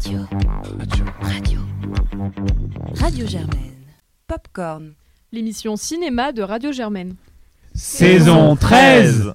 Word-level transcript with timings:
Radio. 0.00 0.20
Radio. 0.78 1.04
Radio. 1.20 1.60
Radio 2.94 3.26
Germaine. 3.26 3.74
Popcorn. 4.26 4.94
L'émission 5.30 5.76
cinéma 5.76 6.32
de 6.32 6.40
Radio 6.40 6.72
Germaine. 6.72 7.16
Saison 7.74 8.56
13 8.56 9.34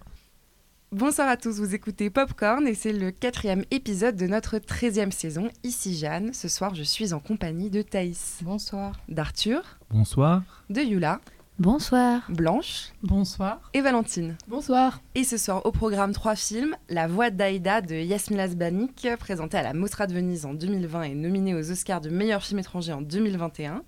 Bonsoir 0.91 1.29
à 1.29 1.37
tous, 1.37 1.59
vous 1.59 1.75
écoutez 1.75 2.09
Popcorn 2.09 2.67
et 2.67 2.73
c'est 2.73 2.93
le 2.93 3.11
quatrième 3.11 3.63
épisode 3.69 4.15
de 4.15 4.25
notre 4.25 4.57
13e 4.57 5.11
saison. 5.11 5.49
Ici 5.63 5.95
Jeanne, 5.95 6.33
ce 6.33 6.47
soir 6.47 6.73
je 6.73 6.81
suis 6.81 7.13
en 7.13 7.19
compagnie 7.19 7.69
de 7.69 7.83
Thaïs. 7.83 8.39
Bonsoir. 8.41 8.93
D'Arthur. 9.07 9.61
Bonsoir. 9.91 10.41
De 10.71 10.81
Yula. 10.81 11.21
Bonsoir. 11.57 12.23
Blanche. 12.27 12.89
Bonsoir. 13.01 13.61
Et 13.73 13.79
Valentine. 13.79 14.35
Bonsoir. 14.49 14.99
Et 15.15 15.23
ce 15.23 15.37
soir 15.37 15.65
au 15.65 15.71
programme 15.71 16.11
trois 16.11 16.35
films 16.35 16.75
La 16.89 17.07
voix 17.07 17.29
d'Aïda 17.29 17.79
de 17.79 17.95
Yasmina 17.95 18.49
Zbanik, 18.49 19.07
présenté 19.17 19.55
à 19.57 19.63
la 19.63 19.73
Mostra 19.73 20.05
de 20.05 20.13
Venise 20.13 20.45
en 20.45 20.53
2020 20.53 21.03
et 21.03 21.15
nominé 21.15 21.55
aux 21.55 21.71
Oscars 21.71 22.01
de 22.01 22.09
meilleur 22.09 22.43
film 22.43 22.59
étranger 22.59 22.91
en 22.91 23.01
2021. 23.01 23.83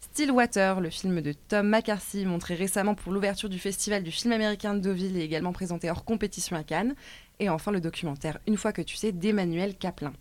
Stillwater, 0.00 0.80
le 0.80 0.88
film 0.88 1.20
de 1.20 1.34
Tom 1.34 1.68
McCarthy, 1.68 2.24
montré 2.24 2.54
récemment 2.54 2.94
pour 2.94 3.12
l'ouverture 3.12 3.50
du 3.50 3.58
Festival 3.58 4.02
du 4.02 4.10
film 4.10 4.32
américain 4.32 4.72
de 4.72 4.80
Deauville 4.80 5.18
et 5.18 5.22
également 5.22 5.52
présenté 5.52 5.90
hors 5.90 6.06
compétition 6.06 6.56
à 6.56 6.64
Cannes. 6.64 6.94
Et 7.38 7.50
enfin 7.50 7.70
le 7.70 7.82
documentaire 7.82 8.38
Une 8.46 8.56
fois 8.56 8.72
que 8.72 8.80
tu 8.80 8.96
sais 8.96 9.12
d'Emmanuel 9.12 9.76
Kaplan. 9.76 10.14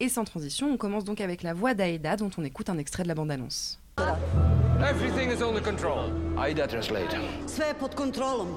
Et 0.00 0.08
sans 0.08 0.24
transition, 0.24 0.68
on 0.68 0.76
commence 0.76 1.04
donc 1.04 1.20
avec 1.20 1.44
la 1.44 1.54
voix 1.54 1.74
d'Aïda 1.74 2.16
dont 2.16 2.30
on 2.38 2.42
écoute 2.42 2.70
un 2.70 2.78
extrait 2.78 3.04
de 3.04 3.08
la 3.08 3.14
bande-annonce. 3.14 3.81
Everything 3.98 5.30
is 5.30 5.42
under 5.42 5.60
control. 5.60 6.10
Aida 6.38 6.66
translate. 6.66 7.16
Sve 7.46 7.66
je 7.66 7.74
pod 7.74 7.94
kontrolom. 7.94 8.48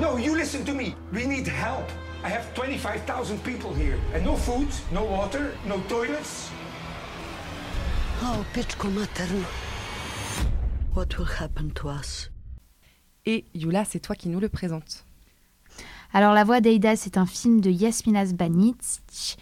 No, 0.00 0.16
you 0.18 0.34
listen 0.34 0.64
to 0.64 0.74
me. 0.74 0.94
We 1.12 1.26
need 1.26 1.46
help. 1.46 1.84
I 2.24 2.28
have 2.28 2.44
25,000 2.54 3.38
people 3.44 3.74
here. 3.74 3.98
And 4.14 4.24
no 4.24 4.36
food, 4.36 4.68
no 4.92 5.04
water, 5.04 5.52
no 5.66 5.80
toilets. 5.88 6.50
Oh, 8.22 8.44
pičko 8.54 8.90
materno. 8.90 9.46
What 10.94 11.18
will 11.18 11.28
happen 11.40 11.70
to 11.72 11.88
us? 11.88 12.30
Et 13.26 13.44
Yula, 13.54 13.84
c'est 13.84 14.00
toi 14.00 14.16
qui 14.16 14.28
nous 14.28 14.40
le 14.40 14.48
présente. 14.48 15.04
Alors, 16.12 16.34
La 16.34 16.44
Voix 16.44 16.60
d'Aïda, 16.60 16.96
c'est 16.96 17.16
un 17.16 17.26
film 17.26 17.60
de 17.60 17.70
Yasmina 17.70 18.26
Zbanic. 18.26 19.38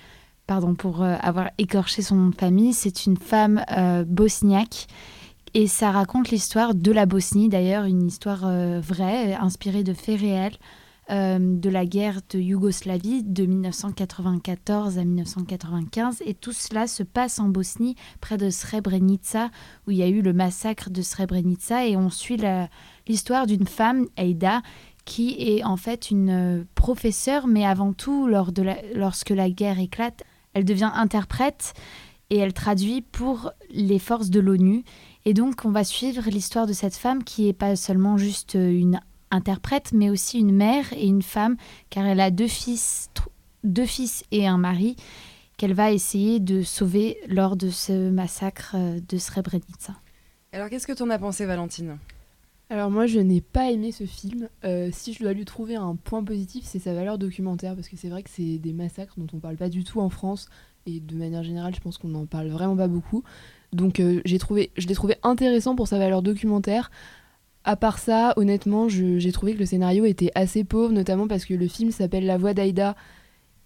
Pardon 0.49 0.75
pour 0.75 1.03
euh, 1.03 1.15
avoir 1.21 1.51
écorché 1.59 2.01
son 2.01 2.17
nom 2.17 2.31
de 2.31 2.35
famille. 2.35 2.73
C'est 2.73 3.05
une 3.05 3.19
femme 3.19 3.63
euh, 3.77 4.03
bosniaque. 4.07 4.87
Et 5.53 5.67
ça 5.67 5.91
raconte 5.91 6.31
l'histoire 6.31 6.75
de 6.75 6.91
la 6.91 7.05
Bosnie, 7.05 7.51
d'ailleurs, 7.51 7.85
une 7.85 8.07
histoire 8.07 8.47
euh, 8.47 8.81
vraie, 8.81 9.35
inspirée 9.35 9.85
de 9.85 9.93
faits 9.93 10.21
réels, 10.21 10.57
de 11.11 11.71
la 11.71 11.87
guerre 11.87 12.21
de 12.29 12.39
Yougoslavie 12.39 13.23
de 13.23 13.47
1994 13.47 14.99
à 14.99 15.05
1995. 15.05 16.23
Et 16.27 16.35
tout 16.35 16.53
cela 16.53 16.87
se 16.87 17.03
passe 17.03 17.39
en 17.39 17.49
Bosnie, 17.49 17.97
près 18.21 18.37
de 18.37 18.51
Srebrenica, 18.51 19.51
où 19.87 19.91
il 19.91 19.97
y 19.97 20.03
a 20.03 20.09
eu 20.09 20.21
le 20.21 20.35
massacre 20.35 20.91
de 20.91 21.01
Srebrenica. 21.01 21.87
Et 21.87 21.97
on 21.97 22.11
suit 22.11 22.39
l'histoire 23.07 23.47
d'une 23.47 23.67
femme, 23.67 24.07
Aïda, 24.19 24.61
qui 25.07 25.35
est 25.39 25.65
en 25.65 25.79
fait 25.79 26.11
une 26.11 26.67
professeure, 26.75 27.47
mais 27.47 27.65
avant 27.65 27.95
tout, 27.95 28.27
lors 28.27 28.53
de 28.53 28.67
lorsque 28.95 29.31
la 29.31 29.49
guerre 29.49 29.79
éclate, 29.79 30.25
elle 30.59 30.65
devient 30.65 30.91
interprète 30.95 31.73
et 32.31 32.37
elle 32.37 32.53
traduit 32.53 33.01
pour 33.01 33.53
les 33.71 33.99
forces 33.99 34.31
de 34.31 34.41
l'ONU. 34.41 34.85
Et 35.25 35.35
donc, 35.35 35.65
on 35.65 35.71
va 35.71 35.85
suivre 35.85 36.29
l'histoire 36.29 36.67
de 36.67 36.73
cette 36.73 36.97
femme 36.97 37.25
qui 37.25 37.47
n'est 37.47 37.53
pas 37.53 37.77
seulement 37.77 38.17
juste 38.17 38.57
euh, 38.57 38.71
une 38.71 39.01
interprète, 39.31 39.93
mais 39.93 40.11
aussi 40.11 40.39
une 40.39 40.55
mère 40.55 40.93
et 40.93 41.07
une 41.07 41.23
femme, 41.23 41.57
car 41.91 42.07
elle 42.07 42.21
a 42.21 42.31
deux 42.31 42.49
fils, 42.49 43.11
deux 43.63 43.87
fils 43.87 44.25
et 44.31 44.47
un 44.47 44.59
mari 44.59 44.97
qu'elle 45.57 45.75
va 45.75 45.91
essayer 45.93 46.41
de 46.41 46.63
sauver 46.63 47.19
lors 47.29 47.57
de 47.57 47.71
ce 47.71 48.11
massacre 48.11 48.73
euh, 48.75 49.01
de 49.09 49.19
Srebrenica. 49.19 49.95
Alors 50.53 50.69
qu'est-ce 50.71 50.87
que 50.87 50.93
t'en 50.93 51.11
as 51.11 51.19
pensé 51.19 51.47
Valentine? 51.47 51.99
Alors 52.71 52.91
moi 52.91 53.07
je 53.07 53.19
n'ai 53.19 53.41
pas 53.41 53.71
aimé 53.71 53.93
ce 53.93 54.05
film. 54.05 54.49
Euh, 54.65 54.91
si 54.93 55.15
je 55.15 55.21
dois 55.21 55.33
lui 55.33 55.47
trouver 55.47 55.77
un 55.77 55.97
point 55.97 56.23
positif, 56.23 56.65
c'est 56.67 56.79
sa 56.79 56.93
valeur 56.93 57.17
documentaire 57.17 57.75
parce 57.75 57.89
que 57.89 57.97
c'est 57.97 58.11
vrai 58.11 58.23
que 58.23 58.31
c'est 58.31 58.59
des 58.59 58.75
massacres 58.75 59.15
dont 59.17 59.27
on 59.33 59.39
parle 59.39 59.57
pas 59.57 59.71
du 59.71 59.85
tout 59.85 60.01
en 60.01 60.11
France 60.11 60.49
et 60.85 61.01
de 61.01 61.15
manière 61.17 61.43
générale, 61.43 61.75
je 61.75 61.81
pense 61.81 61.97
qu'on 61.99 62.09
n'en 62.09 62.27
parle 62.27 62.49
vraiment 62.49 62.77
pas 62.77 62.89
beaucoup. 62.89 63.25
Donc 63.73 64.01
euh, 64.01 64.21
trouvé, 64.39 64.71
je 64.77 64.87
l'ai 64.87 64.95
trouvé 64.95 65.17
intéressant 65.23 65.77
pour 65.77 65.89
sa 65.89 65.99
valeur 65.99 66.23
documentaire. 66.23 66.91
À 67.65 67.77
part 67.77 67.99
ça, 67.99 68.33
honnêtement, 68.37 68.89
j'ai 68.89 69.33
trouvé 69.33 69.55
que 69.55 69.59
le 69.59 69.67
scénario 69.67 70.05
était 70.05 70.31
assez 70.35 70.65
pauvre, 70.65 70.93
notamment 70.93 71.27
parce 71.27 71.45
que 71.45 71.55
le 71.55 71.69
film 71.69 71.91
s'appelle 71.91 72.25
La 72.25 72.39
voix 72.39 72.55
d'Aïda 72.55 72.97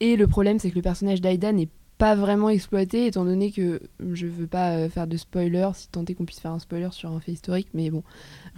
et 0.00 0.16
le 0.16 0.26
problème 0.26 0.58
c'est 0.58 0.70
que 0.70 0.76
le 0.76 0.82
personnage 0.82 1.20
d'Aïda 1.20 1.52
n'est 1.52 1.68
pas 1.98 2.14
vraiment 2.14 2.48
exploité 2.48 3.06
étant 3.06 3.24
donné 3.24 3.52
que 3.52 3.80
je 4.12 4.26
veux 4.26 4.46
pas 4.46 4.72
euh, 4.72 4.88
faire 4.88 5.06
de 5.06 5.16
spoiler 5.16 5.68
si 5.74 5.88
tant 5.88 6.04
est 6.04 6.14
qu'on 6.14 6.24
puisse 6.24 6.40
faire 6.40 6.52
un 6.52 6.58
spoiler 6.58 6.88
sur 6.90 7.10
un 7.10 7.20
fait 7.20 7.32
historique 7.32 7.68
mais 7.74 7.90
bon 7.90 8.02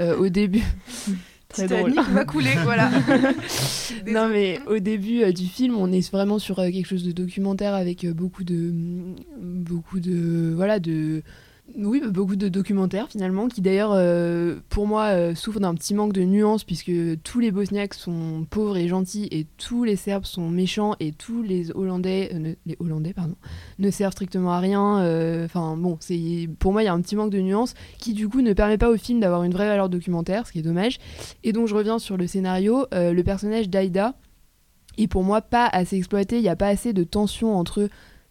euh, 0.00 0.16
au 0.16 0.28
début 0.28 0.64
Très 1.48 1.68
drôle. 1.68 1.94
Va 1.94 2.24
couler, 2.24 2.54
voilà. 2.64 2.90
non 4.06 4.28
mais 4.28 4.58
au 4.66 4.78
début 4.78 5.22
euh, 5.22 5.30
du 5.30 5.46
film 5.46 5.76
on 5.76 5.92
est 5.92 6.10
vraiment 6.10 6.38
sur 6.38 6.58
euh, 6.58 6.70
quelque 6.70 6.86
chose 6.86 7.04
de 7.04 7.12
documentaire 7.12 7.74
avec 7.74 8.06
beaucoup 8.06 8.44
de 8.44 8.72
beaucoup 9.40 10.00
de 10.00 10.52
voilà 10.56 10.80
de 10.80 11.22
oui 11.78 12.02
beaucoup 12.10 12.36
de 12.36 12.48
documentaires 12.48 13.08
finalement 13.08 13.48
qui 13.48 13.62
d'ailleurs 13.62 13.92
euh, 13.94 14.56
pour 14.68 14.86
moi 14.86 15.04
euh, 15.06 15.34
souffrent 15.34 15.60
d'un 15.60 15.74
petit 15.74 15.94
manque 15.94 16.12
de 16.12 16.22
nuances 16.22 16.62
puisque 16.62 16.92
tous 17.22 17.40
les 17.40 17.50
Bosniaques 17.50 17.94
sont 17.94 18.46
pauvres 18.50 18.76
et 18.76 18.86
gentils 18.86 19.28
et 19.30 19.46
tous 19.56 19.82
les 19.82 19.96
Serbes 19.96 20.26
sont 20.26 20.50
méchants 20.50 20.94
et 21.00 21.12
tous 21.12 21.42
les 21.42 21.72
Hollandais 21.74 22.30
euh, 22.34 22.38
ne- 22.38 22.54
les 22.66 22.76
Hollandais 22.80 23.14
pardon 23.14 23.34
ne 23.78 23.90
servent 23.90 24.12
strictement 24.12 24.52
à 24.52 24.60
rien 24.60 25.44
enfin 25.46 25.74
bon 25.78 25.96
c'est 26.00 26.48
pour 26.58 26.72
moi 26.72 26.82
il 26.82 26.84
y 26.84 26.88
a 26.88 26.92
un 26.92 27.00
petit 27.00 27.16
manque 27.16 27.30
de 27.32 27.40
nuances 27.40 27.72
qui 27.98 28.12
du 28.12 28.28
coup 28.28 28.42
ne 28.42 28.52
permet 28.52 28.76
pas 28.78 28.90
au 28.90 28.98
film 28.98 29.20
d'avoir 29.20 29.42
une 29.42 29.52
vraie 29.52 29.66
valeur 29.66 29.88
documentaire 29.88 30.46
ce 30.46 30.52
qui 30.52 30.58
est 30.58 30.62
dommage 30.62 30.98
et 31.44 31.52
donc 31.52 31.66
je 31.66 31.74
reviens 31.74 31.98
sur 31.98 32.16
le 32.18 32.26
scénario. 32.26 32.86
Le 32.92 33.22
personnage 33.22 33.68
d'Aïda 33.70 34.14
est 34.98 35.08
pour 35.08 35.24
moi 35.24 35.40
pas 35.40 35.66
assez 35.66 35.96
exploité. 35.96 36.36
Il 36.36 36.42
n'y 36.42 36.48
a 36.48 36.56
pas 36.56 36.68
assez 36.68 36.92
de 36.92 37.04
tension 37.04 37.56
entre 37.56 37.88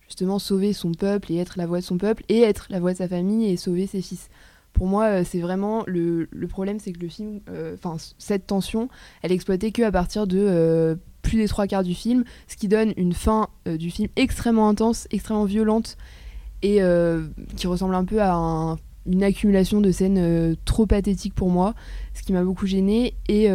justement 0.08 0.40
sauver 0.40 0.74
son 0.74 0.92
peuple 0.94 1.32
et 1.32 1.38
être 1.38 1.54
la 1.58 1.66
voix 1.66 1.80
de 1.80 1.84
son 1.86 1.98
peuple 1.98 2.24
et 2.30 2.42
être 2.42 2.68
la 2.70 2.80
voix 2.80 2.94
de 2.94 2.98
sa 2.98 3.08
famille 3.08 3.50
et 3.50 3.58
sauver 3.58 3.88
ses 3.88 4.02
fils. 4.02 4.30
Pour 4.74 4.88
moi, 4.88 5.06
euh, 5.06 5.24
c'est 5.24 5.40
vraiment 5.40 5.84
le, 5.86 6.28
le 6.32 6.48
problème, 6.48 6.80
c'est 6.80 6.94
que 6.94 7.00
le 7.00 7.08
film, 7.08 7.42
euh, 7.50 7.76
enfin 7.76 7.98
cette 8.18 8.48
tension, 8.48 8.90
elle 9.22 9.32
est 9.32 9.36
exploitée 9.36 9.72
que 9.72 9.84
à 9.84 9.92
partir 9.92 10.26
de 10.26 10.40
euh, 10.40 10.96
plus 11.22 11.38
des 11.38 11.48
trois 11.48 11.68
quarts 11.68 11.84
du 11.84 11.94
film, 11.94 12.24
ce 12.48 12.56
qui 12.58 12.68
donne 12.68 12.92
une 12.98 13.14
fin 13.14 13.48
du 13.66 13.92
film 13.92 14.10
extrêmement 14.16 14.68
intense, 14.68 15.08
extrêmement 15.12 15.46
violente 15.46 15.96
et 16.64 16.80
qui 17.56 17.68
ressemble 17.68 17.94
un 17.96 18.06
peu 18.06 18.22
à 18.22 18.34
un- 18.34 18.78
une 19.06 19.22
accumulation 19.24 19.82
de 19.82 19.92
scènes 19.92 20.56
trop 20.64 20.86
pathétiques 20.86 21.34
pour 21.36 21.50
moi 21.50 21.74
ce 22.14 22.24
qui 22.24 22.32
m'a 22.32 22.42
beaucoup 22.44 22.66
gêné 22.66 23.16
et, 23.28 23.50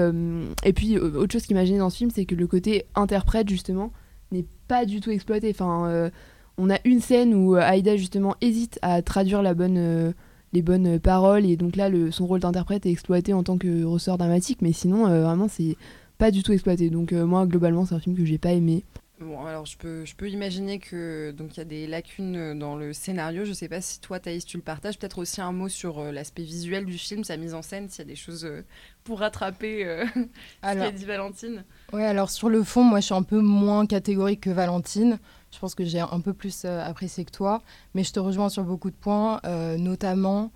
et 0.64 0.72
puis 0.74 0.98
autre 0.98 1.32
chose 1.32 1.44
qui 1.46 1.54
m'a 1.54 1.64
gêné 1.64 1.78
dans 1.78 1.88
ce 1.88 1.96
film 1.96 2.10
c'est 2.14 2.26
que 2.26 2.34
le 2.34 2.46
côté 2.46 2.84
interprète 2.94 3.48
justement 3.48 3.90
n'est 4.30 4.44
pas 4.66 4.84
du 4.84 5.00
tout 5.00 5.10
exploité 5.10 5.48
enfin 5.50 6.10
on 6.58 6.70
a 6.70 6.78
une 6.84 7.00
scène 7.00 7.34
où 7.34 7.56
euh, 7.56 7.60
Aïda 7.60 7.96
justement 7.96 8.34
hésite 8.40 8.78
à 8.82 9.00
traduire 9.00 9.42
la 9.42 9.54
bonne 9.54 9.78
euh, 9.78 10.12
les 10.52 10.62
bonnes 10.62 10.98
paroles 10.98 11.46
et 11.46 11.56
donc 11.56 11.76
là 11.76 11.88
le, 11.88 12.10
son 12.10 12.26
rôle 12.26 12.40
d'interprète 12.40 12.84
est 12.86 12.90
exploité 12.90 13.32
en 13.32 13.42
tant 13.42 13.58
que 13.58 13.84
ressort 13.84 14.18
dramatique 14.18 14.60
mais 14.60 14.72
sinon 14.72 15.06
euh, 15.06 15.22
vraiment 15.22 15.48
c'est 15.48 15.76
pas 16.18 16.30
du 16.30 16.42
tout 16.42 16.52
exploité 16.52 16.90
donc 16.90 17.12
euh, 17.12 17.24
moi 17.24 17.46
globalement 17.46 17.86
c'est 17.86 17.94
un 17.94 18.00
film 18.00 18.16
que 18.16 18.24
j'ai 18.24 18.38
pas 18.38 18.52
aimé 18.52 18.82
Bon, 19.20 19.44
alors 19.44 19.66
je 19.66 19.76
peux, 19.76 20.04
je 20.04 20.14
peux 20.14 20.28
imaginer 20.30 20.78
que 20.78 21.32
donc 21.32 21.56
il 21.56 21.58
y 21.58 21.60
a 21.60 21.64
des 21.64 21.88
lacunes 21.88 22.56
dans 22.56 22.76
le 22.76 22.92
scénario. 22.92 23.44
Je 23.44 23.52
sais 23.52 23.68
pas 23.68 23.80
si 23.80 24.00
toi, 24.00 24.20
Thaïs, 24.20 24.44
tu 24.44 24.56
le 24.56 24.62
partages. 24.62 24.96
Peut-être 24.96 25.18
aussi 25.18 25.40
un 25.40 25.50
mot 25.50 25.68
sur 25.68 25.98
euh, 25.98 26.12
l'aspect 26.12 26.44
visuel 26.44 26.84
du 26.84 26.96
film, 26.96 27.24
sa 27.24 27.36
mise 27.36 27.52
en 27.52 27.62
scène, 27.62 27.88
s'il 27.88 27.98
y 27.98 28.02
a 28.02 28.04
des 28.04 28.14
choses 28.14 28.44
euh, 28.44 28.64
pour 29.02 29.18
rattraper 29.18 29.84
euh, 29.84 30.04
ce 30.14 30.20
Alors, 30.62 30.84
qu'a 30.84 30.92
dit 30.92 31.04
Valentine. 31.04 31.64
ouais, 31.92 32.04
alors 32.04 32.30
sur 32.30 32.48
le 32.48 32.62
fond, 32.62 32.84
moi 32.84 33.00
je 33.00 33.06
suis 33.06 33.14
un 33.14 33.24
peu 33.24 33.40
moins 33.40 33.86
catégorique 33.86 34.42
que 34.42 34.50
Valentine. 34.50 35.18
Je 35.50 35.58
pense 35.58 35.74
que 35.74 35.84
j'ai 35.84 36.00
un 36.00 36.20
peu 36.20 36.32
plus 36.32 36.62
euh, 36.64 36.84
apprécié 36.84 37.24
que 37.24 37.30
toi, 37.30 37.62
mais 37.94 38.04
je 38.04 38.12
te 38.12 38.20
rejoins 38.20 38.48
sur 38.48 38.64
beaucoup 38.64 38.90
de 38.90 38.96
points, 38.96 39.40
euh, 39.44 39.78
notamment. 39.78 40.52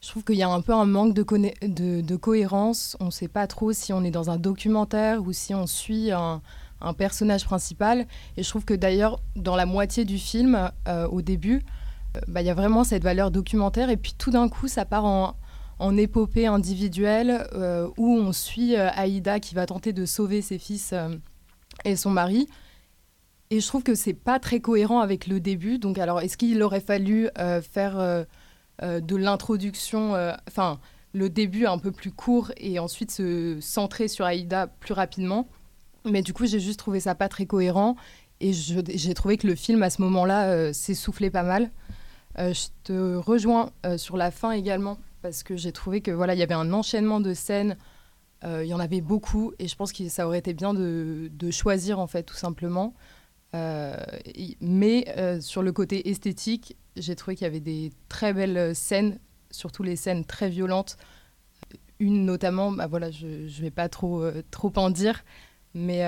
Je 0.00 0.08
trouve 0.10 0.22
qu'il 0.22 0.36
y 0.36 0.42
a 0.42 0.48
un 0.48 0.60
peu 0.60 0.74
un 0.74 0.84
manque 0.84 1.14
de, 1.14 2.16
cohérence. 2.16 2.96
On 3.00 3.06
ne 3.06 3.10
sait 3.10 3.28
pas 3.28 3.46
trop 3.46 3.72
si 3.72 3.92
on 3.94 4.04
est 4.04 4.10
dans 4.10 4.28
un 4.28 4.36
documentaire 4.36 5.22
ou 5.22 5.32
si 5.32 5.54
on 5.54 5.66
suit 5.66 6.10
un, 6.12 6.42
personnage 6.98 7.46
principal. 7.46 8.06
Et 8.36 8.42
je 8.42 8.48
trouve 8.50 8.66
que 8.66 8.74
d'ailleurs, 8.74 9.18
dans 9.34 9.56
la 9.56 9.64
moitié 9.64 10.04
du 10.04 10.18
film, 10.18 10.70
euh, 10.86 11.08
au 11.08 11.22
début, 11.22 11.64
bah, 12.28 12.42
il 12.42 12.46
y 12.46 12.50
a 12.50 12.54
vraiment 12.54 12.84
cette 12.84 13.02
valeur 13.02 13.30
documentaire. 13.30 13.88
Et 13.88 13.96
puis 13.96 14.12
tout 14.18 14.30
d'un 14.30 14.50
coup, 14.50 14.68
ça 14.68 14.84
part 14.84 15.06
en, 15.06 15.34
épopée 15.96 16.46
individuelle 16.46 17.46
où 17.96 18.14
on 18.14 18.32
suit 18.32 18.76
Aïda 18.76 19.40
qui 19.40 19.54
va 19.54 19.64
tenter 19.64 19.94
de 19.94 20.04
sauver 20.04 20.42
ses 20.42 20.58
fils 20.58 20.94
et 21.84 21.96
son 21.96 22.10
mari. 22.10 22.46
Et 23.50 23.60
je 23.60 23.66
trouve 23.66 23.82
que 23.82 23.94
c'est 23.94 24.14
pas 24.14 24.38
très 24.38 24.60
cohérent 24.60 25.00
avec 25.00 25.26
le 25.26 25.38
début. 25.38 25.78
Donc, 25.78 25.98
alors, 25.98 26.20
est-ce 26.20 26.36
qu'il 26.36 26.62
aurait 26.62 26.80
fallu 26.80 27.28
euh, 27.38 27.60
faire 27.60 27.98
euh, 27.98 28.24
euh, 28.82 29.00
de 29.00 29.16
l'introduction, 29.16 30.14
enfin, 30.48 30.80
le 31.12 31.28
début 31.28 31.66
un 31.66 31.78
peu 31.78 31.92
plus 31.92 32.10
court 32.10 32.52
et 32.56 32.78
ensuite 32.78 33.10
se 33.10 33.58
centrer 33.60 34.08
sur 34.08 34.24
Aïda 34.24 34.66
plus 34.66 34.94
rapidement? 34.94 35.48
Mais 36.04 36.22
du 36.22 36.32
coup, 36.32 36.46
j'ai 36.46 36.60
juste 36.60 36.78
trouvé 36.78 37.00
ça 37.00 37.14
pas 37.14 37.28
très 37.28 37.46
cohérent. 37.46 37.96
Et 38.40 38.52
j'ai 38.52 39.14
trouvé 39.14 39.36
que 39.36 39.46
le 39.46 39.54
film, 39.54 39.82
à 39.82 39.90
ce 39.90 40.02
moment-là, 40.02 40.72
s'essoufflait 40.72 41.30
pas 41.30 41.44
mal. 41.44 41.70
Je 42.36 42.66
te 42.82 43.14
rejoins 43.14 43.70
sur 43.96 44.16
la 44.16 44.30
fin 44.30 44.50
également, 44.50 44.98
parce 45.22 45.42
que 45.42 45.56
j'ai 45.56 45.72
trouvé 45.72 46.00
que 46.00 46.10
voilà, 46.10 46.34
il 46.34 46.40
y 46.40 46.42
avait 46.42 46.52
un 46.52 46.72
enchaînement 46.72 47.20
de 47.20 47.32
scènes. 47.32 47.76
Il 48.42 48.66
y 48.66 48.74
en 48.74 48.80
avait 48.80 49.00
beaucoup, 49.00 49.52
et 49.58 49.68
je 49.68 49.76
pense 49.76 49.92
que 49.92 50.08
ça 50.08 50.26
aurait 50.26 50.40
été 50.40 50.52
bien 50.52 50.74
de 50.74 51.50
choisir, 51.50 52.00
en 52.00 52.06
fait, 52.06 52.24
tout 52.24 52.34
simplement. 52.34 52.92
Mais 54.60 55.40
sur 55.40 55.62
le 55.62 55.72
côté 55.72 56.08
esthétique, 56.08 56.76
j'ai 56.96 57.14
trouvé 57.16 57.36
qu'il 57.36 57.44
y 57.44 57.48
avait 57.48 57.60
des 57.60 57.92
très 58.08 58.32
belles 58.32 58.74
scènes, 58.74 59.18
surtout 59.50 59.82
les 59.82 59.96
scènes 59.96 60.24
très 60.24 60.48
violentes. 60.48 60.96
Une 62.00 62.24
notamment, 62.24 62.72
bah 62.72 62.86
voilà, 62.86 63.10
je 63.10 63.26
ne 63.26 63.62
vais 63.62 63.70
pas 63.70 63.88
trop, 63.88 64.24
trop 64.50 64.72
en 64.76 64.90
dire, 64.90 65.24
mais 65.74 66.02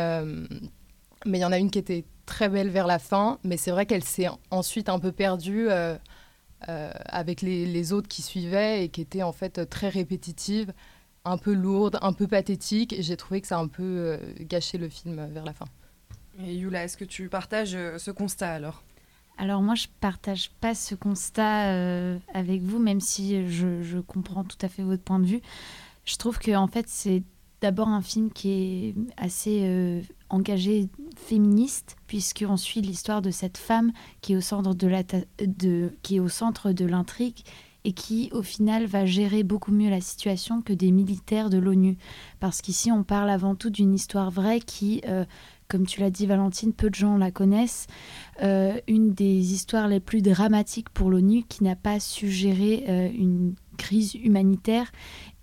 mais 1.24 1.38
il 1.38 1.40
y 1.40 1.44
en 1.44 1.52
a 1.52 1.58
une 1.58 1.70
qui 1.70 1.78
était 1.78 2.04
très 2.26 2.48
belle 2.48 2.68
vers 2.68 2.86
la 2.86 2.98
fin, 2.98 3.38
mais 3.44 3.56
c'est 3.56 3.70
vrai 3.70 3.86
qu'elle 3.86 4.04
s'est 4.04 4.28
ensuite 4.50 4.88
un 4.88 4.98
peu 4.98 5.12
perdue 5.12 5.68
euh, 5.70 5.96
euh, 6.68 6.90
avec 7.06 7.40
les, 7.40 7.92
autres 7.92 8.08
qui 8.08 8.22
suivaient 8.22 8.84
et 8.84 8.88
qui 8.88 9.00
étaient 9.00 9.22
en 9.22 9.32
fait 9.32 9.68
très 9.70 9.88
répétitives, 9.88 10.72
un 11.24 11.38
peu 11.38 11.54
lourdes, 11.54 11.98
un 12.02 12.12
peu 12.12 12.26
pathétiques. 12.26 12.96
J'ai 12.98 13.16
trouvé 13.16 13.40
que 13.40 13.46
ça 13.46 13.58
a 13.58 13.60
un 13.60 13.68
peu 13.68 13.82
euh, 13.82 14.18
gâché 14.40 14.76
le 14.78 14.88
film 14.88 15.26
vers 15.32 15.44
la 15.44 15.52
fin. 15.52 15.66
Et 16.38 16.54
Yula, 16.54 16.84
est-ce 16.84 16.96
que 16.96 17.04
tu 17.04 17.28
partages 17.28 17.76
ce 17.98 18.10
constat 18.10 18.52
alors? 18.52 18.82
Alors 19.38 19.62
moi, 19.62 19.74
je 19.74 19.86
partage 20.00 20.50
pas 20.60 20.74
ce 20.74 20.94
constat 20.94 22.18
avec 22.32 22.62
vous, 22.62 22.78
même 22.78 23.00
si 23.00 23.48
je, 23.48 24.00
comprends 24.00 24.44
tout 24.44 24.58
à 24.62 24.68
fait 24.68 24.82
votre 24.82 25.02
point 25.02 25.18
de 25.18 25.26
vue. 25.26 25.42
Je 26.04 26.16
trouve 26.16 26.38
que 26.38 26.54
en 26.54 26.68
fait, 26.68 26.86
c'est 26.88 27.22
d'abord 27.60 27.88
un 27.88 28.02
film 28.02 28.30
qui 28.30 28.50
est 28.50 28.94
assez 29.16 29.62
euh, 29.64 30.00
engagé 30.28 30.88
féministe, 31.16 31.96
puisqu'on 32.06 32.56
suit 32.56 32.80
l'histoire 32.80 33.22
de 33.22 33.30
cette 33.30 33.58
femme 33.58 33.92
qui 34.20 34.34
est 34.34 34.36
au 34.36 34.40
centre 34.40 34.74
de, 36.72 36.86
l'intrigue 36.86 37.38
et 37.84 37.92
qui, 37.92 38.30
au 38.32 38.42
final, 38.42 38.86
va 38.86 39.06
gérer 39.06 39.42
beaucoup 39.42 39.72
mieux 39.72 39.90
la 39.90 40.00
situation 40.00 40.60
que 40.60 40.72
des 40.72 40.90
militaires 40.90 41.50
de 41.50 41.58
l'ONU. 41.58 41.96
Parce 42.40 42.60
qu'ici, 42.60 42.90
on 42.90 43.04
parle 43.04 43.30
avant 43.30 43.54
tout 43.54 43.70
d'une 43.70 43.94
histoire 43.94 44.30
vraie 44.30 44.60
qui, 44.60 45.02
euh, 45.06 45.24
comme 45.68 45.86
tu 45.86 46.00
l'as 46.00 46.10
dit, 46.10 46.26
Valentine, 46.26 46.72
peu 46.72 46.90
de 46.90 46.94
gens 46.94 47.16
la 47.16 47.30
connaissent. 47.30 47.86
Euh, 48.42 48.78
une 48.86 49.12
des 49.12 49.52
histoires 49.52 49.88
les 49.88 50.00
plus 50.00 50.22
dramatiques 50.22 50.90
pour 50.90 51.10
l'ONU 51.10 51.44
qui 51.48 51.64
n'a 51.64 51.76
pas 51.76 52.00
su 52.00 52.30
gérer 52.30 52.84
une 53.16 53.54
crise 53.76 54.14
humanitaire 54.14 54.90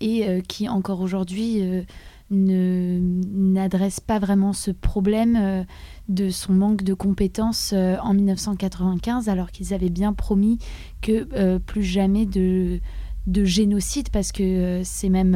et 0.00 0.28
euh, 0.28 0.40
qui 0.40 0.68
encore 0.68 1.00
aujourd'hui 1.00 1.62
euh, 1.62 1.82
ne 2.30 2.98
n'adresse 3.00 4.00
pas 4.00 4.18
vraiment 4.18 4.52
ce 4.52 4.70
problème 4.70 5.36
euh, 5.40 5.64
de 6.08 6.30
son 6.30 6.52
manque 6.52 6.82
de 6.82 6.94
compétences 6.94 7.72
en 7.72 8.12
1995 8.12 9.28
alors 9.28 9.50
qu'ils 9.50 9.72
avaient 9.72 9.90
bien 9.90 10.12
promis 10.12 10.58
que 11.00 11.58
plus 11.58 11.82
jamais 11.82 12.26
de, 12.26 12.80
de 13.26 13.44
génocide 13.44 14.10
parce 14.10 14.30
que 14.30 14.82
c'est 14.84 15.08
même 15.08 15.34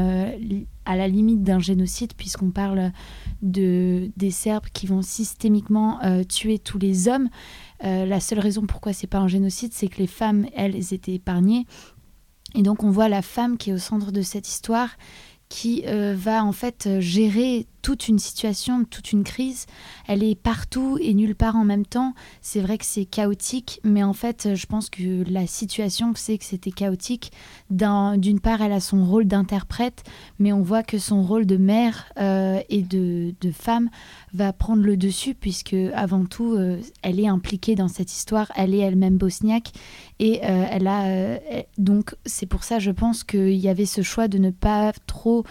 à 0.89 0.97
la 0.97 1.07
limite 1.07 1.45
d'un 1.45 1.61
génocide 1.61 2.15
puisqu'on 2.17 2.51
parle 2.51 2.91
de 3.43 4.11
des 4.17 4.33
Serbes 4.33 4.67
qui 4.73 4.87
vont 4.87 5.03
systémiquement 5.03 6.01
tuer 6.29 6.59
tous 6.59 6.79
les 6.79 7.07
hommes. 7.09 7.29
la 7.83 8.21
seule 8.21 8.41
raison 8.41 8.67
pourquoi 8.67 8.93
c'est 8.93 9.07
pas 9.07 9.19
un 9.19 9.29
génocide, 9.29 9.73
c'est 9.73 9.89
que 9.89 9.99
les 9.99 10.07
femmes, 10.07 10.47
elles, 10.57 10.93
étaient 10.93 11.15
épargnées 11.15 11.67
et 12.55 12.63
donc 12.63 12.83
on 12.83 12.91
voit 12.91 13.09
la 13.09 13.23
femme 13.23 13.59
qui 13.59 13.71
est 13.71 13.75
au 13.75 13.79
centre 13.79 14.11
de 14.11 14.23
cette 14.23 14.49
histoire 14.49 14.91
qui 15.49 15.85
euh, 15.87 16.15
va 16.17 16.45
en 16.45 16.53
fait 16.53 17.01
gérer 17.01 17.67
toute 17.83 18.09
une 18.09 18.19
situation, 18.19 18.85
toute 18.85 19.13
une 19.13 19.25
crise. 19.25 19.67
Elle 20.07 20.23
est 20.23 20.35
partout 20.35 20.99
et 21.01 21.15
nulle 21.15 21.35
part 21.35 21.57
en 21.57 21.65
même 21.65 21.87
temps. 21.87 22.15
C'est 22.43 22.61
vrai 22.61 22.79
que 22.79 22.85
c'est 22.85 23.05
chaotique, 23.05 23.81
mais 23.85 24.03
en 24.03 24.13
fait, 24.13 24.55
je 24.55 24.67
pense 24.67 24.91
que 24.91 25.25
la 25.31 25.47
situation 25.47 26.13
c'est 26.15 26.39
que 26.39 26.45
c'était 26.45 26.71
chaotique. 26.71 27.33
D'une 27.71 28.41
part, 28.41 28.63
elle 28.63 28.73
a 28.73 28.81
son 28.81 29.05
rôle 29.05 29.27
d'interprète, 29.27 30.05
mais 30.39 30.53
on 30.53 30.63
voit 30.63 30.83
que 30.83 30.99
son 30.99 31.23
rôle 31.23 31.47
de 31.47 31.57
mère 31.57 32.07
euh, 32.19 32.61
et 32.69 32.83
de, 32.83 33.35
femme 33.53 33.89
va 34.35 34.53
prendre 34.53 34.83
le 34.83 34.97
dessus, 34.97 35.35
puisque 35.35 35.75
avant 35.95 36.27
tout, 36.27 36.53
euh, 36.53 36.81
elle 37.03 37.19
est 37.19 37.29
impliquée 37.29 37.75
dans 37.75 37.89
cette 37.89 38.13
histoire. 38.13 38.53
Elle 38.57 38.75
est 38.75 38.79
elle-même 38.79 39.17
bosniaque 39.17 39.73
et 40.19 40.41
elle 40.43 40.87
a 40.87 41.39
donc 41.79 42.15
c'est 42.27 42.47
pour 42.47 42.65
ça, 42.65 42.79
je 42.79 42.91
pense 42.91 43.25
qu'il 43.25 43.55
y 43.55 43.69
avait 43.69 43.87
ce 43.87 44.03
choix 44.03 44.29
de 44.29 44.39
ne 44.39 44.51
pas 44.51 44.93
trop 45.07 45.45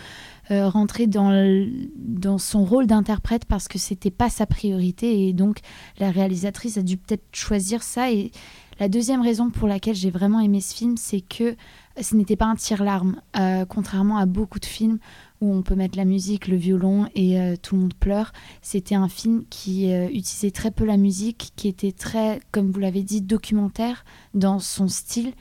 euh, 0.49 0.69
rentrer 0.69 1.07
dans, 1.07 1.67
dans 1.97 2.37
son 2.37 2.63
rôle 2.63 2.87
d'interprète 2.87 3.43
parce 3.43 3.67
que 3.67 3.77
c'était 3.77 4.11
pas 4.11 4.29
sa 4.29 4.45
priorité 4.45 5.27
et 5.27 5.33
donc 5.33 5.59
la 5.99 6.09
réalisatrice 6.09 6.77
a 6.77 6.83
dû 6.83 6.95
peut-être 6.95 7.25
choisir 7.33 7.83
ça 7.83 8.11
et 8.13 8.31
la 8.79 8.87
deuxième 8.87 9.21
raison 9.21 9.49
pour 9.49 9.67
laquelle 9.67 9.95
j'ai 9.95 10.09
vraiment 10.09 10.39
aimé 10.39 10.61
ce 10.61 10.73
film 10.73 10.95
c'est 10.95 11.19
que 11.19 11.57
ce 11.99 12.15
n'était 12.15 12.37
pas 12.37 12.45
un 12.45 12.55
tire-larme 12.55 13.21
euh, 13.37 13.65
contrairement 13.65 14.17
à 14.17 14.25
beaucoup 14.25 14.59
de 14.59 14.65
films 14.65 14.99
où 15.41 15.53
on 15.53 15.63
peut 15.63 15.75
mettre 15.75 15.97
la 15.97 16.05
musique, 16.05 16.47
le 16.47 16.55
violon 16.55 17.09
et 17.13 17.41
euh, 17.41 17.55
tout 17.61 17.75
le 17.75 17.81
monde 17.81 17.93
pleure. 17.93 18.31
C'était 18.61 18.95
un 18.95 19.09
film 19.09 19.43
qui 19.49 19.91
utilisait 19.91 20.51
très 20.51 20.71
peu 20.71 20.85
la 20.85 20.97
musique, 20.97 21.51
qui 21.55 21.67
était 21.67 21.91
très, 21.91 22.39
comme 22.51 22.71
vous 22.71 22.79
l'avez 22.79 23.03
dit, 23.03 23.21
documentaire 23.21 24.05
dans 24.33 24.59
son 24.59 24.87
style 24.87 25.33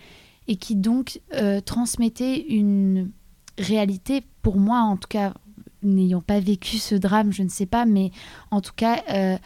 et 0.49 0.56
qui 0.56 0.76
donc 0.76 1.20
transmettait 1.64 2.41
une 2.49 3.11
réalité, 3.58 4.23
pour 4.46 4.58
moi 4.58 4.78
en 4.78 4.96
tout 4.96 5.08
cas, 5.08 5.34
n'ayant 5.82 6.20
pas 6.20 6.38
vécu 6.38 6.76
ce 6.76 6.94
drame, 6.94 7.32
je 7.32 7.43
ne 7.43 7.48
sais 7.48 7.66
pas, 7.66 7.84
mais 7.84 8.12
en 8.52 8.60
tout 8.60 8.75
cas, 8.76 9.02
euh, 9.10 9.37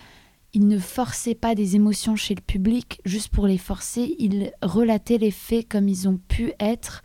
il 0.52 0.69
ne 0.69 0.79
forçait 0.79 1.35
pas 1.35 1.55
des 1.55 1.75
émotions 1.75 2.17
chez 2.17 2.35
le 2.35 2.43
public 2.43 3.00
juste 3.06 3.29
pour 3.29 3.47
les 3.47 3.56
forcer, 3.56 4.14
il 4.19 4.52
relatait 4.61 5.17
les 5.17 5.31
faits 5.31 5.67
comme 5.70 5.88
ils 5.88 6.06
ont 6.06 6.19
pu 6.29 6.52
être. 6.61 7.02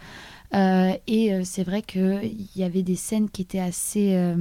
Euh, 0.54 0.92
et 1.08 1.34
euh, 1.34 1.44
c'est 1.46 1.64
vrai 1.64 1.82
qu'il 1.84 2.50
y 2.58 2.64
avait 2.64 2.84
des 2.84 2.98
scènes 2.98 3.30
qui 3.30 3.44
étaient 3.44 3.60
assez 3.60 4.36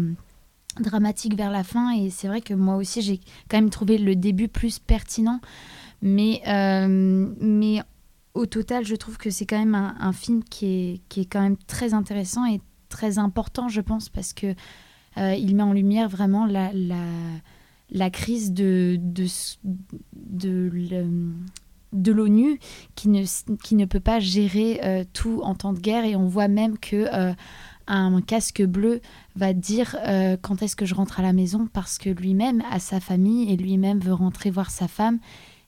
dramatiques 0.81 1.37
vers 1.37 1.53
la 1.53 1.63
fin, 1.63 1.93
et 1.93 2.11
c'est 2.11 2.27
vrai 2.27 2.41
que 2.41 2.55
moi 2.55 2.75
aussi, 2.75 3.03
j'ai 3.03 3.21
quand 3.49 3.59
même 3.59 3.71
trouvé 3.71 3.99
le 3.99 4.17
début 4.17 4.49
plus 4.49 4.81
pertinent. 4.81 5.41
Mais, 6.03 6.43
mais 6.49 7.83
au 8.35 8.47
total, 8.47 8.85
je 8.85 8.97
trouve 8.97 9.17
que 9.17 9.31
c'est 9.31 9.47
quand 9.47 9.61
même 9.61 9.77
un, 9.77 10.13
film 10.13 10.43
qui 10.43 10.67
est, 10.67 11.01
qui 11.09 11.21
est 11.21 11.27
quand 11.27 11.41
même 11.41 11.57
très 11.69 11.95
intéressant 11.95 12.45
très 12.95 13.19
important, 13.19 13.69
je 13.69 13.81
pense, 13.81 14.09
parce 14.09 14.33
que 14.33 14.55
euh, 15.19 15.35
il 15.35 15.57
met 15.57 15.65
en 15.65 15.73
lumière 15.73 16.09
vraiment 16.09 16.47
la, 16.47 16.73
la, 16.73 17.05
la 17.91 18.11
crise 18.11 18.53
de, 18.53 18.97
de, 19.01 19.27
de, 20.15 20.71
de 21.93 22.13
l'ONU 22.13 22.61
qui 22.95 23.09
ne, 23.09 23.25
qui 23.63 23.75
ne 23.75 23.85
peut 23.85 24.01
pas 24.01 24.21
gérer 24.21 24.81
euh, 24.85 25.05
tout 25.13 25.41
en 25.43 25.55
temps 25.57 25.73
de 25.73 25.81
guerre. 25.81 26.05
Et 26.05 26.15
on 26.15 26.29
voit 26.29 26.49
même 26.49 26.79
que 26.79 27.07
euh, 27.13 27.35
un 27.87 28.21
casque 28.23 28.63
bleu 28.63 29.01
va 29.37 29.53
dire 29.53 29.97
quand 30.41 30.63
est-ce 30.63 30.77
que 30.77 30.87
je 30.87 30.95
rentre 30.95 31.21
à 31.21 31.23
la 31.23 31.35
maison 31.35 31.69
parce 31.71 31.99
que 31.99 32.09
lui-même 32.09 32.63
a 32.71 32.79
sa 32.79 32.99
famille 32.99 33.53
et 33.53 33.57
lui-même 33.57 33.99
veut 33.99 34.15
rentrer 34.15 34.51
voir 34.51 34.71
sa 34.71 34.89
femme. 34.89 35.19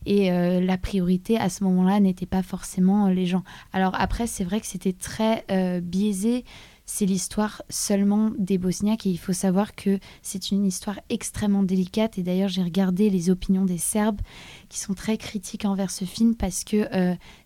Et 0.06 0.30
la 0.30 0.78
priorité 0.78 1.36
à 1.36 1.50
ce 1.50 1.62
moment-là 1.64 2.00
n'était 2.00 2.24
pas 2.24 2.42
forcément 2.42 3.08
les 3.08 3.26
gens. 3.26 3.42
Alors 3.74 3.94
après, 3.98 4.26
c'est 4.26 4.44
vrai 4.44 4.60
que 4.60 4.66
c'était 4.66 4.94
très 4.94 5.44
biaisé. 5.82 6.46
C'est 6.86 7.04
l'histoire 7.04 7.62
seulement 7.68 8.30
des 8.38 8.58
Bosniaques 8.58 9.06
et 9.06 9.10
il 9.10 9.18
faut 9.18 9.32
savoir 9.32 9.74
que 9.74 9.98
c'est 10.22 10.50
une 10.50 10.64
histoire 10.64 11.00
extrêmement 11.08 11.62
délicate. 11.62 12.16
Et 12.18 12.22
d'ailleurs, 12.22 12.48
j'ai 12.48 12.62
regardé 12.62 13.10
les 13.10 13.28
opinions 13.28 13.64
des 13.64 13.78
Serbes 13.78 14.20
qui 14.68 14.78
sont 14.78 14.94
très 14.94 15.18
critiques 15.18 15.64
envers 15.64 15.90
ce 15.90 16.04
film 16.04 16.36
parce 16.36 16.64
que 16.64 16.88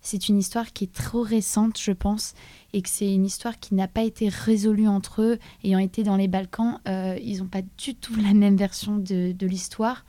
c'est 0.02 0.28
une 0.28 0.38
histoire 0.38 0.72
qui 0.72 0.84
est 0.84 0.92
trop 0.92 1.22
récente, 1.22 1.80
je 1.80 1.92
pense, 1.92 2.34
et 2.74 2.82
que 2.82 2.88
c'est 2.88 3.12
une 3.12 3.24
histoire 3.24 3.58
qui 3.58 3.74
n'a 3.74 3.88
pas 3.88 4.02
été 4.02 4.28
résolue 4.28 4.88
entre 4.88 5.22
eux. 5.22 5.38
Ayant 5.64 5.78
été 5.78 6.02
dans 6.02 6.16
les 6.16 6.28
Balkans, 6.28 6.78
ils 6.86 7.38
n'ont 7.38 7.48
pas 7.48 7.62
du 7.78 7.94
tout 7.94 8.14
la 8.16 8.34
même 8.34 8.56
version 8.56 8.98
de, 8.98 9.32
de 9.32 9.46
l'histoire. 9.46 10.04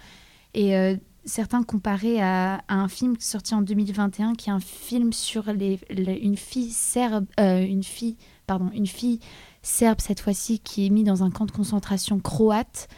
Et 0.53 0.75
certains 1.25 1.63
comparaient 1.63 2.21
à, 2.21 2.61
un 2.67 2.87
film 2.87 3.15
sorti 3.19 3.53
en 3.53 3.61
2021 3.61 4.35
qui 4.35 4.49
est 4.49 4.53
un 4.53 4.59
film 4.59 5.13
sur 5.13 5.51
les, 5.53 5.79
une 6.21 6.37
fille 6.37 6.71
serbe, 6.71 7.25
euh, 7.39 7.63
une 7.63 7.83
fille, 7.83 8.17
pardon, 8.51 8.69
une 8.73 8.85
fille 8.85 9.19
serbe 9.61 10.01
cette 10.01 10.19
fois-ci 10.19 10.59
qui 10.59 10.85
est 10.85 10.89
mise 10.89 11.05
dans 11.05 11.23
un 11.23 11.31
camp 11.31 11.45
de 11.45 11.51
concentration 11.51 12.19
croate, 12.19 12.89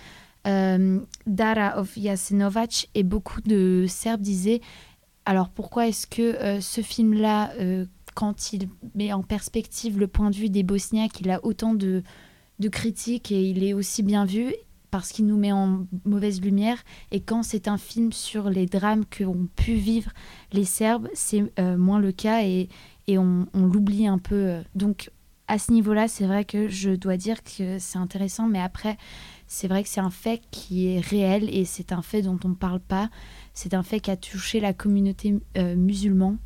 euh, 0.47 0.99
Dara 1.27 1.79
of 1.79 1.93
Jasenovac, 1.95 2.89
et 2.95 3.03
beaucoup 3.03 3.39
de 3.41 3.85
Serbes 3.87 4.21
disaient 4.21 4.61
alors 5.25 5.49
pourquoi 5.49 5.87
est-ce 5.87 6.07
que 6.07 6.21
euh, 6.21 6.59
ce 6.59 6.81
film-là, 6.81 7.51
quand 8.15 8.51
il 8.51 8.67
met 8.95 9.13
en 9.13 9.21
perspective 9.21 9.99
le 9.99 10.07
point 10.07 10.31
de 10.31 10.35
vue 10.35 10.49
des 10.49 10.63
Bosniaques, 10.63 11.21
il 11.21 11.29
a 11.29 11.45
autant 11.45 11.75
de, 11.75 12.01
critiques 12.71 13.31
et 13.31 13.43
il 13.43 13.63
est 13.63 13.73
aussi 13.73 14.01
bien 14.01 14.25
vu 14.25 14.55
parce 14.89 15.11
qu'il 15.11 15.27
nous 15.27 15.37
met 15.37 15.51
en 15.51 15.85
mauvaise 16.05 16.41
lumière? 16.41 16.83
Et 17.11 17.19
quand 17.19 17.43
c'est 17.43 17.67
un 17.67 17.77
film 17.77 18.11
sur 18.11 18.49
les 18.49 18.65
drames 18.65 19.05
qu'ont 19.05 19.47
pu 19.55 19.73
vivre 19.73 20.11
les 20.51 20.65
Serbes, 20.65 21.09
c'est 21.13 21.43
euh, 21.59 21.77
moins 21.77 21.99
le 21.99 22.11
cas 22.11 22.43
et, 22.43 22.69
et 23.07 23.17
on, 23.17 23.47
l'oublie 23.53 24.07
un 24.07 24.17
peu. 24.17 24.61
Donc 24.75 25.11
à 25.53 25.59
ce 25.59 25.71
niveau-là, 25.71 26.07
c'est 26.07 26.25
vrai 26.25 26.45
que 26.45 26.67
je 26.67 26.89
dois 26.89 27.15
dire 27.15 27.43
que 27.43 27.77
c'est 27.77 27.99
intéressant, 27.99 28.47
mais 28.47 28.59
après, 28.59 28.97
c'est 29.45 29.67
vrai 29.67 29.83
que 29.83 29.89
c'est 29.89 30.01
un 30.01 30.09
fait 30.09 30.41
qui 30.49 30.87
est 30.87 30.99
réel 30.99 31.47
et 31.55 31.63
c'est 31.63 31.91
un 31.91 32.01
fait 32.01 32.23
dont 32.23 32.39
on 32.43 32.49
ne 32.49 32.55
parle 32.55 32.79
pas. 32.79 33.11
C'est 33.53 33.75
un 33.75 33.83
fait 33.83 33.99
qui 33.99 34.09
a 34.09 34.17
touché 34.17 34.59
la 34.59 34.73
communauté 34.73 35.35
euh, 35.59 35.75
musulmane 35.75 36.39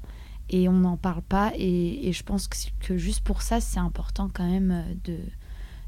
et 0.50 0.68
on 0.68 0.74
n'en 0.74 0.98
parle 0.98 1.22
pas. 1.22 1.54
Et, 1.58 2.12
je 2.12 2.24
pense 2.24 2.50
que, 2.50 2.98
juste 2.98 3.22
pour 3.22 3.44
ça, 3.44 3.62
c'est 3.62 3.80
important 3.80 4.30
quand 4.34 4.46
même 4.46 4.72
euh, 4.72 4.94
de. 5.06 5.18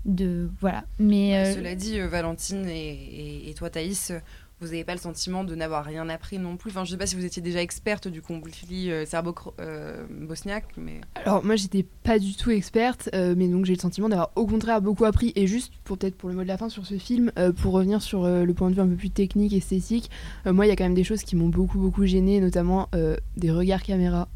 de 0.05 0.49
voilà. 0.61 0.85
Mais, 0.97 1.37
euh, 1.37 1.55
Cela 1.55 1.75
dit, 1.75 1.99
Valentine 1.99 2.69
et, 2.69 3.49
et, 3.49 3.53
toi, 3.53 3.69
Thaïs, 3.69 4.13
vous 4.61 4.67
n'avez 4.67 4.83
pas 4.83 4.93
le 4.93 4.99
sentiment 4.99 5.43
de 5.43 5.55
n'avoir 5.55 5.85
rien 5.85 6.09
appris 6.09 6.37
non 6.37 6.57
plus. 6.57 6.71
Enfin, 6.71 6.83
je 6.83 6.89
ne 6.89 6.95
sais 6.95 6.97
pas 6.97 7.07
si 7.07 7.15
vous 7.15 7.23
étiez 7.23 7.41
déjà 7.41 7.61
experte 7.61 8.07
du 8.07 8.21
conflit 8.21 8.91
euh, 8.91 9.05
serbo-bosniaque, 9.05 10.65
mais... 10.77 11.01
Alors, 11.15 11.43
moi, 11.45 11.55
j'étais 11.55 11.85
pas 12.03 12.19
du 12.19 12.35
tout 12.35 12.51
experte, 12.51 13.09
euh, 13.13 13.35
mais 13.37 13.47
donc 13.47 13.65
j'ai 13.65 13.73
le 13.73 13.79
sentiment 13.79 14.09
d'avoir 14.09 14.31
au 14.35 14.45
contraire 14.45 14.81
beaucoup 14.81 15.05
appris. 15.05 15.31
Et 15.35 15.47
juste, 15.47 15.71
pour 15.83 15.97
peut-être 15.97 16.15
pour 16.15 16.29
le 16.29 16.35
mot 16.35 16.43
de 16.43 16.47
la 16.47 16.57
fin 16.57 16.69
sur 16.69 16.85
ce 16.85 16.97
film, 16.97 17.31
euh, 17.37 17.53
pour 17.53 17.73
revenir 17.73 18.01
sur 18.01 18.27
le 18.27 18.53
point 18.53 18.69
de 18.69 18.75
vue 18.75 18.81
un 18.81 18.87
peu 18.87 18.95
plus 18.95 19.09
technique, 19.09 19.53
esthétique, 19.53 20.09
moi, 20.45 20.65
il 20.65 20.69
y 20.69 20.71
a 20.71 20.75
quand 20.75 20.83
même 20.83 20.93
des 20.93 21.03
choses 21.03 21.23
qui 21.23 21.35
m'ont 21.35 21.49
beaucoup, 21.49 21.79
beaucoup 21.79 22.05
gêné, 22.05 22.39
notamment 22.39 22.89
des 23.37 23.51
regards 23.51 23.83
caméra 23.83 24.27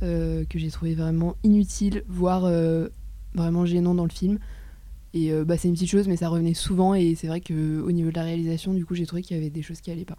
que 0.00 0.58
j'ai 0.58 0.70
trouvé 0.70 0.94
vraiment 0.94 1.36
inutiles, 1.42 2.04
voire 2.08 2.50
vraiment 3.34 3.66
gênants 3.66 3.94
dans 3.94 4.04
le 4.04 4.10
film. 4.10 4.38
Et 5.14 5.32
euh, 5.32 5.44
bah, 5.44 5.56
c'est 5.56 5.68
une 5.68 5.74
petite 5.74 5.90
chose, 5.90 6.08
mais 6.08 6.16
ça 6.16 6.28
revenait 6.28 6.54
souvent. 6.54 6.92
Et 6.92 7.14
c'est 7.14 7.28
vrai 7.28 7.40
qu'au 7.40 7.54
niveau 7.92 8.10
de 8.10 8.16
la 8.16 8.24
réalisation, 8.24 8.74
du 8.74 8.84
coup, 8.84 8.96
j'ai 8.96 9.06
trouvé 9.06 9.22
qu'il 9.22 9.36
y 9.36 9.40
avait 9.40 9.48
des 9.48 9.62
choses 9.62 9.80
qui 9.80 9.92
allaient 9.92 10.04
pas. 10.04 10.18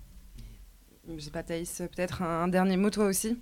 Je 1.14 1.20
sais 1.22 1.30
pas, 1.30 1.44
Thaïs, 1.44 1.84
peut-être 1.94 2.22
un, 2.22 2.48
dernier 2.48 2.78
mot, 2.78 2.90
toi 2.90 3.06
aussi? 3.06 3.38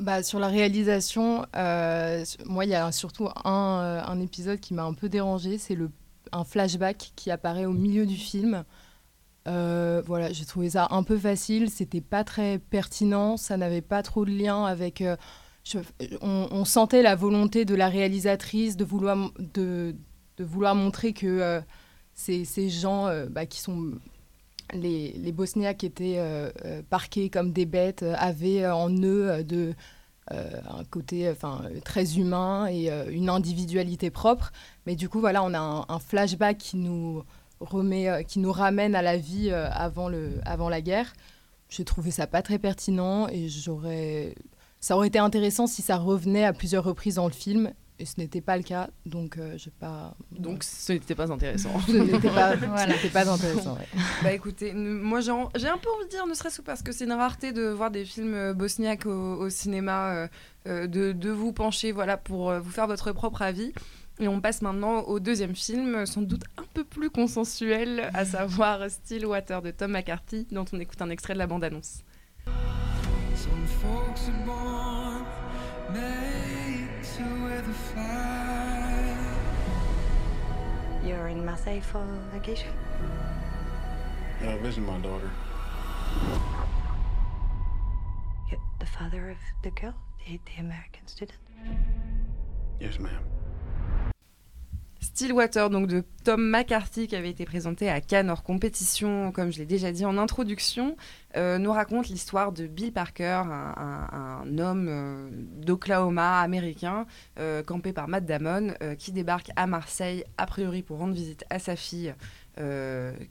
Bah, 0.00 0.24
sur 0.24 0.40
la 0.40 0.48
réalisation, 0.48 1.46
euh, 1.54 2.24
moi, 2.44 2.64
il 2.64 2.72
y 2.72 2.74
a 2.74 2.90
surtout 2.90 3.28
un, 3.44 3.80
euh, 3.80 4.02
un 4.04 4.20
épisode 4.20 4.58
qui 4.58 4.74
m'a 4.74 4.82
un 4.82 4.92
peu 4.92 5.08
dérangé. 5.08 5.56
C'est 5.56 5.78
un 6.32 6.44
flashback 6.44 7.12
qui 7.14 7.30
apparaît 7.30 7.64
au 7.64 7.72
milieu 7.72 8.04
du 8.04 8.16
film. 8.16 8.64
voilà, 9.46 10.32
j'ai 10.32 10.44
trouvé 10.44 10.70
ça 10.70 10.88
un 10.90 11.04
peu 11.04 11.16
facile. 11.16 11.70
C'était 11.70 12.00
pas 12.00 12.24
très 12.24 12.58
pertinent. 12.58 13.36
Ça 13.36 13.56
n'avait 13.56 13.82
pas 13.82 14.02
trop 14.02 14.24
de 14.24 14.32
lien 14.32 14.64
avec. 14.64 15.04
on, 16.20 16.48
on, 16.50 16.64
sentait 16.64 17.02
la 17.02 17.14
volonté 17.14 17.64
de 17.64 17.76
la 17.76 17.88
réalisatrice 17.88 18.76
de 18.76 18.84
vouloir 18.84 19.30
de, 19.38 19.94
de 20.38 20.44
vouloir 20.44 20.74
montrer 20.74 21.12
que 21.12 21.26
euh, 21.26 21.60
ces, 22.14 22.44
ces, 22.44 22.70
gens 22.70 23.06
euh, 23.06 23.26
bah, 23.28 23.46
qui 23.46 23.60
sont 23.60 23.92
les, 24.72 25.12
les 25.12 25.32
Bosniaques 25.32 25.84
étaient 25.84 26.16
euh, 26.18 26.50
parqués 26.88 27.28
comme 27.28 27.52
des 27.52 27.66
bêtes 27.66 28.04
avaient 28.16 28.66
en 28.66 28.90
eux 28.90 29.44
de, 29.44 29.74
un 30.30 30.84
côté 30.88 31.28
enfin, 31.28 31.62
très 31.84 32.16
humain 32.16 32.66
et 32.70 32.88
une 33.10 33.28
individualité 33.28 34.10
propre. 34.10 34.50
Mais 34.86 34.96
du 34.96 35.10
coup, 35.10 35.20
voilà, 35.20 35.42
on 35.42 35.52
a 35.52 35.84
un, 35.86 35.98
flashback 35.98 36.56
qui 36.56 36.78
nous, 36.78 37.22
remet, 37.60 38.24
qui 38.26 38.38
nous 38.38 38.52
ramène 38.52 38.94
à 38.94 39.02
la 39.02 39.18
vie 39.18 39.50
avant, 39.50 40.08
le, 40.08 40.40
avant 40.46 40.70
la 40.70 40.80
guerre. 40.80 41.12
J'ai 41.68 41.84
trouvé 41.84 42.10
ça 42.10 42.26
pas 42.26 42.40
très 42.40 42.58
pertinent 42.58 43.28
et 43.28 43.48
j'aurais... 43.48 44.34
Ça 44.80 44.96
aurait 44.96 45.08
été 45.08 45.18
intéressant 45.18 45.66
si 45.66 45.82
ça 45.82 45.96
revenait 45.98 46.44
à 46.44 46.54
plusieurs 46.54 46.84
reprises 46.84 47.16
dans 47.16 47.26
le 47.26 47.32
film 47.32 47.72
et 47.98 48.04
ce 48.04 48.14
n'était 48.18 48.40
pas 48.40 48.56
le 48.56 48.62
cas, 48.62 48.88
donc 49.06 49.38
euh, 49.38 49.56
je 49.56 49.70
pas. 49.70 50.14
Donc 50.32 50.64
ce 50.64 50.92
n'était 50.92 51.14
pas 51.14 51.30
intéressant. 51.30 51.78
ce 51.86 51.92
n'était 51.92 52.28
pas, 52.28 52.56
voilà. 52.56 52.94
pas 53.12 53.30
intéressant. 53.30 53.74
Ouais. 53.74 53.86
Bah 54.22 54.32
écoutez, 54.32 54.72
moi 54.72 55.20
j'ai 55.20 55.30
un 55.30 55.78
peu 55.78 55.90
envie 55.90 56.06
de 56.06 56.10
dire, 56.10 56.26
ne 56.26 56.34
serait-ce 56.34 56.58
que 56.58 56.62
parce 56.62 56.82
que 56.82 56.92
c'est 56.92 57.04
une 57.04 57.12
rareté 57.12 57.52
de 57.52 57.68
voir 57.68 57.90
des 57.90 58.04
films 58.04 58.34
euh, 58.34 58.54
bosniaques 58.54 59.06
au, 59.06 59.48
cinéma, 59.50 60.28
euh, 60.66 60.86
de, 60.86 61.12
de, 61.12 61.30
vous 61.30 61.52
pencher 61.52 61.92
voilà 61.92 62.16
pour 62.16 62.52
vous 62.52 62.70
faire 62.70 62.86
votre 62.86 63.12
propre 63.12 63.42
avis. 63.42 63.72
Et 64.20 64.28
on 64.28 64.40
passe 64.40 64.62
maintenant 64.62 65.00
au 65.02 65.20
deuxième 65.20 65.54
film, 65.54 66.04
sans 66.06 66.22
doute 66.22 66.44
un 66.58 66.64
peu 66.74 66.84
plus 66.84 67.10
consensuel, 67.10 68.10
à 68.14 68.24
savoir 68.24 68.90
Stillwater 68.90 69.62
de 69.62 69.70
Tom 69.70 69.92
McCarthy, 69.92 70.46
dont 70.50 70.64
on 70.72 70.78
écoute 70.80 71.00
un 71.00 71.10
extrait 71.10 71.32
de 71.34 71.38
la 71.38 71.46
bande-annonce. 71.46 72.02
You're 81.04 81.28
in 81.28 81.44
Marseille 81.44 81.80
for 81.80 82.04
vacation? 82.32 82.70
Yeah, 84.42 84.56
visiting 84.58 84.86
my 84.86 84.98
daughter. 84.98 85.30
You're 88.50 88.60
the 88.78 88.86
father 88.86 89.30
of 89.30 89.38
the 89.62 89.70
girl, 89.70 89.94
the, 90.26 90.38
the 90.44 90.60
American 90.60 91.06
student? 91.06 91.38
Yes, 92.78 92.98
ma'am. 92.98 93.22
Stillwater, 95.22 95.70
donc 95.70 95.86
de 95.86 96.02
Tom 96.24 96.42
McCarthy, 96.50 97.06
qui 97.06 97.14
avait 97.14 97.30
été 97.30 97.44
présenté 97.44 97.88
à 97.88 98.00
Cannes 98.00 98.28
hors 98.28 98.42
compétition, 98.42 99.30
comme 99.30 99.52
je 99.52 99.58
l'ai 99.58 99.66
déjà 99.66 99.92
dit 99.92 100.04
en 100.04 100.18
introduction, 100.18 100.96
euh, 101.36 101.58
nous 101.58 101.70
raconte 101.70 102.08
l'histoire 102.08 102.50
de 102.50 102.66
Bill 102.66 102.92
Parker, 102.92 103.44
un, 103.46 104.58
homme 104.58 104.88
euh, 104.88 105.28
d'Oklahoma 105.30 106.40
américain, 106.40 107.06
euh, 107.38 107.62
campé 107.62 107.92
par 107.92 108.08
Matt 108.08 108.26
Damon, 108.26 108.74
qui 108.98 109.12
débarque 109.12 109.50
à 109.54 109.68
Marseille, 109.68 110.24
a 110.38 110.46
priori 110.46 110.82
pour 110.82 110.98
rendre 110.98 111.14
visite 111.14 111.44
à 111.50 111.60
sa 111.60 111.76
fille, 111.76 112.12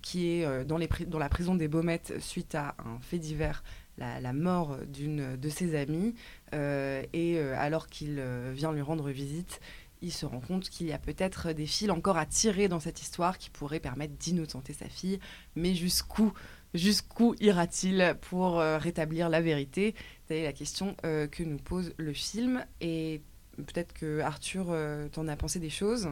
qui 0.02 0.30
est 0.30 0.66
dans, 0.66 0.78
la 0.78 1.30
prison 1.30 1.56
des 1.56 1.68
Baumettes 1.68 2.14
suite 2.22 2.56
à 2.56 2.74
un 2.80 3.00
fait 3.02 3.20
divers 3.20 3.64
la, 3.98 4.34
mort 4.34 4.78
d'une 4.88 5.36
de 5.36 5.50
ses 5.50 5.76
amies. 5.76 6.16
et 6.54 7.40
alors 7.58 7.88
qu'il 7.88 8.24
vient 8.54 8.72
lui 8.72 8.82
rendre 8.82 9.10
visite, 9.10 9.60
il 10.02 10.12
se 10.12 10.26
rend 10.26 10.40
compte 10.40 10.70
qu'il 10.70 10.88
y 10.88 10.94
a 10.94 10.98
peut-être 10.98 11.52
des 11.54 11.66
fils 11.66 11.90
encore 11.92 12.18
à 12.18 12.26
tirer 12.26 12.68
dans 12.68 12.80
cette 12.80 13.02
histoire 13.02 13.38
qui 13.38 13.50
pourraient 13.50 13.80
permettre 13.80 14.14
d'innocenter 14.18 14.74
sa 14.74 14.90
fille. 14.90 15.20
Mais 15.56 15.76
jusqu'où 15.76 16.34
jusqu'où 16.74 17.36
ira-t-il 17.40 18.16
pour 18.30 18.60
euh, 18.60 18.78
rétablir 18.78 19.30
la 19.30 19.42
vérité? 19.42 19.96
C'est 20.28 20.44
la 20.44 20.54
question 20.54 20.96
euh, 21.06 21.28
que 21.28 21.44
nous 21.44 21.58
pose 21.58 21.94
le 21.98 22.14
film. 22.14 22.66
Et 22.80 23.22
peut-être 23.58 23.94
que 23.94 24.22
Arthur, 24.22 24.68
euh, 24.70 25.08
t'en 25.10 25.28
as 25.28 25.36
pensé 25.36 25.60
des 25.60 25.70
choses? 25.70 26.10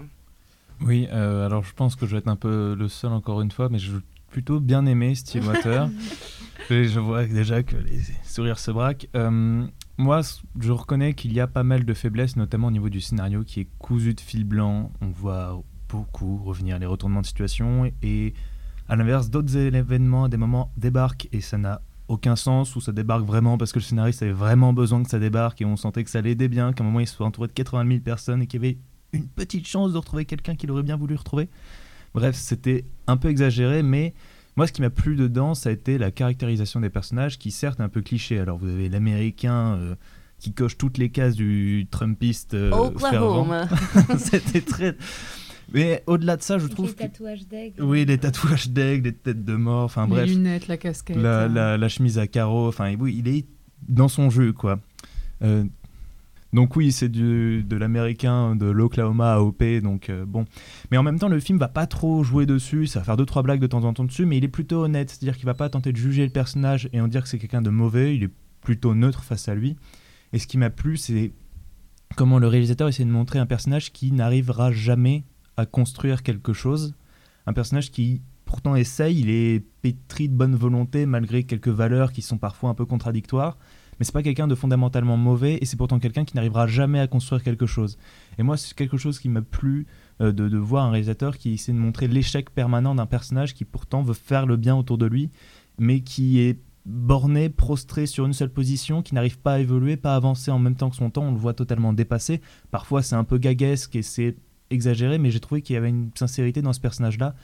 Oui, 0.82 1.08
alors 1.08 1.64
je 1.64 1.74
pense 1.74 1.96
que 1.96 2.06
je 2.06 2.14
vais 2.14 2.20
être 2.20 2.30
un 2.30 2.38
peu 2.38 2.74
le 2.74 2.88
seul 2.88 3.12
encore 3.12 3.42
une 3.42 3.52
fois, 3.52 3.68
mais 3.68 3.80
je 3.80 3.98
plutôt 4.30 4.60
bien 4.60 4.86
aimé 4.86 5.14
Stillwater. 5.16 5.90
je 6.70 7.00
vois 7.00 7.26
déjà 7.26 7.64
que 7.64 7.76
les 7.76 8.00
sourires 8.24 8.60
se 8.60 8.72
braquent. 8.72 9.10
Moi, 10.00 10.22
je 10.58 10.72
reconnais 10.72 11.14
qu'il 11.14 11.34
y 11.34 11.42
a 11.42 11.48
pas 11.48 11.64
mal 11.64 11.84
de 11.84 11.94
faiblesses, 11.94 12.38
notamment 12.38 12.68
au 12.68 12.72
niveau 12.72 12.88
du 12.88 13.02
scénario 13.02 13.44
qui 13.44 13.60
est 13.60 13.68
cousu 13.80 14.14
de 14.14 14.22
fil 14.22 14.46
blanc. 14.46 14.94
On 15.02 15.10
voit 15.10 15.62
beaucoup 15.90 16.38
revenir 16.38 16.80
les 16.80 16.86
retournements 16.86 17.20
de 17.20 17.26
situation 17.26 17.92
et 18.02 18.34
à 18.88 18.96
l'inverse, 18.96 19.30
d'autres 19.30 19.58
événements 19.58 20.24
à 20.24 20.30
des 20.30 20.38
moments 20.38 20.72
débarquent 20.78 21.28
et 21.34 21.42
ça 21.42 21.58
n'a 21.58 21.82
aucun 22.08 22.38
sens 22.38 22.78
ou 22.78 22.80
ça 22.80 22.94
débarque 22.94 23.26
vraiment 23.26 23.58
parce 23.58 23.74
que 23.74 23.80
le 23.80 23.84
scénariste 23.84 24.22
avait 24.22 24.32
vraiment 24.32 24.72
besoin 24.72 25.04
que 25.04 25.10
ça 25.10 25.20
débarque 25.20 25.62
et 25.62 25.66
on 25.66 25.76
sentait 25.76 26.06
que 26.06 26.10
ça 26.10 26.22
l'aidait 26.22 26.48
bien, 26.48 26.72
qu'à 26.72 26.82
un 26.82 26.88
moment 26.88 27.02
il 27.02 27.08
soit 27.08 27.26
entouré 27.26 27.50
de 27.50 27.54
80 27.54 27.86
000 27.86 28.00
personnes 28.00 28.42
et 28.42 28.48
qu'il 28.48 28.64
y 28.64 28.66
avait 28.66 28.78
une 29.12 29.28
petite 29.28 29.68
chance 29.68 29.92
de 29.92 29.98
retrouver 29.98 30.24
quelqu'un 30.24 30.56
qu'il 30.56 30.72
aurait 30.72 30.84
bien 30.84 30.96
voulu 30.96 31.16
retrouver. 31.16 31.50
Bref, 32.14 32.38
c'était 32.38 32.86
un 33.08 33.18
peu 33.18 33.28
exagéré, 33.28 33.84
mais 33.84 34.14
moi, 34.60 34.68
ce 34.68 34.74
qui 34.74 34.82
m'a 34.82 34.90
plu 34.90 35.16
dedans, 35.16 35.54
ça 35.54 35.70
a 35.70 35.72
été 35.72 35.98
la 35.98 36.12
caractérisation 36.12 36.82
des 36.82 36.90
personnages, 36.90 37.40
qui 37.40 37.50
certes 37.50 37.80
est 37.80 37.84
un 37.84 37.88
peu 37.88 38.02
cliché. 38.02 38.40
Alors, 38.40 38.58
vous 38.58 38.68
avez 38.68 38.90
l'américain 38.90 39.78
euh, 39.78 39.96
qui 40.38 40.52
coche 40.52 40.78
toutes 40.78 40.98
les 40.98 41.12
cases 41.12 41.38
du 41.38 41.88
Trumpiste. 41.90 42.56
Euh, 42.56 42.70
Oklahoma. 42.72 43.70
C'était 44.18 44.60
très. 44.60 44.98
Mais 45.72 46.04
au-delà 46.08 46.36
de 46.36 46.42
ça, 46.42 46.58
je 46.58 46.68
trouve. 46.68 46.90
Les 46.90 46.94
tatouages 46.94 47.48
d'aigle. 47.48 47.82
Oui, 47.82 48.04
les 48.04 48.18
tatouages 48.18 48.68
d'aigle, 48.68 49.06
les 49.06 49.14
têtes 49.14 49.46
de 49.46 49.56
mort, 49.56 49.86
enfin 49.86 50.10
bref. 50.10 50.28
Les 50.28 50.34
lunettes, 50.34 50.68
la 50.68 50.76
casquette. 50.76 51.16
La, 51.16 51.78
la, 51.78 51.88
chemise 51.88 52.20
à 52.20 52.28
carreaux, 52.28 52.68
enfin, 52.68 52.94
oui, 53.00 53.16
il 53.18 53.30
est 53.30 53.46
dans 53.88 54.10
son 54.10 54.30
jeu, 54.30 54.52
quoi. 54.52 54.82
Euh, 55.42 55.64
donc 56.52 56.76
oui, 56.76 56.92
c'est 56.92 57.10
de 57.10 57.76
l'américain 57.76 58.56
de 58.56 58.66
l'Oklahoma 58.66 59.34
à 59.34 59.40
OP, 59.40 59.64
donc 59.84 60.10
euh, 60.10 60.26
bon. 60.26 60.46
Mais 60.90 60.98
en 60.98 61.04
même 61.04 61.20
temps, 61.20 61.30
le 61.30 61.40
film 61.40 61.60
va 61.60 61.68
pas 61.68 61.86
trop 61.86 62.24
jouer 62.24 62.46
dessus, 62.46 62.88
ça 62.88 63.00
va 63.00 63.06
faire 63.06 63.18
deux 63.18 63.26
trois 63.26 63.44
blagues 63.44 63.60
de 63.60 63.68
temps 63.68 63.84
en 63.84 63.94
temps 63.94 64.04
dessus, 64.04 64.26
mais 64.26 64.38
il 64.38 64.44
est 64.44 64.50
plutôt 64.50 64.84
honnête, 64.84 65.10
c'est-à-dire 65.12 65.36
qu'il 65.36 65.46
va 65.46 65.54
pas 65.54 65.70
tenter 65.70 65.92
de 65.92 65.98
juger 65.98 66.26
le 66.26 66.32
personnage 66.32 66.90
et 66.92 67.02
en 67.02 67.08
dire 67.08 67.24
que 67.24 67.30
c'est 67.30 67.38
quelqu'un 67.38 67.62
de 67.62 67.70
mauvais, 67.70 68.16
il 68.16 68.24
est 68.24 68.34
plutôt 68.62 68.96
neutre 68.96 69.24
face 69.24 69.48
à 69.48 69.56
lui. 69.56 69.76
Et 70.34 70.40
ce 70.40 70.48
qui 70.48 70.58
m'a 70.58 70.70
plu, 70.70 70.98
c'est 70.98 71.34
comment 72.16 72.40
le 72.40 72.48
réalisateur 72.48 72.88
essaie 72.88 73.06
de 73.06 73.12
montrer 73.12 73.38
un 73.38 73.46
personnage 73.46 73.92
qui 73.92 74.12
n'arrivera 74.12 74.72
jamais 74.72 75.24
à 75.56 75.66
construire 75.66 76.24
quelque 76.24 76.54
chose, 76.54 76.96
un 77.46 77.54
personnage 77.54 77.92
qui 77.92 78.22
pourtant 78.46 78.76
essaye, 78.76 79.20
il 79.20 79.30
est 79.30 79.64
pétri 79.84 80.28
de 80.28 80.34
bonne 80.34 80.56
volonté 80.56 81.06
malgré 81.06 81.44
quelques 81.44 81.68
valeurs 81.68 82.12
qui 82.12 82.24
sont 82.24 82.40
parfois 82.40 82.72
un 82.72 82.74
peu 82.74 82.86
contradictoires 82.86 83.58
mais 84.00 84.06
c'est 84.06 84.14
pas 84.14 84.24
quelqu'un 84.24 84.48
de 84.48 84.56
fondamentalement 84.56 85.18
mauvais 85.18 85.58
et 85.62 85.66
c'est 85.66 85.78
pourtant 85.78 86.00
quelqu'un 86.00 86.26
qui 86.26 86.36
n'arrivera 86.36 86.68
jamais 86.68 87.00
à 87.00 87.08
construire 87.08 87.44
quelque 87.44 87.66
chose. 87.66 87.98
Et 88.38 88.44
moi, 88.44 88.58
c'est 88.58 88.74
quelque 88.74 88.98
chose 88.98 89.20
qui 89.20 89.30
m'a 89.30 89.42
plu 89.42 89.88
euh, 90.22 90.32
de, 90.32 90.58
voir 90.58 90.86
un 90.86 90.92
réalisateur 90.92 91.38
qui 91.38 91.54
essaie 91.54 91.74
de 91.74 91.78
montrer 91.78 92.08
l'échec 92.08 92.50
permanent 92.50 92.96
d'un 92.96 93.06
personnage 93.06 93.54
qui 93.54 93.66
pourtant 93.66 94.02
veut 94.02 94.14
faire 94.14 94.46
le 94.46 94.56
bien 94.56 94.76
autour 94.76 94.98
de 94.98 95.06
lui, 95.06 95.30
mais 95.78 96.00
qui 96.02 96.40
est 96.40 96.60
borné, 96.86 97.50
prostré 97.50 98.06
sur 98.06 98.26
une 98.26 98.34
seule 98.34 98.52
position, 98.52 99.02
qui 99.02 99.14
n'arrive 99.14 99.40
pas 99.40 99.54
à 99.54 99.60
évoluer, 99.60 99.98
pas 99.98 100.14
à 100.14 100.16
avancer 100.16 100.50
en 100.50 100.60
même 100.60 100.76
temps 100.76 100.90
que 100.90 100.96
son 100.96 101.10
temps, 101.10 101.24
on 101.24 101.32
le 101.32 101.38
voit 101.38 101.54
totalement 101.54 101.94
dépassé. 101.94 102.42
Parfois 102.72 103.04
c'est 103.04 103.16
un 103.16 103.24
peu 103.24 103.38
gaguesque 103.38 103.96
et 103.96 104.02
c'est 104.02 104.38
exagéré, 104.70 105.18
mais 105.18 105.32
j'ai 105.32 105.40
trouvé 105.40 105.62
qu'il 105.62 105.74
y 105.74 105.78
avait 105.78 105.90
une 105.90 106.12
sincérité 106.16 106.62
dans 106.62 106.74
ce 106.74 106.80
personnage-là 106.80 107.36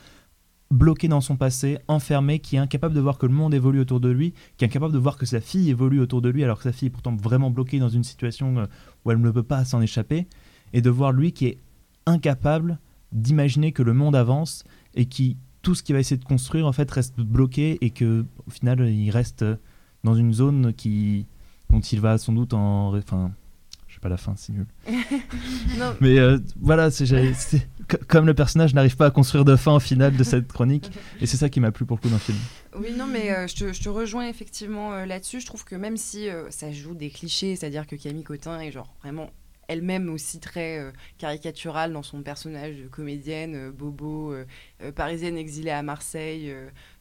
bloqué 0.72 1.08
dans 1.08 1.22
son 1.22 1.38
passé, 1.38 1.78
enfermé, 1.88 2.40
qui 2.40 2.56
est 2.56 2.60
incapable 2.60 2.96
de 2.96 3.00
voir 3.00 3.18
que 3.18 3.26
le 3.26 3.34
monde 3.34 3.54
évolue 3.54 3.80
autour 3.80 4.00
de 4.00 4.10
lui, 4.10 4.34
qui 4.58 4.66
est 4.66 4.68
incapable 4.68 4.94
de 4.94 5.00
voir 5.00 5.18
que 5.18 5.26
sa 5.26 5.40
fille 5.40 5.70
évolue 5.70 6.00
autour 6.00 6.22
de 6.22 6.30
lui, 6.30 6.44
alors 6.44 6.58
que 6.58 6.64
sa 6.64 6.72
fille 6.72 6.88
est 6.88 6.92
pourtant 6.92 7.16
vraiment 7.16 7.52
bloquée 7.52 7.80
dans 7.80 7.90
une 7.90 8.04
situation 8.04 8.58
euh, 8.58 8.66
où 9.04 9.12
elle 9.12 9.22
ne 9.22 9.32
peut 9.32 9.44
pas 9.44 9.64
s'en 9.66 9.82
échapper, 9.82 10.28
et 10.74 10.82
de 10.82 10.90
voir 10.90 11.12
lui 11.12 11.32
qui 11.32 11.48
est 11.48 11.58
incapable 12.06 12.80
d'imaginer 13.12 13.72
que 13.72 13.84
le 13.84 13.94
monde 13.94 14.16
avance 14.16 14.64
et 14.94 15.06
qui 15.06 15.38
tout 15.62 15.74
ce 15.74 15.82
qu'il 15.82 15.94
va 15.94 16.00
essayer 16.00 16.18
de 16.18 16.26
construire 16.26 16.68
en 16.68 16.72
fait 16.72 16.90
reste 16.92 17.20
bloqué 17.20 17.78
et 17.82 17.90
que 17.90 18.26
au 18.46 18.52
final 18.52 18.88
il 18.88 19.10
reste 19.10 19.44
dans 20.04 20.14
une 20.14 20.34
zone 20.34 20.74
qui 20.74 21.26
dont 21.72 21.80
il 21.80 22.00
va 22.00 22.18
sans 22.18 22.34
doute 22.34 22.54
en 22.54 22.96
enfin 22.96 23.32
pas 24.06 24.10
la 24.10 24.18
fin 24.18 24.36
c'est 24.38 24.54
nul 24.54 24.66
mais 26.02 26.18
euh, 26.20 26.38
voilà 26.60 26.92
c'est 26.92 27.06
comme 28.08 28.26
le 28.26 28.34
personnage 28.34 28.74
n'arrive 28.74 28.96
pas 28.96 29.08
à 29.08 29.12
construire 29.12 29.46
de 29.46 29.56
fin 29.56 29.76
au 29.76 29.80
final 29.80 30.16
de 30.16 30.24
cette 30.24 30.48
chronique 30.52 30.90
et 31.22 31.26
c'est 31.26 31.38
ça 31.38 31.50
qui 31.50 31.60
m'a 31.60 31.72
plu 31.72 31.86
beaucoup 31.86 32.08
dans 32.08 32.16
le 32.16 32.20
film. 32.20 32.38
Oui 32.80 32.94
non 32.98 33.06
mais 33.06 33.32
euh, 33.32 33.48
je, 33.48 33.56
te, 33.56 33.74
je, 33.74 33.82
te, 33.82 33.90
rejoins 33.90 34.28
effectivement 34.28 34.94
euh, 34.94 35.06
là-dessus. 35.06 35.40
Je 35.40 35.46
trouve 35.46 35.64
que 35.64 35.76
même 35.76 35.96
si 35.96 36.28
ça 36.50 36.72
joue 36.72 36.96
des 36.96 37.10
clichés 37.10 37.56
c'est 37.56 37.68
à 37.68 37.70
dire 37.70 37.86
que 37.86 37.96
Camille 37.96 38.24
Cotin 38.24 38.60
est 38.60 38.72
genre 38.72 38.94
vraiment 39.02 39.30
elle-même 39.68 40.10
aussi 40.10 40.40
très 40.40 40.80
euh, 40.80 40.92
caricaturale 41.18 41.94
dans 41.94 42.04
son 42.04 42.22
personnage 42.22 42.76
de 42.76 42.88
comédienne, 42.88 43.56
euh, 43.56 43.72
bobo, 43.72 44.34
euh, 44.34 44.46
parisienne 44.96 45.38
exilée 45.38 45.72
à 45.72 45.84
Marseille, 45.84 46.54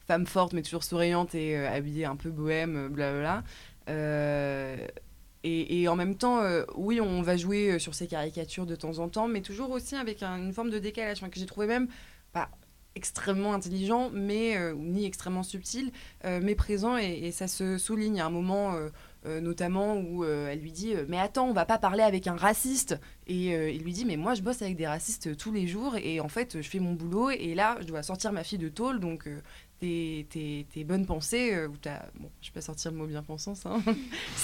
femme 0.07 0.25
forte 0.25 0.53
mais 0.53 0.61
toujours 0.61 0.83
souriante 0.83 1.35
et 1.35 1.57
habillée 1.57 2.05
un 2.05 2.15
peu 2.15 2.29
bohème, 2.29 2.89
blablabla. 2.89 3.43
Et, 5.47 5.87
en 5.87 5.95
même 5.95 6.15
temps, 6.15 6.41
oui, 6.75 6.99
on 6.99 7.21
va 7.21 7.37
jouer 7.37 7.77
sur 7.77 7.93
ces 7.93 8.07
caricatures 8.07 8.65
de 8.65 8.75
temps 8.75 8.97
en 8.97 9.09
temps, 9.09 9.27
mais 9.27 9.41
toujours 9.41 9.69
aussi 9.69 9.95
avec 9.95 10.23
une 10.23 10.53
forme 10.53 10.71
de 10.71 10.79
décalage 10.79 11.21
que 11.21 11.39
j'ai 11.39 11.45
trouvé 11.45 11.67
même 11.67 11.87
pas 12.33 12.49
extrêmement 12.95 13.53
intelligent, 13.53 14.09
mais 14.11 14.57
ni 14.75 15.05
extrêmement 15.05 15.43
subtil, 15.43 15.91
mais 16.23 16.55
présent 16.55 16.97
et, 16.97 17.27
et, 17.27 17.31
ça 17.31 17.47
se 17.47 17.77
souligne 17.77 18.21
à 18.21 18.25
un 18.25 18.31
moment 18.31 18.75
euh, 19.27 19.41
notamment 19.41 19.95
où 19.95 20.23
euh, 20.23 20.49
elle 20.51 20.59
lui 20.59 20.71
dit 20.71 20.93
euh, 20.93 21.05
mais 21.07 21.17
attends 21.17 21.47
on 21.49 21.53
va 21.53 21.65
pas 21.65 21.79
parler 21.79 22.03
avec 22.03 22.27
un 22.27 22.35
raciste! 22.35 22.99
Et 23.25 23.53
il 23.73 23.81
lui 23.81 23.91
dit 23.91 24.05
mais 24.05 24.17
moi 24.17 24.35
je 24.35 24.43
bosse 24.43 24.61
avec 24.61 24.75
des 24.75 24.85
racistes 24.85 25.35
tous 25.35 25.51
les 25.51 25.65
jours 25.65 25.95
et 25.95 26.19
en 26.19 26.29
fait 26.29 26.61
je 26.61 26.69
fais 26.69 26.77
mon 26.77 26.93
boulot 26.93 27.31
et 27.31 27.55
là 27.55 27.75
je 27.81 27.87
dois 27.87 28.03
sortir 28.03 28.31
ma 28.31 28.43
fille 28.43 28.59
de 28.59 28.69
tôle 28.69 28.99
donc 28.99 29.27
tes, 29.79 30.83
bonnes 30.85 31.05
pensées, 31.05 31.65
ou 31.67 31.75
t'as, 31.77 32.05
bon, 32.19 32.29
je 32.41 32.51
peux 32.51 32.61
sortir 32.61 32.91
le 32.91 32.97
mot 32.97 33.05
bien 33.05 33.23
pensant, 33.23 33.55
ça, 33.55 33.71
hein. 33.71 33.95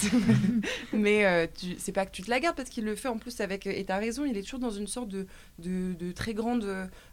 mais 0.92 1.50
c'est 1.78 1.92
pas 1.92 2.06
que 2.06 2.12
tu 2.12 2.22
te 2.22 2.30
la 2.30 2.40
gardes 2.40 2.56
parce 2.56 2.68
qu'il 2.68 2.84
le 2.84 2.94
fait 2.94 3.08
en 3.08 3.18
plus 3.18 3.40
avec, 3.40 3.66
et 3.66 3.84
t'as 3.84 3.98
raison, 3.98 4.24
il 4.24 4.36
est 4.36 4.42
toujours 4.42 4.60
dans 4.60 4.70
une 4.70 4.86
sorte 4.86 5.08
de, 5.08 5.26
de, 5.58 5.94
de 5.94 6.12
très 6.12 6.34
grande 6.34 6.66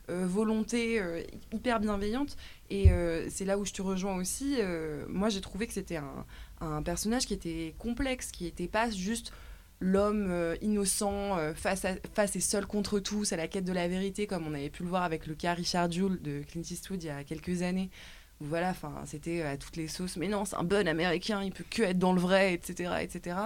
volonté 0.08 1.02
hyper 1.54 1.80
bienveillante, 1.80 2.38
et 2.70 2.90
c'est 3.30 3.46
là 3.46 3.58
où 3.58 3.66
je 3.66 3.74
te 3.74 3.82
rejoins 3.82 4.16
aussi. 4.18 4.58
moi 5.08 5.30
j'ai 5.30 5.42
trouvé 5.42 5.68
que 5.68 5.74
c'était 5.74 5.98
un, 5.98 6.26
un 6.62 6.82
personnage 6.84 7.26
qui 7.26 7.34
était 7.34 7.74
complexe, 7.78 8.32
qui 8.32 8.46
n'était 8.46 8.68
pas 8.68 8.90
juste 8.90 9.32
l'homme 9.80 10.28
euh, 10.30 10.56
innocent 10.62 11.38
euh, 11.38 11.54
face, 11.54 11.86
à, 11.86 11.96
face 12.14 12.36
et 12.36 12.42
seul 12.42 12.66
contre 12.66 13.00
tous 13.00 13.32
à 13.34 13.38
la 13.38 13.48
quête 13.48 13.66
de 13.66 13.74
la 13.74 13.88
vérité, 13.88 14.28
comme 14.28 14.46
on 14.48 14.54
avait 14.54 14.70
pu 14.70 14.84
le 14.84 14.90
voir 14.90 15.04
avec 15.04 15.28
le 15.28 15.36
cas 15.36 15.54
Richard 15.54 15.92
Jewell 15.92 16.22
de 16.22 16.42
Clint 16.44 16.62
Eastwood 16.62 17.02
il 17.04 17.08
y 17.08 17.10
a 17.10 17.24
quelques 17.24 17.62
années. 17.62 17.90
voilà, 18.40 18.74
c'était 19.06 19.42
à 19.42 19.58
toutes 19.58 19.76
les 19.76 19.88
sauces. 19.88 20.18
Mais 20.18 20.28
non, 20.28 20.46
c'est 20.46 20.56
un 20.56 20.64
bon 20.64 20.88
américain, 20.88 21.42
il 21.44 21.52
peut 21.52 21.66
que 21.70 21.84
être 21.84 22.00
dans 22.00 22.14
le 22.14 22.22
vrai, 22.22 22.54
etc., 22.54 22.92
etc. 23.02 23.38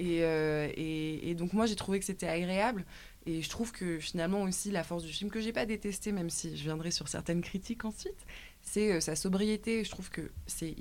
Euh, 0.00 0.68
et, 0.76 1.30
et, 1.30 1.34
donc 1.34 1.52
moi, 1.52 1.66
j'ai 1.66 1.76
trouvé 1.76 1.98
que 1.98 2.04
c'était 2.04 2.28
agréable. 2.28 2.84
Et 3.24 3.40
je 3.40 3.48
trouve 3.48 3.70
que 3.70 4.00
finalement 4.00 4.42
aussi 4.42 4.72
la 4.72 4.82
force 4.82 5.04
du 5.04 5.12
film 5.12 5.30
que 5.30 5.40
j'ai 5.40 5.52
pas 5.52 5.64
détesté, 5.64 6.10
même 6.10 6.28
si 6.28 6.56
je 6.56 6.62
viendrai 6.64 6.90
sur 6.90 7.06
certaines 7.06 7.40
critiques 7.40 7.84
ensuite, 7.84 8.26
c'est 8.62 8.92
euh, 8.92 9.00
sa 9.00 9.16
sobriété. 9.16 9.84
Je 9.84 9.90
trouve 9.90 10.10
que 10.10 10.30
c'est 10.46 10.74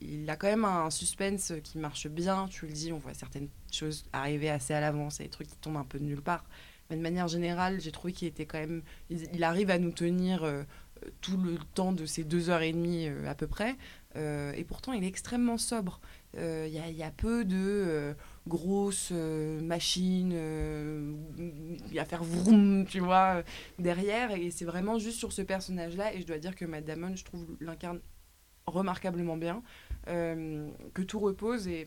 il, 0.00 0.28
a 0.28 0.36
quand 0.36 0.46
même 0.46 0.64
un 0.64 0.90
suspense 0.90 1.52
qui 1.64 1.78
marche 1.78 2.06
bien. 2.06 2.46
Tu 2.48 2.66
le 2.66 2.72
dis, 2.72 2.92
on 2.92 2.98
voit 2.98 3.14
certaines 3.14 3.48
choses 3.72 4.04
arriver 4.12 4.50
assez 4.50 4.74
à 4.74 4.80
l'avance, 4.80 5.18
des 5.18 5.28
trucs 5.28 5.48
qui 5.48 5.56
tombent 5.56 5.78
un 5.78 5.84
peu 5.84 5.98
de 5.98 6.04
nulle 6.04 6.22
part. 6.22 6.44
Mais 6.90 6.96
de 6.96 7.02
manière 7.02 7.28
générale, 7.28 7.80
j'ai 7.80 7.92
trouvé 7.92 8.12
qu'il 8.12 8.28
était 8.28 8.46
quand 8.46 8.58
même, 8.58 8.82
il, 9.10 9.42
arrive 9.44 9.70
à 9.70 9.78
nous 9.78 9.92
tenir 9.92 10.44
euh, 10.44 10.62
tout 11.20 11.38
le 11.38 11.56
temps 11.74 11.92
de 11.92 12.06
ces 12.06 12.22
deux 12.22 12.50
heures 12.50 12.62
et 12.62 12.72
demie 12.72 13.08
euh, 13.08 13.28
à 13.28 13.34
peu 13.34 13.46
près. 13.46 13.76
et 14.14 14.64
pourtant, 14.64 14.92
il 14.92 15.02
est 15.04 15.08
extrêmement 15.08 15.58
sobre. 15.58 16.00
Il 16.36 16.68
y, 16.68 16.92
y, 16.92 17.02
a 17.02 17.10
peu 17.10 17.44
de 17.44 18.14
grosse 18.46 19.10
euh, 19.12 19.60
machine 19.60 20.32
euh, 20.34 21.14
à 21.96 22.04
faire 22.04 22.24
vroom, 22.24 22.86
tu 22.86 23.00
vois, 23.00 23.42
derrière. 23.78 24.32
Et 24.32 24.50
c'est 24.50 24.64
vraiment 24.64 24.98
juste 24.98 25.18
sur 25.18 25.32
ce 25.32 25.42
personnage-là. 25.42 26.14
Et 26.14 26.20
je 26.20 26.26
dois 26.26 26.38
dire 26.38 26.56
que 26.56 26.64
Matt 26.64 26.84
Damon, 26.84 27.14
je 27.14 27.24
trouve, 27.24 27.46
l'incarne 27.60 28.00
remarquablement 28.66 29.36
bien. 29.36 29.62
Euh, 30.08 30.68
que 30.94 31.02
tout 31.02 31.20
repose. 31.20 31.68
Et, 31.68 31.86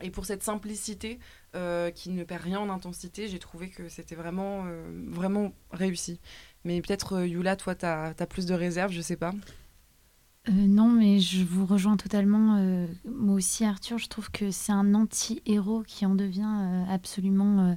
et 0.00 0.10
pour 0.10 0.26
cette 0.26 0.42
simplicité 0.42 1.18
qui 1.94 2.10
ne 2.10 2.24
perd 2.24 2.42
rien 2.42 2.58
en 2.58 2.68
intensité, 2.68 3.28
j'ai 3.28 3.38
trouvé 3.38 3.70
que 3.70 3.88
c'était 3.88 4.16
vraiment, 4.16 4.66
vraiment 5.06 5.52
réussi. 5.70 6.18
Mais 6.64 6.82
peut-être, 6.82 7.24
Yula, 7.24 7.54
toi, 7.54 7.76
tu 7.76 7.86
as, 7.86 8.26
plus 8.28 8.44
de 8.46 8.54
réserves, 8.54 8.90
je 8.90 9.00
sais 9.00 9.16
pas. 9.16 9.32
Euh, 10.48 10.52
non, 10.52 10.90
mais 10.90 11.20
je 11.20 11.42
vous 11.42 11.64
rejoins 11.64 11.96
totalement. 11.96 12.56
Euh, 12.58 12.86
moi 13.06 13.36
aussi, 13.36 13.64
Arthur, 13.64 13.98
je 13.98 14.08
trouve 14.08 14.30
que 14.30 14.50
c'est 14.50 14.72
un 14.72 14.94
anti-héros 14.94 15.82
qui 15.86 16.04
en 16.04 16.14
devient 16.14 16.42
euh, 16.44 16.84
absolument 16.88 17.76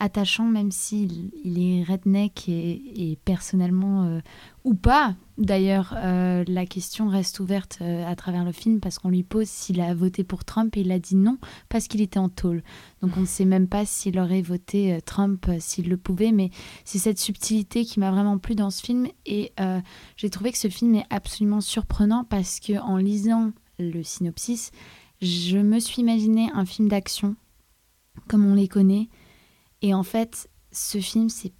attachant, 0.00 0.46
même 0.46 0.72
s'il 0.72 1.30
il 1.44 1.62
est 1.62 1.84
redneck 1.84 2.48
et, 2.48 3.18
personnellement, 3.24 4.04
euh, 4.04 4.20
ou 4.64 4.74
pas. 4.74 5.14
D'ailleurs, 5.38 5.94
euh, 5.96 6.42
la 6.48 6.66
question 6.66 7.08
reste 7.08 7.38
ouverte 7.38 7.78
euh, 7.80 8.06
à 8.06 8.16
travers 8.16 8.44
le 8.44 8.52
film 8.52 8.80
parce 8.80 8.98
qu'on 8.98 9.10
lui 9.10 9.22
pose 9.22 9.46
s'il 9.46 9.80
a 9.80 9.94
voté 9.94 10.24
pour 10.24 10.44
Trump 10.44 10.76
et 10.76 10.80
il 10.80 10.90
a 10.90 10.98
dit 10.98 11.16
non 11.16 11.38
parce 11.68 11.86
qu'il 11.86 12.00
était 12.00 12.18
en 12.18 12.28
tôle. 12.28 12.62
Donc 13.02 13.12
on 13.16 13.20
ne 13.20 13.26
sait 13.26 13.44
même 13.44 13.68
pas 13.68 13.86
s'il 13.86 14.18
aurait 14.18 14.42
voté 14.42 15.00
Trump 15.04 15.46
s'il 15.60 15.88
le 15.88 15.96
pouvait, 15.96 16.32
mais 16.32 16.50
c'est 16.84 16.98
cette 16.98 17.18
subtilité 17.18 17.84
qui 17.84 18.00
m'a 18.00 18.10
vraiment 18.10 18.38
plu 18.38 18.54
dans 18.54 18.70
ce 18.70 18.82
film 18.82 19.06
et 19.24 19.52
j'ai 20.16 20.28
trouvé 20.28 20.52
que 20.52 20.58
ce 20.58 20.68
film 20.68 20.94
est 20.94 21.06
absolument 21.08 21.62
surprenant 21.62 22.24
parce 22.24 22.60
que 22.60 22.78
en 22.78 22.98
lisant 22.98 23.52
le 23.78 24.02
synopsis, 24.02 24.72
je 25.22 25.56
me 25.56 25.78
suis 25.78 26.02
imaginé 26.02 26.50
un 26.52 26.66
film 26.66 26.88
d'action 26.88 27.34
comme 28.28 28.44
on 28.44 28.54
les 28.54 28.68
connaît 28.68 29.08
et 29.82 29.94
en 29.94 30.02
fait, 30.02 30.48
ce 30.72 30.98
film, 30.98 31.28
c'est 31.28 31.52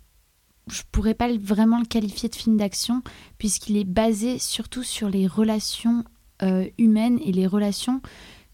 je 0.69 0.83
pourrais 0.93 1.15
pas 1.15 1.29
vraiment 1.37 1.81
le 1.81 1.85
qualifier 1.85 2.29
de 2.29 2.37
film 2.37 2.57
d'action 2.57 3.03
puisqu'il 3.39 3.77
est 3.77 3.85
basé 3.85 4.39
surtout 4.39 4.85
sur 4.85 5.09
les 5.09 5.27
relations 5.27 6.05
euh, 6.43 6.67
humaines 6.79 7.19
et 7.25 7.33
les 7.33 7.47
relations 7.47 8.01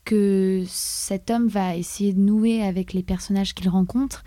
que 0.04 0.64
cet 0.66 1.30
homme 1.30 1.48
va 1.48 1.76
essayer 1.76 2.12
de 2.12 2.20
nouer 2.20 2.62
avec 2.62 2.92
les 2.92 3.02
personnages 3.02 3.54
qu'il 3.54 3.68
rencontre. 3.68 4.24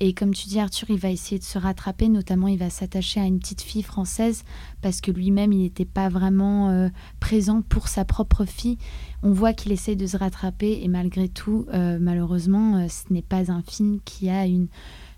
Et 0.00 0.12
comme 0.14 0.32
tu 0.32 0.46
dis 0.46 0.60
Arthur, 0.60 0.90
il 0.90 0.98
va 0.98 1.10
essayer 1.10 1.38
de 1.38 1.44
se 1.44 1.58
rattraper, 1.58 2.08
notamment 2.08 2.46
il 2.46 2.58
va 2.58 2.70
s'attacher 2.70 3.20
à 3.20 3.24
une 3.24 3.40
petite 3.40 3.62
fille 3.62 3.82
française 3.82 4.44
parce 4.80 5.00
que 5.00 5.10
lui-même 5.10 5.52
il 5.52 5.62
n'était 5.62 5.84
pas 5.84 6.08
vraiment 6.08 6.70
euh, 6.70 6.88
présent 7.18 7.62
pour 7.62 7.88
sa 7.88 8.04
propre 8.04 8.44
fille. 8.44 8.78
On 9.24 9.32
voit 9.32 9.52
qu'il 9.52 9.72
essaye 9.72 9.96
de 9.96 10.06
se 10.06 10.16
rattraper 10.16 10.80
et 10.82 10.88
malgré 10.88 11.28
tout, 11.28 11.66
euh, 11.74 11.98
malheureusement, 12.00 12.76
euh, 12.76 12.86
ce 12.88 13.12
n'est 13.12 13.22
pas 13.22 13.50
un 13.50 13.62
film 13.62 13.98
qui 14.04 14.30
a 14.30 14.46
une 14.46 14.68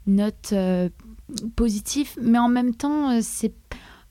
note 0.07 0.55
positive, 1.57 2.09
mais 2.21 2.39
en 2.39 2.49
même 2.49 2.75
temps, 2.75 3.21
c'est 3.23 3.53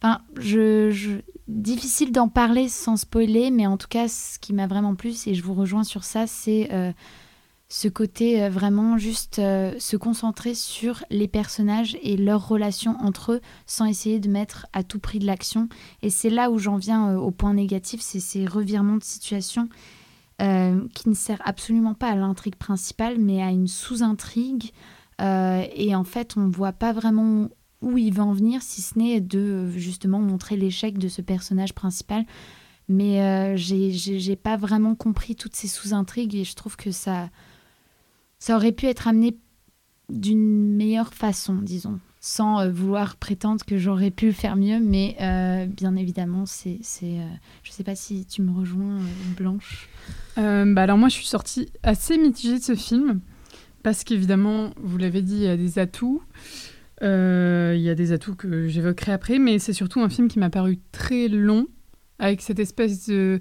Enfin, 0.01 0.21
je, 0.39 1.19
difficile 1.49 2.13
d'en 2.13 2.29
parler 2.29 2.69
sans 2.69 2.95
spoiler, 2.95 3.51
mais 3.51 3.67
en 3.67 3.75
tout 3.75 3.89
cas, 3.89 4.07
ce 4.07 4.39
qui 4.39 4.53
m'a 4.53 4.65
vraiment 4.65 4.95
plu, 4.95 5.11
et 5.25 5.35
je 5.35 5.43
vous 5.43 5.53
rejoins 5.53 5.83
sur 5.83 6.05
ça, 6.05 6.25
c'est 6.25 6.69
ce 7.71 7.87
côté 7.87 8.43
euh, 8.43 8.49
vraiment 8.49 8.97
juste 8.97 9.37
euh, 9.37 9.73
se 9.77 9.95
concentrer 9.95 10.55
sur 10.55 11.03
les 11.11 11.27
personnages 11.27 11.97
et 12.01 12.17
leurs 12.17 12.47
relations 12.47 12.97
entre 12.99 13.33
eux 13.33 13.41
sans 13.67 13.85
essayer 13.85 14.19
de 14.19 14.27
mettre 14.27 14.65
à 14.73 14.83
tout 14.83 14.97
prix 14.99 15.19
de 15.19 15.27
l'action. 15.27 15.69
Et 16.01 16.09
c'est 16.09 16.31
là 16.31 16.49
où 16.49 16.57
j'en 16.57 16.77
viens 16.77 17.11
euh, 17.11 17.17
au 17.17 17.29
point 17.29 17.53
négatif, 17.53 18.01
c'est 18.01 18.19
ces 18.19 18.47
revirements 18.47 18.97
de 18.97 19.03
situation 19.03 19.69
qui 20.41 21.09
ne 21.09 21.13
servent 21.13 21.41
absolument 21.43 21.93
pas 21.93 22.11
à 22.11 22.15
l'intrigue 22.15 22.55
principale, 22.55 23.19
mais 23.19 23.43
à 23.43 23.49
une 23.49 23.67
sous-intrigue. 23.67 24.71
et 25.19 25.93
en 25.93 26.05
fait, 26.05 26.37
on 26.37 26.47
ne 26.47 26.53
voit 26.53 26.71
pas 26.71 26.93
vraiment 26.93 27.49
où 27.81 27.97
il 27.97 28.13
va 28.13 28.23
en 28.23 28.31
venir, 28.31 28.61
si 28.61 28.81
ce 28.81 28.97
n'est 28.97 29.19
de 29.19 29.69
justement 29.71 30.19
montrer 30.19 30.55
l'échec 30.55 30.97
de 30.97 31.09
ce 31.09 31.21
personnage 31.21 31.73
principal. 31.73 32.23
Mais 32.87 33.57
j'ai 33.57 34.37
pas 34.37 34.55
vraiment 34.55 34.95
compris 34.95 35.35
toutes 35.35 35.57
ces 35.57 35.67
sous-intrigues 35.67 36.35
et 36.35 36.45
je 36.45 36.55
trouve 36.55 36.77
que 36.77 36.91
ça, 36.91 37.29
ça 38.39 38.55
aurait 38.55 38.71
pu 38.71 38.87
être 38.87 39.07
amené 39.07 39.37
d'une 40.09 40.75
meilleure 40.75 41.13
façon, 41.13 41.55
disons, 41.55 41.99
sans 42.19 42.61
euh, 42.61 42.71
vouloir 42.71 43.15
prétendre 43.17 43.63
que 43.65 43.77
j'aurais 43.77 44.11
pu 44.11 44.33
faire 44.33 44.55
mieux, 44.55 44.79
mais 44.79 45.15
euh, 45.21 45.65
bien 45.65 45.95
évidemment, 45.95 46.45
c'est, 46.45 46.79
c'est, 46.81 47.19
euh, 47.19 47.27
je 47.63 47.69
ne 47.69 47.73
sais 47.73 47.83
pas 47.83 47.95
si 47.95 48.25
tu 48.25 48.41
me 48.41 48.51
rejoins, 48.51 48.99
Blanche. 49.37 49.87
bah 50.35 50.81
alors 50.81 50.97
moi, 50.97 51.09
je 51.09 51.15
suis 51.15 51.25
sortie 51.25 51.71
assez 51.83 52.17
mitigée 52.17 52.57
de 52.57 52.63
ce 52.63 52.75
film, 52.75 53.19
parce 53.83 54.03
qu'évidemment, 54.03 54.71
vous 54.77 54.97
l'avez 54.97 55.21
dit, 55.21 55.35
il 55.35 55.43
y 55.43 55.47
a 55.47 55.57
des 55.57 55.79
atouts. 55.79 56.23
Il 57.01 57.79
y 57.81 57.89
a 57.89 57.95
des 57.95 58.11
atouts 58.11 58.35
que 58.35 58.67
j'évoquerai 58.67 59.13
après, 59.13 59.39
mais 59.39 59.57
c'est 59.57 59.71
surtout 59.71 60.01
un 60.01 60.09
film 60.09 60.27
qui 60.27 60.37
m'a 60.37 60.49
paru 60.49 60.79
très 60.91 61.29
long, 61.29 61.67
avec 62.19 62.41
cette 62.41 62.59
espèce 62.59 63.07
de 63.07 63.39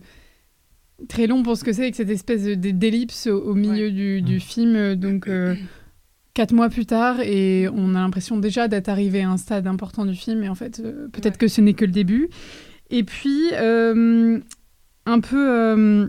très 1.08 1.26
long 1.26 1.42
pour 1.42 1.56
ce 1.56 1.64
que 1.64 1.72
c'est, 1.72 1.82
avec 1.82 1.94
cette 1.94 2.11
espèce 2.11 2.44
de- 2.44 2.54
d'ellipse 2.54 3.26
au, 3.28 3.54
milieu 3.54 3.90
du, 3.90 4.20
du 4.22 4.40
film. 4.40 4.94
Donc, 4.96 5.28
euh, 5.28 5.54
quatre 6.34 6.52
mois 6.52 6.68
plus 6.68 6.87
tard, 6.87 7.20
et 7.20 7.68
on 7.72 7.94
a 7.94 7.98
l'impression 8.00 8.38
déjà 8.38 8.68
d'être 8.68 8.88
arrivé 8.88 9.22
à 9.22 9.30
un 9.30 9.37
stade 9.37 9.66
important 9.66 10.04
du 10.06 10.14
film, 10.14 10.42
et 10.42 10.48
en 10.48 10.54
fait, 10.54 10.80
euh, 10.80 11.08
peut-être 11.12 11.37
que 11.38 11.48
ce 11.48 11.61
n'est 11.61 11.74
que 11.74 11.84
le 11.84 11.92
début. 11.92 12.28
Et 12.90 13.04
puis, 13.04 13.42
euh, 13.54 14.38
un 15.06 15.20
peu. 15.20 15.50
euh, 15.50 16.06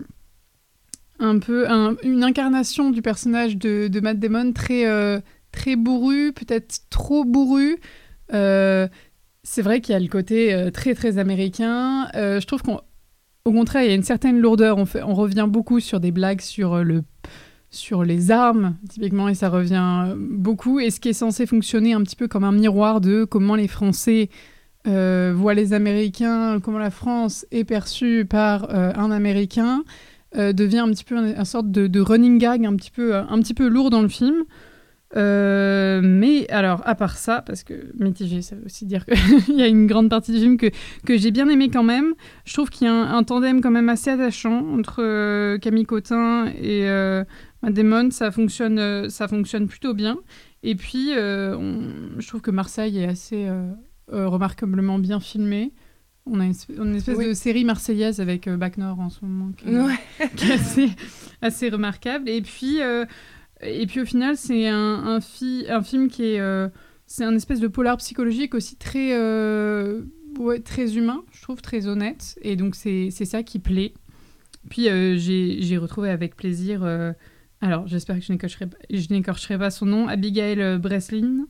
un 1.22 1.38
peu 1.38 1.68
un- 1.68 1.96
une 2.02 2.24
incarnation 2.24 2.90
du 2.90 3.02
personnage 3.02 3.58
de, 3.58 3.88
de 3.88 4.00
Matt 4.00 4.18
Damon 4.18 4.52
très, 4.54 4.86
euh, 4.86 5.20
très 5.52 5.76
bourru, 5.76 6.32
peut-être 6.32 6.80
trop 6.88 7.24
bourru. 7.26 7.76
Euh, 8.32 8.88
c'est 9.42 9.60
vrai 9.60 9.82
qu'il 9.82 9.92
y 9.92 9.96
a 9.96 10.00
le 10.00 10.08
côté 10.08 10.54
euh, 10.54 10.70
très 10.70 10.94
très 10.94 11.18
américain. 11.18 12.08
Euh, 12.14 12.40
je 12.40 12.46
trouve 12.46 12.62
qu'au 13.44 13.52
contraire, 13.52 13.82
il 13.82 13.88
y 13.88 13.92
a 13.92 13.94
une 13.94 14.02
certaine 14.02 14.38
lourdeur. 14.40 14.78
On, 14.78 15.14
revient 15.14 15.46
beaucoup 15.48 15.80
sur 15.80 16.00
des 16.00 16.10
blagues 16.10 16.40
sur, 16.40 16.74
euh, 16.74 17.00
sur 17.70 18.04
les 18.04 18.30
armes, 18.30 18.76
typiquement, 18.88 19.28
et 19.28 19.34
ça 19.34 19.48
revient 19.48 20.14
beaucoup. 20.16 20.80
Et 20.80 20.90
ce 20.90 21.00
qui 21.00 21.10
est 21.10 21.14
censé 21.14 21.46
fonctionner 21.46 21.92
un 21.92 22.02
petit 22.02 22.16
peu 22.16 22.28
comme 22.28 22.44
un 22.44 22.52
miroir 22.52 23.00
de 23.00 23.24
comment 23.24 23.54
les 23.54 23.68
Français 23.68 24.28
euh, 24.86 25.32
voient 25.36 25.54
les 25.54 25.72
Américains, 25.72 26.60
comment 26.60 26.78
la 26.78 26.90
France 26.90 27.46
est 27.50 27.64
perçue 27.64 28.24
par 28.24 28.68
euh, 28.70 28.92
un 28.94 29.10
Américain, 29.10 29.84
devient 30.36 30.78
un 30.78 30.90
petit 30.90 31.02
peu 31.02 31.16
un, 31.16 31.36
un 31.36 31.44
sorte 31.44 31.72
de, 31.72 32.00
running 32.00 32.38
gag 32.38 32.64
un 32.64 32.76
petit 32.76 32.92
peu 32.92 33.66
lourd 33.66 33.90
dans 33.90 34.00
le 34.00 34.08
film. 34.08 34.44
Euh, 35.16 36.00
mais 36.02 36.48
alors, 36.50 36.82
à 36.86 36.94
part 36.94 37.16
ça, 37.16 37.42
parce 37.42 37.64
que 37.64 37.74
mitigé, 37.98 38.42
ça 38.42 38.54
veut 38.54 38.64
aussi 38.66 38.86
dire 38.86 39.04
qu'il 39.04 39.56
y 39.56 39.62
a 39.62 39.66
une 39.66 39.86
grande 39.86 40.08
partie 40.08 40.32
du 40.32 40.38
film 40.38 40.56
que, 40.56 40.66
que 41.04 41.16
j'ai 41.16 41.30
bien 41.32 41.48
aimé 41.48 41.68
quand 41.68 41.82
même. 41.82 42.14
Je 42.44 42.52
trouve 42.54 42.70
qu'il 42.70 42.86
y 42.86 42.90
a 42.90 42.94
un, 42.94 43.16
un 43.16 43.22
tandem 43.24 43.60
quand 43.60 43.72
même 43.72 43.88
assez 43.88 44.10
attachant 44.10 44.64
entre 44.72 45.02
euh, 45.02 45.58
Camille 45.58 45.84
Cotin 45.86 46.46
et 46.60 46.88
euh, 46.88 47.24
Damon. 47.64 48.10
Ça 48.12 48.30
fonctionne, 48.30 48.78
euh, 48.78 49.08
ça 49.08 49.26
fonctionne 49.26 49.66
plutôt 49.66 49.94
bien. 49.94 50.18
Et 50.62 50.74
puis, 50.76 51.10
on- 51.16 51.82
je 52.18 52.28
trouve 52.28 52.42
que 52.42 52.50
Marseille 52.50 52.98
est 52.98 53.06
assez 53.08 53.48
remarquablement 54.08 54.98
bien 54.98 55.18
filmé. 55.18 55.72
On 56.26 56.38
a 56.38 56.44
une, 56.44 56.50
espèce- 56.50 56.76
une 56.76 56.94
espèce 56.96 57.16
Oui. 57.16 57.28
de 57.28 57.32
série 57.32 57.64
marseillaise 57.64 58.20
avec 58.20 58.46
Bac 58.48 58.76
Nord 58.76 59.00
en 59.00 59.08
ce 59.08 59.24
moment 59.24 59.52
qui, 59.52 59.66
Ouais. 59.68 59.94
qui 60.36 60.50
est 60.50 60.52
assez, 60.54 60.90
assez 61.40 61.70
remarquable. 61.70 62.28
Et 62.28 62.42
puis, 62.42 62.78
et 63.62 63.86
puis 63.86 64.00
au 64.00 64.04
final, 64.04 64.36
c'est 64.36 64.66
un, 64.68 64.76
un, 65.06 65.20
fi- 65.20 65.66
un 65.68 65.82
film 65.82 66.08
qui 66.08 66.24
est. 66.24 66.40
euh, 66.40 66.68
c'est 67.06 67.24
un 67.24 67.34
espèce 67.34 67.58
de 67.60 67.66
polar 67.68 67.96
psychologique 67.96 68.54
aussi 68.54 68.76
très, 68.76 69.12
euh, 69.18 70.02
ouais, 70.38 70.60
très 70.60 70.96
humain, 70.96 71.22
je 71.32 71.42
trouve, 71.42 71.60
très 71.60 71.86
honnête. 71.88 72.38
Et 72.42 72.54
donc, 72.56 72.76
c'est 72.76 73.10
ça 73.10 73.42
qui 73.42 73.58
plaît. 73.58 73.94
Puis, 74.68 74.88
euh, 74.88 75.16
j'ai 75.18 75.76
retrouvé 75.78 76.10
avec 76.10 76.36
plaisir. 76.36 76.84
euh, 76.84 77.12
alors, 77.60 77.86
j'espère 77.88 78.16
que 78.18 78.24
je 78.24 78.32
n'écorcherai 78.32 78.66
pas- 78.68 78.76
son 79.70 79.86
nom, 79.86 80.06
Abigail 80.08 80.78
Breslin, 80.78 81.46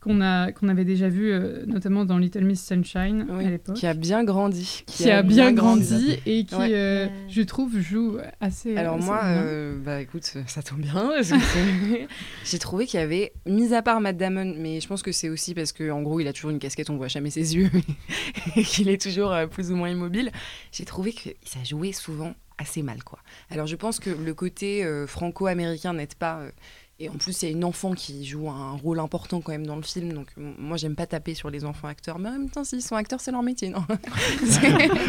qu'on 0.00 0.20
a 0.22 0.50
qu'on 0.52 0.68
avait 0.68 0.84
déjà 0.84 1.08
vu 1.08 1.30
euh, 1.30 1.64
notamment 1.66 2.04
dans 2.04 2.16
Little 2.18 2.44
Miss 2.44 2.64
Sunshine 2.64 3.26
Oui, 3.30 3.44
à 3.44 3.50
l'époque. 3.50 3.76
qui 3.76 3.86
a 3.86 3.94
bien 3.94 4.24
grandi. 4.24 4.82
Qui, 4.86 5.10
a 5.10 5.22
bien 5.22 5.52
grandi 5.52 6.18
et 6.26 6.44
qui, 6.44 6.54
Ouais. 6.54 6.70
euh, 6.72 7.06
je 7.28 7.42
trouve, 7.42 7.78
joue 7.78 8.18
assez. 8.40 8.76
Alors 8.76 8.96
assez 8.96 9.04
moi, 9.04 9.20
euh, 9.24 9.76
bah 9.78 10.00
écoute, 10.00 10.36
ça 10.46 10.62
tombe 10.62 10.80
bien. 10.80 11.10
J'ai 12.44 12.58
trouvé 12.58 12.86
qu'il 12.86 12.98
y 13.00 13.02
avait, 13.02 13.32
mis 13.46 13.74
à 13.74 13.82
part 13.82 14.00
Matt 14.00 14.16
Damon, 14.16 14.54
mais 14.56 14.80
je 14.80 14.88
pense 14.88 15.02
que 15.02 15.12
c'est 15.12 15.28
aussi 15.28 15.54
parce 15.54 15.72
que 15.72 15.90
en 15.90 16.02
gros, 16.02 16.20
il 16.20 16.28
a 16.28 16.32
toujours 16.32 16.50
une 16.50 16.58
casquette, 16.58 16.90
on 16.90 16.96
voit 16.96 17.08
jamais 17.08 17.30
ses 17.30 17.54
yeux, 17.56 17.70
et 18.56 18.62
qu'il 18.64 18.88
est 18.88 19.00
toujours 19.00 19.32
euh, 19.32 19.46
plus 19.46 19.70
ou 19.70 19.76
moins 19.76 19.90
immobile. 19.90 20.30
J'ai 20.72 20.84
trouvé 20.84 21.12
que 21.12 21.30
ça 21.44 21.62
jouait 21.64 21.92
souvent 21.92 22.34
assez 22.58 22.82
mal, 22.82 23.02
quoi. 23.04 23.18
Alors 23.50 23.66
je 23.66 23.76
pense 23.76 24.00
que 24.00 24.10
le 24.10 24.34
côté 24.34 24.84
euh, 24.84 25.06
franco-américain 25.06 25.92
n'aide 25.94 26.14
pas. 26.14 26.42
Et 27.00 27.08
en 27.08 27.14
plus, 27.14 27.42
il 27.42 27.46
y 27.46 27.48
a 27.48 27.52
une 27.52 27.64
enfant 27.64 27.94
qui 27.94 28.24
joue 28.26 28.48
un 28.50 28.72
rôle 28.72 29.00
important 29.00 29.40
quand 29.40 29.52
même 29.52 29.66
dans 29.66 29.76
le 29.76 29.82
film. 29.82 30.12
Donc, 30.12 30.28
moi, 30.36 30.76
j'aime 30.76 30.94
pas 30.94 31.06
taper 31.06 31.34
sur 31.34 31.48
les 31.50 31.64
enfants 31.64 31.88
acteurs. 31.88 32.18
Mais 32.18 32.28
en 32.28 32.32
même 32.32 32.50
temps, 32.50 32.62
s'ils 32.62 32.82
sont 32.82 32.94
acteurs, 32.94 33.20
c'est 33.20 33.32
leur 33.32 33.42
métier, 33.42 33.70
non 33.70 33.84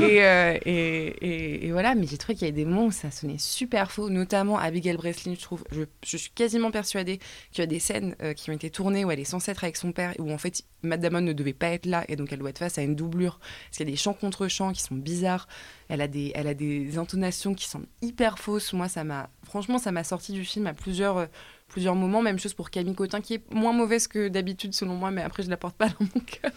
et, 0.00 0.22
euh, 0.24 0.58
et, 0.64 1.06
et- 1.20 1.66
et 1.66 1.72
voilà, 1.72 1.94
mais 1.94 2.06
j'ai 2.06 2.18
trouvé 2.18 2.34
qu'il 2.34 2.46
y 2.46 2.50
avait 2.50 2.56
des 2.56 2.64
moments 2.64 2.86
où 2.86 2.90
ça 2.92 3.10
sonnait 3.10 3.38
super 3.38 3.90
faux, 3.92 4.10
notamment 4.10 4.58
Abigail 4.58 4.96
Breslin, 4.96 5.34
je 5.34 5.40
trouve. 5.42 5.64
Je, 5.70 5.82
je 6.04 6.16
suis 6.16 6.30
quasiment 6.30 6.70
persuadée 6.70 7.18
qu'il 7.52 7.60
y 7.60 7.62
a 7.62 7.66
des 7.66 7.78
scènes 7.78 8.16
euh, 8.22 8.32
qui 8.34 8.50
ont 8.50 8.54
été 8.54 8.70
tournées 8.70 9.04
où 9.04 9.10
elle 9.10 9.20
est 9.20 9.24
censée 9.24 9.50
être 9.52 9.64
avec 9.64 9.76
son 9.76 9.92
père, 9.92 10.14
où 10.18 10.30
en 10.32 10.38
fait, 10.38 10.62
Matt 10.82 11.00
Damon 11.00 11.20
ne 11.20 11.32
devait 11.32 11.52
pas 11.52 11.68
être 11.68 11.86
là, 11.86 12.04
et 12.08 12.16
donc 12.16 12.32
elle 12.32 12.38
doit 12.38 12.50
être 12.50 12.58
face 12.58 12.78
à 12.78 12.82
une 12.82 12.96
doublure. 12.96 13.38
Parce 13.38 13.76
qu'il 13.76 13.86
y 13.86 13.88
a 13.88 13.92
des 13.92 13.96
chants 13.96 14.14
contre 14.14 14.48
chants 14.48 14.72
qui 14.72 14.82
sont 14.82 14.94
bizarres. 14.96 15.46
Elle 15.90 16.00
a 16.02 16.06
des, 16.06 16.30
elle 16.36 16.46
a 16.46 16.54
des 16.54 16.98
intonations 16.98 17.52
qui 17.52 17.68
semblent 17.68 17.88
hyper 18.00 18.38
fausses. 18.38 18.72
Moi, 18.72 18.86
ça 18.88 19.02
m'a, 19.02 19.28
franchement, 19.42 19.76
ça 19.78 19.90
m'a 19.90 20.04
sorti 20.04 20.32
du 20.32 20.44
film 20.44 20.68
à 20.68 20.72
plusieurs, 20.72 21.18
euh, 21.18 21.26
plusieurs 21.66 21.96
moments. 21.96 22.22
Même 22.22 22.38
chose 22.38 22.54
pour 22.54 22.70
Camille 22.70 22.94
Cotin, 22.94 23.20
qui 23.20 23.34
est 23.34 23.52
moins 23.52 23.72
mauvaise 23.72 24.06
que 24.06 24.28
d'habitude 24.28 24.72
selon 24.72 24.94
moi, 24.94 25.10
mais 25.10 25.20
après 25.20 25.42
je 25.42 25.50
la 25.50 25.56
porte 25.56 25.74
pas 25.76 25.88
dans 26.00 26.06
mon 26.14 26.20
cœur. 26.20 26.52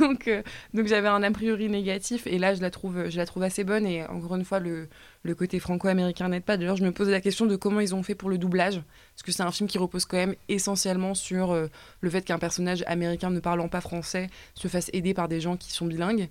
donc, 0.00 0.26
euh, 0.26 0.42
donc 0.74 0.88
j'avais 0.88 1.06
un 1.06 1.22
a 1.22 1.30
priori 1.30 1.68
négatif, 1.68 2.26
et 2.26 2.36
là 2.36 2.52
je 2.52 2.60
la 2.60 2.70
trouve, 2.72 3.08
je 3.08 3.16
la 3.16 3.26
trouve 3.26 3.44
assez 3.44 3.62
bonne. 3.62 3.86
Et 3.86 4.04
encore 4.06 4.34
une 4.34 4.44
fois, 4.44 4.58
le, 4.58 4.88
le 5.22 5.34
côté 5.36 5.60
franco-américain 5.60 6.28
n'aide 6.28 6.42
pas. 6.42 6.56
D'ailleurs, 6.56 6.76
je 6.76 6.84
me 6.84 6.90
posais 6.90 7.12
la 7.12 7.20
question 7.20 7.46
de 7.46 7.54
comment 7.54 7.78
ils 7.78 7.94
ont 7.94 8.02
fait 8.02 8.16
pour 8.16 8.28
le 8.28 8.38
doublage, 8.38 8.82
parce 9.14 9.22
que 9.22 9.30
c'est 9.30 9.44
un 9.44 9.52
film 9.52 9.68
qui 9.68 9.78
repose 9.78 10.04
quand 10.04 10.16
même 10.16 10.34
essentiellement 10.48 11.14
sur 11.14 11.52
euh, 11.52 11.68
le 12.00 12.10
fait 12.10 12.22
qu'un 12.22 12.40
personnage 12.40 12.82
américain 12.88 13.30
ne 13.30 13.38
parlant 13.38 13.68
pas 13.68 13.80
français 13.80 14.28
se 14.54 14.66
fasse 14.66 14.90
aider 14.92 15.14
par 15.14 15.28
des 15.28 15.40
gens 15.40 15.56
qui 15.56 15.70
sont 15.70 15.86
bilingues. 15.86 16.28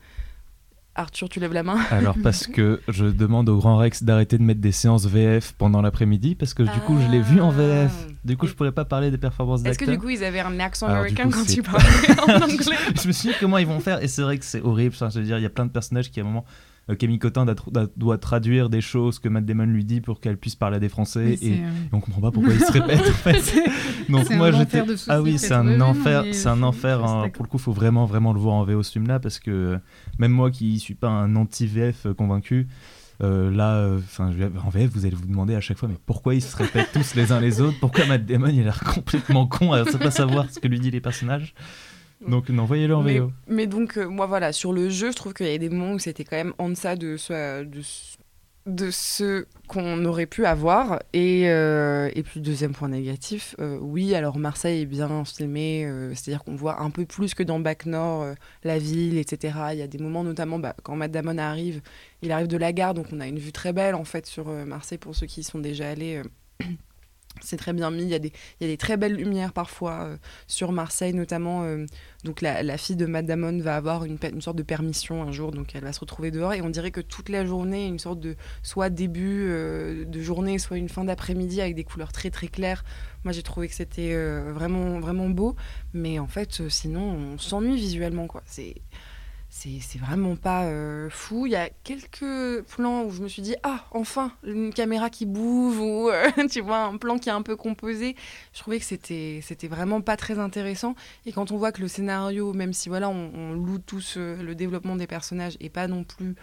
Arthur, 0.97 1.29
tu 1.29 1.39
lèves 1.39 1.53
la 1.53 1.63
main 1.63 1.77
Alors 1.91 2.15
parce 2.23 2.47
que 2.47 2.81
je 2.87 3.05
demande 3.05 3.47
au 3.49 3.57
Grand 3.57 3.77
Rex 3.77 4.03
d'arrêter 4.03 4.37
de 4.37 4.43
mettre 4.43 4.59
des 4.61 4.71
séances 4.71 5.05
VF 5.05 5.53
pendant 5.57 5.81
l'après-midi 5.81 6.35
parce 6.35 6.53
que 6.53 6.63
du 6.63 6.79
coup 6.81 6.97
je 6.99 7.09
l'ai 7.11 7.21
vu 7.21 7.39
en 7.39 7.49
VF. 7.51 7.91
Du 8.25 8.35
coup 8.35 8.47
je 8.47 8.53
pourrais 8.53 8.71
pas 8.71 8.83
parler 8.85 9.11
des 9.11 9.17
performances 9.17 9.61
Est-ce 9.61 9.69
d'acteurs. 9.77 9.87
que 9.87 9.91
du 9.91 9.97
coup 9.99 10.09
ils 10.09 10.23
avaient 10.23 10.39
un 10.39 10.59
accent 10.59 10.87
Alors, 10.87 10.99
américain 10.99 11.29
coup, 11.29 11.37
quand 11.45 11.63
pas- 11.63 11.71
parlais 11.71 12.39
en 12.41 12.43
anglais 12.43 12.75
je 13.01 13.07
me 13.07 13.13
suis 13.13 13.29
dit 13.29 13.35
comment 13.39 13.57
ils 13.59 13.67
vont 13.67 13.79
faire? 13.79 14.03
Et 14.03 14.07
c'est 14.07 14.21
vrai 14.23 14.37
que 14.37 14.45
c'est 14.45 14.61
horrible. 14.61 14.93
Enfin, 14.95 15.09
je 15.09 15.19
veux 15.19 15.25
dire, 15.25 15.37
il 15.37 15.43
y 15.43 15.45
a 15.45 15.49
plein 15.51 15.65
de 15.65 15.71
personnages 15.71 16.09
qui 16.11 16.19
à 16.19 16.23
un 16.23 16.25
moment. 16.25 16.45
Euh, 16.89 16.95
Camille 16.95 17.19
Cotin 17.19 17.45
doit, 17.95 18.17
traduire 18.17 18.69
des 18.69 18.81
choses 18.81 19.19
que 19.19 19.29
Matt 19.29 19.45
Damon 19.45 19.65
lui 19.65 19.85
dit 19.85 20.01
pour 20.01 20.19
qu'elle 20.19 20.37
puisse 20.37 20.55
parler 20.55 20.77
à 20.77 20.79
des 20.79 20.89
Français 20.89 21.37
et, 21.41 21.53
euh, 21.53 21.55
et 21.55 21.93
on 21.93 21.99
comprend 21.99 22.21
pas 22.21 22.31
pourquoi 22.31 22.53
il 22.53 22.59
se 22.59 22.71
répète 22.71 22.99
en 22.99 23.03
fait. 23.03 23.53
Donc 24.09 24.29
moi 24.31 24.51
j'étais 24.51 24.83
ah 25.07 25.21
oui 25.21 25.37
c'est 25.37 25.53
un 25.53 25.81
enfer 25.81 26.23
c'est 26.31 26.49
un 26.49 26.63
enfer 26.63 27.03
hein. 27.03 27.29
pour 27.29 27.43
le 27.43 27.49
coup 27.49 27.57
faut 27.57 27.73
vraiment 27.73 28.05
vraiment 28.05 28.33
le 28.33 28.39
voir 28.39 28.55
en 28.55 28.63
VO 28.63 28.83
ce 28.83 28.91
film 28.91 29.07
là 29.07 29.19
parce 29.19 29.39
que 29.39 29.51
euh, 29.51 29.77
même 30.19 30.31
moi 30.31 30.51
qui 30.51 30.79
suis 30.79 30.95
pas 30.95 31.09
un 31.09 31.35
anti 31.35 31.67
VF 31.67 32.07
convaincu 32.17 32.67
euh, 33.23 33.49
là, 33.49 33.95
enfin, 33.97 34.31
en 34.63 34.69
VF, 34.69 34.91
vous 34.91 35.05
allez 35.05 35.15
vous 35.15 35.25
demander 35.25 35.55
à 35.55 35.61
chaque 35.61 35.77
fois, 35.77 35.89
mais 35.89 35.97
pourquoi 36.05 36.35
ils 36.35 36.41
se 36.41 36.55
répètent 36.55 36.91
tous 36.93 37.15
les 37.15 37.31
uns 37.31 37.39
les 37.39 37.61
autres? 37.61 37.77
Pourquoi 37.79 38.05
Matt 38.05 38.25
Damon 38.25 38.49
il 38.49 38.61
a 38.61 38.65
l'air 38.65 38.79
complètement 38.93 39.47
con 39.47 39.73
à 39.73 39.83
ne 39.83 39.97
pas 39.97 40.11
savoir 40.11 40.49
ce 40.51 40.59
que 40.59 40.67
lui 40.67 40.79
dit 40.79 40.91
les 40.91 41.01
personnages? 41.01 41.55
Donc, 42.25 42.49
non, 42.49 42.65
voyez-le 42.65 42.95
en 42.95 43.03
mais, 43.03 43.19
VO. 43.19 43.31
mais 43.47 43.67
donc, 43.67 43.97
euh, 43.97 44.07
moi 44.07 44.25
voilà, 44.25 44.51
sur 44.51 44.73
le 44.73 44.89
jeu, 44.89 45.11
je 45.11 45.15
trouve 45.15 45.33
qu'il 45.33 45.47
y 45.47 45.53
a 45.53 45.57
des 45.57 45.69
moments 45.69 45.93
où 45.93 45.99
c'était 45.99 46.23
quand 46.23 46.37
même 46.37 46.53
en 46.57 46.69
deçà 46.69 46.95
de 46.95 47.15
ce, 47.17 47.63
de, 47.63 47.81
ce- 47.81 48.17
de 48.65 48.89
ce 48.91 49.45
qu'on 49.67 50.03
aurait 50.03 50.25
pu 50.25 50.45
avoir. 50.45 50.99
Et, 51.13 51.43
euh, 51.49 52.09
et 52.15 52.23
puis, 52.23 52.41
deuxième 52.41 52.73
point 52.73 52.89
négatif, 52.89 53.55
euh, 53.59 53.77
oui, 53.79 54.15
alors 54.15 54.39
Marseille 54.39 54.81
est 54.81 54.85
bien 54.85 55.23
filmé, 55.25 55.87
c'est-à-dire 56.15 56.43
qu'on 56.43 56.55
voit 56.55 56.81
un 56.81 56.89
peu 56.89 57.05
plus 57.05 57.33
que 57.35 57.43
dans 57.43 57.59
Bac 57.59 57.85
Nord 57.85 58.25
la 58.63 58.79
ville, 58.79 59.17
etc. 59.19 59.55
Il 59.73 59.77
y 59.79 59.83
a 59.83 59.87
des 59.87 59.99
moments, 59.99 60.23
notamment 60.23 60.57
bah, 60.59 60.75
quand 60.83 60.95
Matt 60.95 61.11
Damon 61.11 61.37
arrive, 61.37 61.81
il 62.23 62.31
arrive 62.31 62.47
de 62.47 62.57
la 62.57 62.73
gare, 62.73 62.93
donc 62.95 63.05
on 63.13 63.19
a 63.19 63.27
une 63.27 63.39
vue 63.39 63.51
très 63.51 63.73
belle 63.73 63.93
en 63.95 64.03
fait 64.05 64.25
sur 64.25 64.47
Marseille 64.47 64.97
pour 64.97 65.15
ceux 65.15 65.27
qui 65.27 65.41
y 65.41 65.43
sont 65.43 65.59
déjà 65.59 65.87
allés. 65.89 66.21
C'est 67.41 67.57
très 67.57 67.73
bien 67.73 67.91
mis. 67.91 68.03
Il 68.03 68.09
y, 68.09 68.13
a 68.13 68.19
des, 68.19 68.31
il 68.59 68.67
y 68.67 68.69
a 68.69 68.73
des 68.73 68.77
très 68.77 68.97
belles 68.97 69.15
lumières 69.15 69.53
parfois 69.53 70.03
euh, 70.03 70.17
sur 70.47 70.71
Marseille, 70.71 71.13
notamment. 71.13 71.63
euh, 71.63 71.85
donc 72.23 72.41
la, 72.41 72.77
fille 72.77 72.95
de 72.95 73.05
Matt 73.05 73.25
Damon 73.25 73.59
va 73.59 73.75
avoir 73.75 74.03
une, 74.03 74.17
sorte 74.41 74.57
de 74.57 74.63
permission 74.63 75.23
un 75.23 75.31
jour, 75.31 75.51
donc 75.51 75.75
elle 75.75 75.83
va 75.83 75.93
se 75.93 75.99
retrouver 75.99 76.31
dehors 76.31 76.53
et 76.53 76.61
on 76.61 76.69
dirait 76.69 76.91
que 76.91 77.01
toute 77.01 77.29
la 77.29 77.45
journée, 77.45 77.85
une 77.87 77.99
sorte 77.99 78.19
de 78.19 78.35
soit 78.63 78.89
début 78.89 79.47
euh, 79.47 80.03
de 80.03 80.21
journée, 80.21 80.59
soit 80.59 80.77
une 80.77 80.89
fin 80.89 81.05
d'après-midi 81.05 81.61
avec 81.61 81.75
des 81.75 81.83
couleurs 81.83 82.11
très 82.11 82.29
très 82.29 82.47
claires. 82.47 82.83
Moi 83.23 83.31
j'ai 83.31 83.43
trouvé 83.43 83.67
que 83.67 83.73
c'était 83.73 84.13
vraiment 84.51 84.99
vraiment 84.99 85.29
beau, 85.29 85.55
mais 85.93 86.19
en 86.19 86.27
fait 86.27 86.67
sinon 86.69 87.33
on 87.33 87.37
s'ennuie 87.37 87.75
visuellement 87.75 88.27
quoi. 88.27 88.41
C'est 88.45 88.75
c'est 89.81 89.97
vraiment 89.97 90.35
pas 90.35 90.65
euh, 90.65 91.09
fou. 91.09 91.47
Il 91.47 91.51
y 91.51 91.55
a 91.55 91.69
quelques 91.83 92.63
plans 92.67 93.03
où 93.03 93.11
je 93.11 93.23
me 93.23 93.27
suis 93.27 93.41
dit 93.41 93.55
ah 93.63 93.85
enfin 93.91 94.31
une 94.43 94.71
caméra 94.71 95.09
qui 95.09 95.25
bouge 95.25 95.77
ou 95.79 96.09
euh, 96.09 96.29
tu 96.51 96.61
vois 96.61 96.83
un 96.83 96.97
plan 96.97 97.17
qui 97.17 97.29
est 97.29 97.33
un 97.33 97.41
peu 97.41 97.55
composé. 97.55 98.15
Je 98.53 98.59
trouvais 98.59 98.79
que 98.79 98.85
c'était 98.85 99.67
vraiment 99.67 100.01
pas 100.01 100.15
très 100.15 100.37
intéressant. 100.37 100.95
Et 101.25 101.31
quand 101.31 101.51
on 101.51 101.57
voit 101.57 101.71
que 101.71 101.81
le 101.81 101.87
scénario, 101.87 102.53
même 102.53 102.73
si 102.73 102.89
voilà 102.89 103.09
on, 103.09 103.53
loue 103.53 103.79
tous 103.79 104.15
euh, 104.17 104.41
le 104.43 104.53
développement 104.53 104.95
des 104.95 105.07
personnages 105.07 105.57
et 105.59 105.69
pas 105.69 105.87
non 105.87 106.03
plus 106.03 106.35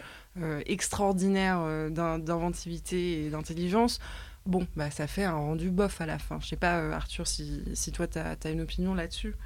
extraordinaire 0.66 1.60
d'in- 1.92 2.18
d'inventivité 2.18 3.26
et 3.26 3.30
d'intelligence. 3.30 4.00
bon, 4.46 4.66
bah, 4.74 4.90
ça 4.90 5.06
fait 5.06 5.22
un 5.22 5.36
rendu 5.36 5.70
bof 5.70 6.00
à 6.00 6.06
la 6.06 6.18
fin. 6.18 6.40
Je 6.40 6.48
sais 6.48 6.56
pas, 6.56 6.78
Arthur, 6.92 7.28
si, 7.28 7.62
si 7.74 7.92
toi, 7.92 8.08
tu 8.08 8.18
as, 8.18 8.50
une 8.50 8.60
opinion 8.60 8.94
là-dessus. 8.94 9.36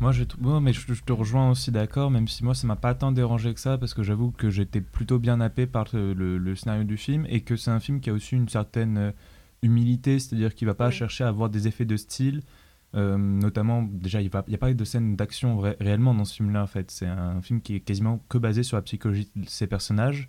Moi, 0.00 0.12
je, 0.12 0.22
mais 0.60 0.72
je, 0.72 1.02
te 1.02 1.12
rejoins 1.12 1.50
aussi 1.50 1.72
d'accord, 1.72 2.10
même 2.10 2.28
si 2.28 2.44
moi, 2.44 2.54
ça 2.54 2.68
m'a 2.68 2.76
pas 2.76 2.94
tant 2.94 3.10
dérangé 3.10 3.52
que 3.52 3.58
ça, 3.58 3.78
parce 3.78 3.94
que 3.94 4.04
j'avoue 4.04 4.30
que 4.30 4.48
j'étais 4.48 4.80
plutôt 4.80 5.18
bien 5.18 5.40
happé 5.40 5.66
par 5.66 5.86
le, 5.92 6.54
scénario 6.54 6.84
du 6.84 6.96
film, 6.96 7.26
et 7.28 7.40
que 7.40 7.56
c'est 7.56 7.72
un 7.72 7.80
film 7.80 8.00
qui 8.00 8.10
a 8.10 8.12
aussi 8.12 8.36
une 8.36 8.48
certaine 8.48 8.96
euh, 8.96 9.10
humilité, 9.62 10.20
c'est-à-dire 10.20 10.54
qu'il 10.54 10.68
va 10.68 10.74
pas 10.74 10.90
chercher 10.92 11.24
à 11.24 11.28
avoir 11.28 11.50
des 11.50 11.66
effets 11.66 11.84
de 11.84 11.96
style, 11.96 12.42
euh, 12.94 13.18
notamment, 13.18 13.82
déjà, 13.82 14.20
il 14.20 14.30
n'y 14.48 14.54
a 14.54 14.58
pas 14.58 14.72
de 14.72 14.84
scène 14.84 15.16
d'action 15.16 15.58
réellement 15.58 16.14
dans 16.14 16.24
ce 16.24 16.34
film-là, 16.36 16.62
en 16.62 16.66
fait. 16.66 16.90
C'est 16.90 17.06
un 17.06 17.42
film 17.42 17.60
qui 17.60 17.74
est 17.74 17.80
quasiment 17.80 18.20
que 18.28 18.38
basé 18.38 18.62
sur 18.62 18.76
la 18.76 18.82
psychologie 18.82 19.28
de 19.36 19.48
ses 19.48 19.66
personnages. 19.66 20.28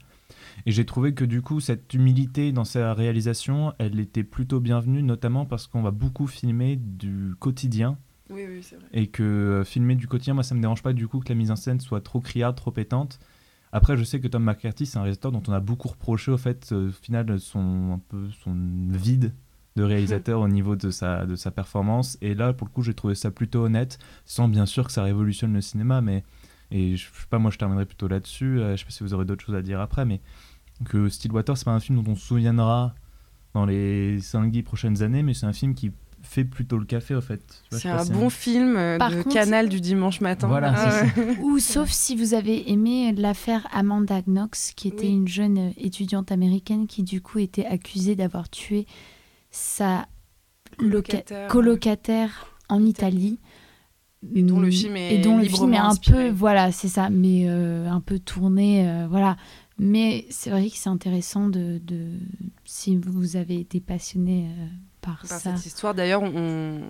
Et 0.65 0.71
j'ai 0.71 0.85
trouvé 0.85 1.13
que 1.13 1.23
du 1.25 1.41
coup, 1.41 1.59
cette 1.59 1.93
humilité 1.93 2.51
dans 2.51 2.65
sa 2.65 2.93
réalisation, 2.93 3.73
elle 3.79 3.99
était 3.99 4.23
plutôt 4.23 4.59
bienvenue, 4.59 5.03
notamment 5.03 5.45
parce 5.45 5.67
qu'on 5.67 5.81
va 5.81 5.91
beaucoup 5.91 6.27
filmer 6.27 6.75
du 6.75 7.33
quotidien. 7.39 7.97
Oui, 8.29 8.45
oui, 8.47 8.61
c'est 8.61 8.75
vrai. 8.75 8.87
Et 8.93 9.07
que 9.07 9.23
euh, 9.23 9.63
filmer 9.63 9.95
du 9.95 10.07
quotidien, 10.07 10.33
moi, 10.33 10.43
ça 10.43 10.55
me 10.55 10.61
dérange 10.61 10.83
pas 10.83 10.93
du 10.93 11.07
coup 11.07 11.19
que 11.19 11.29
la 11.29 11.35
mise 11.35 11.51
en 11.51 11.55
scène 11.55 11.79
soit 11.79 12.01
trop 12.01 12.19
criarde, 12.19 12.55
trop 12.55 12.71
pétante. 12.71 13.19
Après, 13.71 13.97
je 13.97 14.03
sais 14.03 14.19
que 14.19 14.27
Tom 14.27 14.43
McCarthy, 14.43 14.85
c'est 14.85 14.97
un 14.97 15.03
réalisateur 15.03 15.31
dont 15.31 15.43
on 15.47 15.53
a 15.53 15.59
beaucoup 15.59 15.89
reproché, 15.89 16.31
au 16.31 16.37
fait, 16.37 16.69
euh, 16.71 16.89
au 16.89 16.91
final, 16.91 17.39
son, 17.39 17.93
un 17.93 18.01
peu, 18.07 18.29
son 18.43 18.55
vide 18.89 19.33
de 19.75 19.83
réalisateur 19.83 20.39
au 20.41 20.47
niveau 20.47 20.75
de 20.75 20.89
sa, 20.89 21.25
de 21.25 21.35
sa 21.35 21.51
performance. 21.51 22.17
Et 22.21 22.33
là, 22.33 22.53
pour 22.53 22.67
le 22.67 22.73
coup, 22.73 22.81
j'ai 22.81 22.93
trouvé 22.93 23.15
ça 23.15 23.31
plutôt 23.31 23.63
honnête, 23.63 23.99
sans 24.25 24.47
bien 24.47 24.65
sûr 24.65 24.87
que 24.87 24.91
ça 24.91 25.03
révolutionne 25.03 25.53
le 25.53 25.61
cinéma, 25.61 26.01
mais 26.01 26.23
et 26.71 26.97
je, 26.97 27.05
sais 27.05 27.27
pas, 27.29 27.39
moi 27.39 27.51
je 27.51 27.57
terminerai 27.57 27.85
plutôt 27.85 28.07
là-dessus. 28.07 28.59
Euh, 28.59 28.75
je 28.75 28.81
sais 28.81 28.85
pas 28.85 28.91
si 28.91 29.03
vous 29.03 29.13
aurez 29.13 29.25
d'autres 29.25 29.43
choses 29.43 29.55
à 29.55 29.61
dire 29.61 29.79
après, 29.79 30.05
mais 30.05 30.21
que 30.85 31.09
Stillwater, 31.09 31.57
c'est 31.57 31.65
pas 31.65 31.71
un 31.71 31.79
film 31.79 32.01
dont 32.01 32.11
on 32.11 32.15
se 32.15 32.25
souviendra 32.25 32.93
dans 33.53 33.65
les 33.65 34.19
5-10 34.19 34.63
prochaines 34.63 35.01
années, 35.01 35.23
mais 35.23 35.33
c'est 35.33 35.47
un 35.47 35.53
film 35.53 35.73
qui 35.73 35.91
fait 36.29 36.43
plutôt 36.43 36.77
le 36.77 36.85
café 36.85 37.15
au 37.15 37.21
fait. 37.21 37.41
C'est 37.71 37.89
un 37.89 38.05
bon 38.05 38.29
film 38.29 38.75
euh, 38.77 38.97
de 38.97 39.23
canal 39.23 39.67
du 39.67 39.81
dimanche 39.81 40.21
matin. 40.21 40.47
Voilà, 40.47 40.73
ah 40.75 41.03
Ou 41.41 41.57
sauf 41.57 41.89
si 41.89 42.15
vous 42.15 42.35
avez 42.35 42.71
aimé 42.71 43.13
l'affaire 43.17 43.67
Amanda 43.71 44.21
Knox, 44.21 44.73
qui 44.75 44.87
était 44.87 45.09
une 45.09 45.27
jeune 45.27 45.73
étudiante 45.77 46.31
américaine 46.31 46.85
qui 46.85 47.01
du 47.01 47.21
coup 47.21 47.39
était 47.39 47.65
accusée 47.65 48.15
d'avoir 48.15 48.49
tué 48.49 48.85
sa 49.49 50.07
colocataire, 51.47 52.45
en 52.69 52.85
Italie. 52.85 53.39
Et 54.35 54.43
dont 54.43 54.59
le 54.59 54.69
film 54.69 54.95
est, 54.97 55.15
et 55.15 55.17
dont 55.19 55.37
le 55.37 55.45
film 55.45 55.73
est 55.73 55.77
un 55.77 55.95
peu, 55.95 56.29
voilà, 56.29 56.71
c'est 56.71 56.89
ça, 56.89 57.09
mais 57.09 57.45
euh, 57.47 57.89
un 57.89 58.01
peu 58.01 58.19
tourné, 58.19 58.87
euh, 58.87 59.07
voilà. 59.09 59.37
Mais 59.79 60.25
c'est 60.29 60.49
vrai 60.49 60.69
que 60.69 60.75
c'est 60.75 60.89
intéressant 60.89 61.47
de, 61.47 61.79
de, 61.81 62.11
si 62.65 62.97
vous 62.97 63.37
avez 63.37 63.59
été 63.59 63.79
passionné 63.79 64.47
euh, 64.47 64.65
par, 65.01 65.19
par, 65.19 65.39
ça. 65.39 65.39
cette 65.39 65.65
histoire. 65.65 65.93
D'ailleurs, 65.93 66.21
on, 66.21 66.81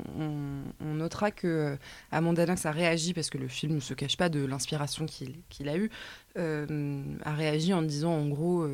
on, 0.79 0.93
notera 0.93 1.31
que 1.31 1.77
Amanda 2.11 2.45
Lynx 2.45 2.65
a 2.65 2.71
réagi 2.71 3.13
parce 3.13 3.29
que 3.29 3.37
le 3.37 3.47
film 3.47 3.75
ne 3.75 3.79
se 3.79 3.93
cache 3.93 4.17
pas 4.17 4.29
de 4.29 4.43
l'inspiration 4.45 5.05
qu'il 5.05 5.69
a 5.69 5.77
eue, 5.77 5.89
a 6.35 7.33
réagi 7.33 7.73
en 7.73 7.81
disant 7.81 8.13
en 8.13 8.27
gros 8.27 8.67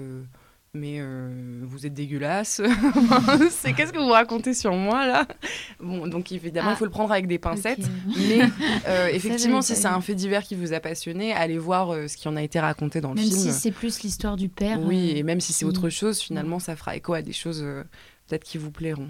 mais 0.75 0.97
euh, 0.99 1.61
vous 1.63 1.85
êtes 1.85 1.93
dégueulasse. 1.93 2.61
c'est 3.49 3.73
qu'est-ce 3.73 3.91
que 3.91 3.97
vous 3.97 4.11
racontez 4.11 4.53
sur 4.53 4.73
moi 4.73 5.07
là? 5.07 5.27
Bon, 5.79 6.05
donc 6.05 6.31
évidemment, 6.31 6.69
il 6.69 6.73
ah, 6.73 6.75
faut 6.75 6.85
le 6.85 6.91
prendre 6.91 7.11
avec 7.11 7.27
des 7.27 7.39
pincettes. 7.39 7.87
Mais 8.17 8.41
euh, 8.87 9.07
effectivement, 9.07 9.61
si 9.61 9.75
c'est 9.75 9.87
un 9.87 10.01
fait 10.01 10.13
divers 10.13 10.43
qui 10.43 10.55
vous 10.55 10.73
a 10.73 10.79
passionné, 10.79 11.33
allez 11.33 11.57
voir 11.57 11.91
euh, 11.91 12.07
ce 12.07 12.17
qui 12.17 12.27
en 12.27 12.35
a 12.35 12.43
été 12.43 12.59
raconté 12.59 13.01
dans 13.01 13.13
le 13.13 13.19
film. 13.19 13.31
Même 13.31 13.39
si 13.39 13.53
c'est 13.53 13.71
plus 13.71 14.03
l'histoire 14.03 14.35
du 14.35 14.49
père. 14.49 14.79
Oui, 14.81 15.13
et 15.15 15.23
même 15.23 15.39
si 15.39 15.53
c'est 15.53 15.65
autre 15.65 15.89
chose, 15.89 16.19
finalement, 16.19 16.59
ça 16.59 16.75
fera 16.75 16.95
écho 16.95 17.13
à 17.13 17.21
des 17.21 17.33
choses 17.33 17.65
peut-être 18.27 18.43
qui 18.43 18.57
vous 18.57 18.71
plairont. 18.71 19.09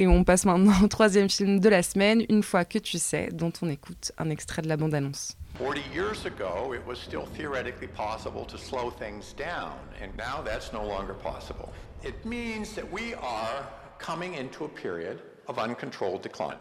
Et 0.00 0.08
on 0.08 0.24
passe 0.24 0.44
maintenant 0.44 0.74
au 0.82 0.88
troisième 0.88 1.30
film 1.30 1.60
de 1.60 1.68
la 1.68 1.82
semaine, 1.84 2.24
Une 2.28 2.42
fois 2.42 2.64
que 2.64 2.78
tu 2.78 2.98
sais, 2.98 3.28
dont 3.32 3.52
on 3.62 3.68
écoute 3.68 4.10
un 4.18 4.28
extrait 4.28 4.60
de 4.60 4.68
la 4.68 4.76
bande-annonce. 4.76 5.36
40 5.56 5.80
years 5.94 6.26
ago, 6.26 6.74
it 6.74 6.84
was 6.84 6.96
still 6.96 7.26
theoretically 7.36 7.86
possible 7.86 8.44
to 8.44 8.58
slow 8.58 8.90
things 8.90 9.32
down, 9.34 9.78
and 10.02 10.08
now 10.16 10.42
that's 10.44 10.72
no 10.72 10.84
longer 10.84 11.14
possible. 11.14 11.68
It 12.02 12.14
means 12.24 12.74
that 12.74 12.84
we 12.92 13.14
are 13.14 13.64
coming 14.00 14.34
into 14.34 14.64
a 14.64 14.68
period 14.68 15.20
of 15.46 15.58
uncontrolled 15.58 16.22
decline. 16.22 16.58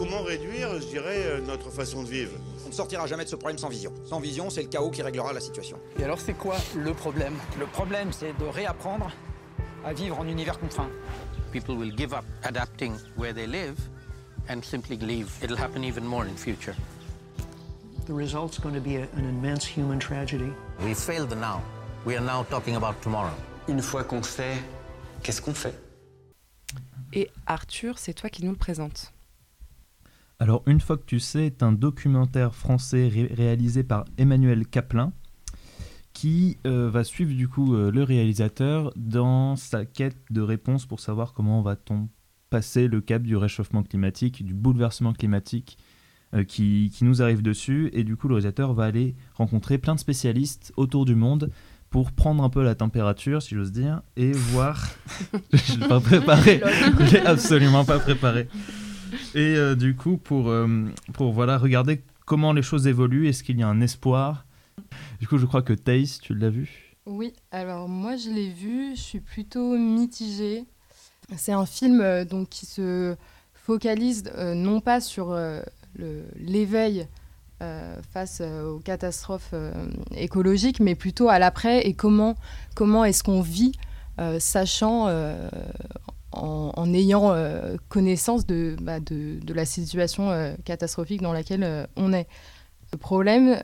Comment 0.00 0.22
réduire, 0.22 0.80
je 0.80 0.86
dirais, 0.86 1.26
euh, 1.26 1.40
notre 1.42 1.68
façon 1.68 2.02
de 2.02 2.08
vivre? 2.08 2.32
On 2.64 2.68
ne 2.68 2.72
sortira 2.72 3.06
jamais 3.06 3.24
de 3.24 3.28
ce 3.28 3.36
problème 3.36 3.58
sans 3.58 3.68
vision. 3.68 3.92
Sans 4.06 4.18
vision, 4.18 4.48
c'est 4.48 4.62
le 4.62 4.70
chaos 4.70 4.90
qui 4.90 5.02
réglera 5.02 5.34
la 5.34 5.40
situation. 5.40 5.78
Et 5.98 6.04
alors, 6.04 6.18
c'est 6.18 6.32
quoi 6.32 6.56
le 6.74 6.94
problème? 6.94 7.34
Le 7.58 7.66
problème, 7.66 8.10
c'est 8.10 8.32
de 8.38 8.46
réapprendre 8.46 9.10
à 9.84 9.92
vivre 9.92 10.18
en 10.18 10.26
univers 10.26 10.58
contraint. 10.58 10.88
People 11.52 11.74
will 11.74 11.94
give 11.94 12.14
up 12.14 12.24
adapting 12.44 12.94
where 13.18 13.34
they 13.34 13.46
live 13.46 13.76
and 14.48 14.62
simply 14.62 14.96
leave. 14.96 15.28
It'll 15.42 15.60
happen 15.60 15.84
even 15.84 16.06
more 16.06 16.24
in 16.24 16.34
future. 16.34 16.74
The 18.06 18.14
result's 18.14 18.58
going 18.58 18.72
to 18.72 18.80
be 18.80 18.96
a, 18.96 19.02
an 19.18 19.28
immense 19.28 19.66
human 19.66 19.98
tragedy. 19.98 20.50
We 20.82 20.94
failed 20.94 21.36
now. 21.38 21.60
We 22.06 22.16
are 22.16 22.24
now 22.24 22.44
talking 22.44 22.76
about 22.76 23.02
tomorrow. 23.02 23.34
Une 23.68 23.82
fois 23.82 24.04
qu'on 24.04 24.22
sait, 24.22 24.56
qu'est-ce 25.22 25.42
qu'on 25.42 25.52
fait? 25.52 25.74
Et 27.12 27.28
Arthur, 27.46 27.98
c'est 27.98 28.14
toi 28.14 28.30
qui 28.30 28.46
nous 28.46 28.52
le 28.52 28.56
présente. 28.56 29.12
Alors, 30.40 30.62
Une 30.66 30.80
fois 30.80 30.96
que 30.96 31.04
tu 31.04 31.20
sais 31.20 31.44
est 31.44 31.62
un 31.62 31.70
documentaire 31.70 32.54
français 32.54 33.08
ré 33.08 33.30
réalisé 33.30 33.82
par 33.82 34.06
Emmanuel 34.16 34.66
Caplin 34.66 35.12
qui 36.14 36.56
euh, 36.66 36.88
va 36.88 37.04
suivre 37.04 37.34
du 37.34 37.46
coup 37.46 37.74
euh, 37.74 37.90
le 37.92 38.02
réalisateur 38.02 38.90
dans 38.96 39.54
sa 39.54 39.84
quête 39.84 40.16
de 40.30 40.40
réponse 40.40 40.86
pour 40.86 40.98
savoir 40.98 41.34
comment 41.34 41.60
va-t-on 41.60 42.08
passer 42.48 42.88
le 42.88 43.02
cap 43.02 43.22
du 43.22 43.36
réchauffement 43.36 43.82
climatique, 43.82 44.42
du 44.42 44.54
bouleversement 44.54 45.12
climatique 45.12 45.76
euh, 46.34 46.42
qui, 46.42 46.90
qui, 46.92 47.04
nous 47.04 47.20
arrive 47.20 47.42
dessus. 47.42 47.90
Et 47.92 48.02
du 48.02 48.16
coup, 48.16 48.26
le 48.26 48.34
réalisateur 48.34 48.72
va 48.72 48.84
aller 48.84 49.14
rencontrer 49.34 49.76
plein 49.76 49.94
de 49.94 50.00
spécialistes 50.00 50.72
autour 50.78 51.04
du 51.04 51.14
monde 51.14 51.50
pour 51.90 52.12
prendre 52.12 52.42
un 52.42 52.48
peu 52.48 52.62
la 52.62 52.74
température, 52.74 53.42
si 53.42 53.54
j'ose 53.54 53.72
dire, 53.72 54.00
et 54.16 54.32
voir. 54.32 54.88
je 55.52 55.78
n'ai 55.78 55.86
pas 55.86 56.00
préparé. 56.00 56.62
je 56.98 57.12
l'ai 57.12 57.26
absolument 57.26 57.84
pas 57.84 57.98
préparé. 57.98 58.48
Et 59.34 59.56
euh, 59.56 59.74
du 59.74 59.94
coup, 59.94 60.16
pour, 60.16 60.48
euh, 60.48 60.86
pour 61.12 61.32
voilà, 61.32 61.58
regarder 61.58 62.02
comment 62.26 62.52
les 62.52 62.62
choses 62.62 62.86
évoluent, 62.86 63.28
est-ce 63.28 63.42
qu'il 63.42 63.58
y 63.58 63.62
a 63.62 63.68
un 63.68 63.80
espoir? 63.80 64.44
Du 65.20 65.28
coup, 65.28 65.38
je 65.38 65.46
crois 65.46 65.62
que 65.62 65.72
Thaïs, 65.72 66.20
tu 66.20 66.34
l'as 66.34 66.50
vu? 66.50 66.96
Oui, 67.06 67.32
alors 67.50 67.88
moi 67.88 68.16
je 68.16 68.30
l'ai 68.30 68.50
vu, 68.50 68.94
je 68.94 69.00
suis 69.00 69.20
plutôt 69.20 69.76
mitigée. 69.76 70.64
C'est 71.36 71.52
un 71.52 71.66
film 71.66 72.00
euh, 72.00 72.24
donc, 72.24 72.48
qui 72.48 72.66
se 72.66 73.16
focalise 73.54 74.24
non 74.36 74.80
pas 74.80 75.00
sur 75.00 75.36
l'éveil 76.38 77.06
face 78.12 78.40
aux 78.40 78.80
catastrophes 78.80 79.54
écologiques, 80.16 80.80
mais 80.80 80.94
plutôt 80.94 81.28
à 81.28 81.38
l'après 81.38 81.86
et 81.86 81.94
comment, 81.94 82.36
comment 82.74 83.04
est-ce 83.04 83.22
qu'on 83.22 83.42
vit, 83.42 83.72
sachant, 84.38 85.08
en, 86.32 86.92
ayant 86.94 87.34
connaissance 87.88 88.46
de, 88.46 88.76
bah, 88.80 89.00
de, 89.00 89.40
de, 89.40 89.54
la 89.54 89.64
situation 89.64 90.54
catastrophique 90.64 91.22
dans 91.22 91.32
laquelle 91.32 91.88
on 91.96 92.12
est. 92.12 92.28
Le 92.92 92.98
problème, 92.98 93.62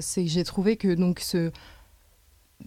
c'est 0.00 0.24
que 0.24 0.30
j'ai 0.30 0.44
trouvé 0.44 0.76
que 0.76 0.94
donc, 0.94 1.20
ce, 1.20 1.50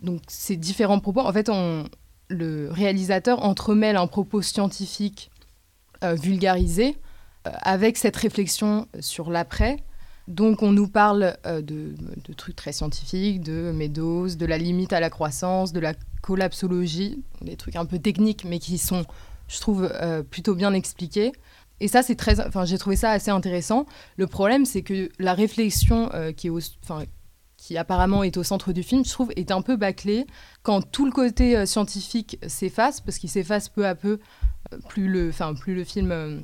donc, 0.01 0.21
ces 0.27 0.55
différents 0.55 0.99
propos, 0.99 1.21
en 1.21 1.33
fait, 1.33 1.49
on, 1.49 1.85
le 2.31 2.69
réalisateur 2.71 3.43
entremêle 3.43 3.97
un 3.97 4.07
propos 4.07 4.41
scientifique 4.41 5.29
euh, 6.03 6.15
vulgarisé 6.15 6.97
euh, 7.47 7.51
avec 7.61 7.97
cette 7.97 8.15
réflexion 8.15 8.87
sur 8.99 9.29
l'après. 9.29 9.77
Donc 10.27 10.63
on 10.63 10.71
nous 10.71 10.87
parle 10.87 11.35
euh, 11.45 11.61
de, 11.61 11.93
trucs 12.35 12.55
très 12.55 12.71
scientifiques, 12.71 13.41
de 13.41 13.71
médose, 13.71 14.37
de 14.37 14.45
la 14.45 14.57
limite 14.57 14.93
à 14.93 14.99
la 14.99 15.09
croissance, 15.09 15.73
de 15.73 15.79
la 15.79 15.93
collapsologie, 16.21 17.23
des 17.41 17.55
trucs 17.55 17.75
un 17.75 17.85
peu 17.85 17.99
techniques 17.99 18.45
mais 18.45 18.59
qui 18.59 18.77
sont, 18.77 19.05
je 19.51 19.59
trouve, 19.59 19.91
plutôt 20.29 20.55
bien 20.55 20.73
expliqués. 20.73 21.31
Et 21.79 21.87
ça, 21.87 22.03
c'est 22.03 22.15
très, 22.15 22.39
enfin, 22.45 22.63
j'ai 22.65 22.77
trouvé 22.77 22.95
ça 22.95 23.11
assez 23.11 23.31
intéressant. 23.31 23.85
Le 24.15 24.27
problème, 24.27 24.65
c'est 24.65 24.81
que 24.81 25.09
la 25.19 25.33
réflexion 25.33 26.09
qui 26.37 26.47
est, 26.47 26.51
enfin, 26.83 27.03
qui 27.61 27.77
apparemment 27.77 28.23
est 28.23 28.37
au 28.37 28.43
centre 28.43 28.73
du 28.73 28.81
film, 28.81 29.05
je 29.05 29.11
trouve, 29.11 29.31
est 29.35 29.51
un 29.51 29.61
peu 29.61 29.75
bâclé 29.75 30.25
quand 30.63 30.81
tout 30.81 31.05
le 31.05 31.11
côté 31.11 31.55
euh, 31.55 31.67
scientifique 31.67 32.39
s'efface, 32.47 33.01
parce 33.01 33.19
qu'il 33.19 33.29
s'efface 33.29 33.69
peu 33.69 33.85
à 33.85 33.93
peu, 33.93 34.19
euh, 34.73 34.77
plus, 34.89 35.07
le, 35.07 35.31
plus 35.59 35.75
le 35.75 35.83
film 35.83 36.11
euh, 36.11 36.39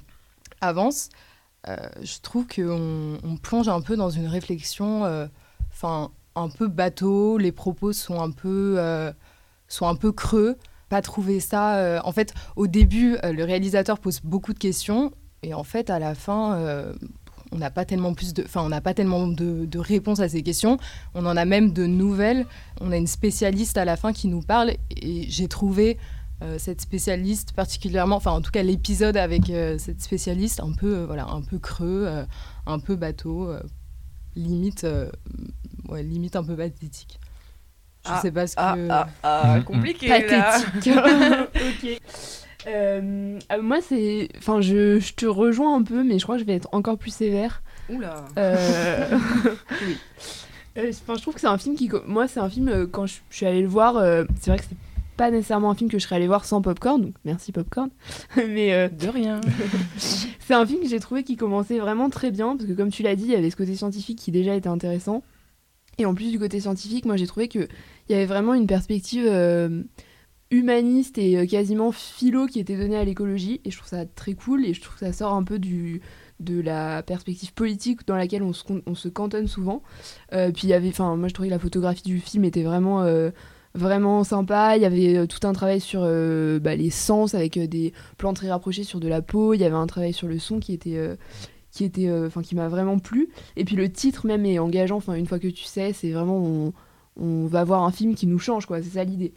avance. 0.62 1.10
je 1.66 2.22
trouve 2.22 2.46
qu'on 2.46 3.18
on 3.24 3.38
plonge 3.38 3.68
un 3.68 3.82
peu 3.82 3.98
dans 3.98 4.12
une 4.12 4.28
réflexion 4.28 5.28
enfin 5.72 6.12
un 6.36 6.50
peu 6.50 6.68
bateau, 6.68 7.40
les 7.40 7.52
propos 7.52 7.94
sont 7.94 8.22
un 8.22 8.32
peu, 8.32 8.78
sont 9.68 9.88
un 9.88 9.96
peu 9.96 10.12
creux. 10.12 10.58
Pas 10.90 11.02
trouver 11.02 11.40
ça. 11.40 12.02
en 12.06 12.12
fait, 12.12 12.34
au 12.56 12.68
début, 12.68 13.18
le 13.24 13.44
réalisateur 13.44 14.00
pose 14.00 14.22
beaucoup 14.24 14.54
de 14.54 14.60
questions, 14.60 15.12
et 15.44 15.54
en 15.54 15.64
fait, 15.64 15.90
à 15.90 16.00
la 16.00 16.16
fin, 16.16 16.94
on 17.52 17.58
n'a 17.58 17.70
pas 17.70 17.86
tellement 17.86 18.14
plus 18.14 18.34
de, 18.34 18.44
enfin, 18.44 18.62
on 18.62 18.70
n'a 18.70 18.82
pas 18.82 18.94
tellement 18.94 19.28
de, 19.28 19.78
réponses 19.78 20.20
à 20.20 20.30
ces 20.30 20.44
questions. 20.44 20.78
On 21.14 21.26
en 21.26 21.38
a 21.38 21.46
même 21.46 21.72
de 21.72 21.86
nouvelles. 21.86 22.46
On 22.82 22.92
a 22.92 22.98
une 22.98 23.08
spécialiste 23.08 23.78
à 23.78 23.86
la 23.86 23.96
fin 23.96 24.14
qui 24.14 24.28
nous 24.28 24.42
parle 24.42 24.72
et 24.90 25.26
j'ai 25.30 25.48
trouvé 25.48 25.98
euh, 26.44 26.58
cette 26.60 26.82
spécialiste 26.82 27.54
particulièrement, 27.54 28.18
enfin 28.18 28.32
en 28.32 28.42
tout 28.42 28.52
cas 28.52 28.62
l'épisode 28.62 29.18
avec 29.18 29.50
euh, 29.50 29.80
cette 29.80 30.02
spécialiste 30.02 30.60
un 30.60 30.72
peu, 30.72 30.98
euh, 30.98 31.06
voilà, 31.08 31.28
un 31.30 31.42
peu 31.42 31.58
creux, 31.58 32.06
euh, 32.06 32.26
un 32.68 32.78
peu 32.78 32.96
bateau, 32.96 33.50
euh, 33.50 33.60
limite, 34.36 34.84
euh, 34.84 35.10
limite 35.92 36.36
un 36.36 36.44
peu 36.44 36.56
pathétique. 36.56 37.20
Je 38.08 38.12
Ah, 38.14 38.22
sais 38.22 38.32
pas 38.32 38.48
ce 38.48 38.56
que. 38.56 38.60
ah, 38.62 38.76
ah, 38.90 39.08
ah, 39.24 39.60
compliqué. 39.66 40.08
Pathétique. 40.08 40.94
ok. 40.96 42.02
Euh, 42.68 43.40
euh, 43.52 43.62
moi, 43.62 43.78
c'est. 43.82 44.30
Enfin, 44.38 44.62
je, 44.62 45.00
je 45.00 45.14
te 45.14 45.26
rejoins 45.26 45.76
un 45.78 45.84
peu, 45.84 46.04
mais 46.04 46.20
je 46.20 46.24
crois 46.24 46.36
que 46.36 46.42
je 46.42 46.46
vais 46.48 46.56
être 46.56 46.70
encore 46.72 46.98
plus 46.98 47.14
sévère. 47.14 47.62
Oula. 47.90 48.26
Euh, 48.38 49.08
oui. 49.86 49.98
Euh, 50.78 50.92
Enfin, 50.92 51.16
je 51.16 51.22
trouve 51.22 51.34
que 51.34 51.40
c'est 51.40 51.48
un 51.48 51.58
film 51.58 51.76
qui. 51.76 51.90
Moi, 52.06 52.28
c'est 52.28 52.40
un 52.40 52.50
film, 52.50 52.68
euh, 52.70 52.86
quand 52.86 53.06
je, 53.08 53.16
je 53.30 53.36
suis 53.38 53.46
allée 53.46 53.62
le 53.62 53.68
voir, 53.68 53.98
euh, 53.98 54.26
c'est 54.40 54.52
vrai 54.52 54.60
que 54.60 54.66
c'est 54.70 54.76
pas 55.16 55.32
nécessairement 55.32 55.72
un 55.72 55.76
film 55.76 55.90
que 55.90 55.98
je 55.98 56.04
serais 56.04 56.18
allée 56.18 56.28
voir 56.28 56.46
sans 56.46 56.62
popcorn, 56.62 57.02
donc 57.02 57.14
merci 57.26 57.52
popcorn. 57.52 57.90
mais. 58.36 58.74
euh, 58.74 58.88
De 58.90 59.08
rien. 59.08 59.42
c'est 60.40 60.54
un 60.54 60.64
film 60.66 60.82
que 60.82 60.88
j'ai 60.88 61.00
trouvé 61.00 61.24
qui 61.24 61.36
commençait 61.38 61.80
vraiment 61.80 62.10
très 62.12 62.30
bien, 62.32 62.56
parce 62.56 62.70
que 62.70 62.74
comme 62.74 62.92
tu 62.92 63.02
l'as 63.02 63.16
dit, 63.16 63.24
il 63.24 63.32
y 63.32 63.36
avait 63.36 63.50
ce 63.50 63.56
côté 63.56 63.76
scientifique 63.76 64.20
qui 64.20 64.32
déjà 64.32 64.54
était 64.54 64.68
intéressant. 64.70 65.24
Et 65.98 66.06
en 66.06 66.14
plus 66.14 66.32
du 66.32 66.40
côté 66.40 66.60
scientifique, 66.60 67.06
moi 67.06 67.18
j'ai 67.18 67.28
trouvé 67.28 67.48
qu'il 67.48 67.68
y 68.10 68.14
avait 68.14 68.26
vraiment 68.26 68.54
une 68.54 68.68
perspective 68.68 69.26
euh, 69.28 69.84
humaniste 70.52 71.18
et 71.18 71.38
euh, 71.38 71.46
quasiment 71.46 71.92
philo 71.92 72.46
qui 72.46 72.60
était 72.60 72.78
donnée 72.78 72.98
à 72.98 73.04
l'écologie. 73.04 73.62
Et 73.66 73.72
je 73.72 73.78
trouve 73.78 73.90
ça 73.90 74.06
très 74.06 74.34
cool, 74.34 74.66
et 74.66 74.74
je 74.74 74.82
trouve 74.82 74.94
que 74.94 75.06
ça 75.06 75.14
sort 75.14 75.34
un 75.34 75.44
peu 75.44 75.58
du, 75.58 76.02
de 76.40 76.62
la 76.62 77.02
perspective 77.02 77.54
politique 77.54 78.06
dans 78.06 78.16
laquelle 78.16 78.44
on 78.44 78.54
se, 78.54 78.64
on 78.86 78.96
se 78.96 79.08
cantonne 79.08 79.48
souvent. 79.48 79.82
Euh, 80.34 80.52
puis 80.52 80.64
il 80.64 80.70
y 80.70 80.74
avait, 80.74 80.90
enfin 80.90 81.16
moi 81.16 81.28
je 81.30 81.34
trouvais 81.34 81.50
que 81.50 81.54
la 81.54 81.60
photographie 81.60 82.04
du 82.04 82.20
film 82.20 82.44
était 82.44 82.64
vraiment... 82.64 83.04
vraiment 83.74 84.24
sympa. 84.24 84.76
Il 84.76 84.82
y 84.82 84.86
avait 84.86 85.28
tout 85.28 85.46
un 85.48 85.54
travail 85.54 85.80
sur 85.80 86.02
bah, 86.02 86.76
les 86.76 86.90
sens 86.90 87.36
avec 87.36 87.60
des 87.60 87.94
plans 88.18 88.34
très 88.34 88.50
rapprochés 88.50 88.84
sur 88.84 89.00
de 89.00 89.08
la 89.08 89.22
peau. 89.22 89.54
Il 89.54 89.62
y 89.62 89.66
avait 89.66 89.76
un 89.76 89.86
travail 89.86 90.14
sur 90.14 90.28
le 90.28 90.40
son 90.40 90.60
qui 90.60 90.74
était, 90.74 91.00
qui 91.78 92.08
euh, 92.08 92.30
qui 92.44 92.56
m'a 92.56 92.68
vraiment 92.68 93.00
plu. 93.00 93.30
Et 93.56 93.66
puis 93.66 93.76
le 93.76 93.92
titre 93.92 94.26
même 94.26 94.46
est 94.46 94.60
engageant. 94.60 94.98
Enfin 94.98 95.14
une 95.14 95.28
fois 95.28 95.40
que 95.40 95.48
tu 95.48 95.64
sais, 95.64 95.94
c'est 95.94 96.12
vraiment 96.12 96.74
on, 97.16 97.46
va 97.48 97.64
voir 97.64 97.84
un 97.84 97.92
film 97.92 98.16
qui 98.16 98.28
nous 98.28 98.40
change 98.40 98.66
quoi. 98.66 98.82
C'est 98.82 98.92
ça 98.92 99.04
l'idée. 99.04 99.34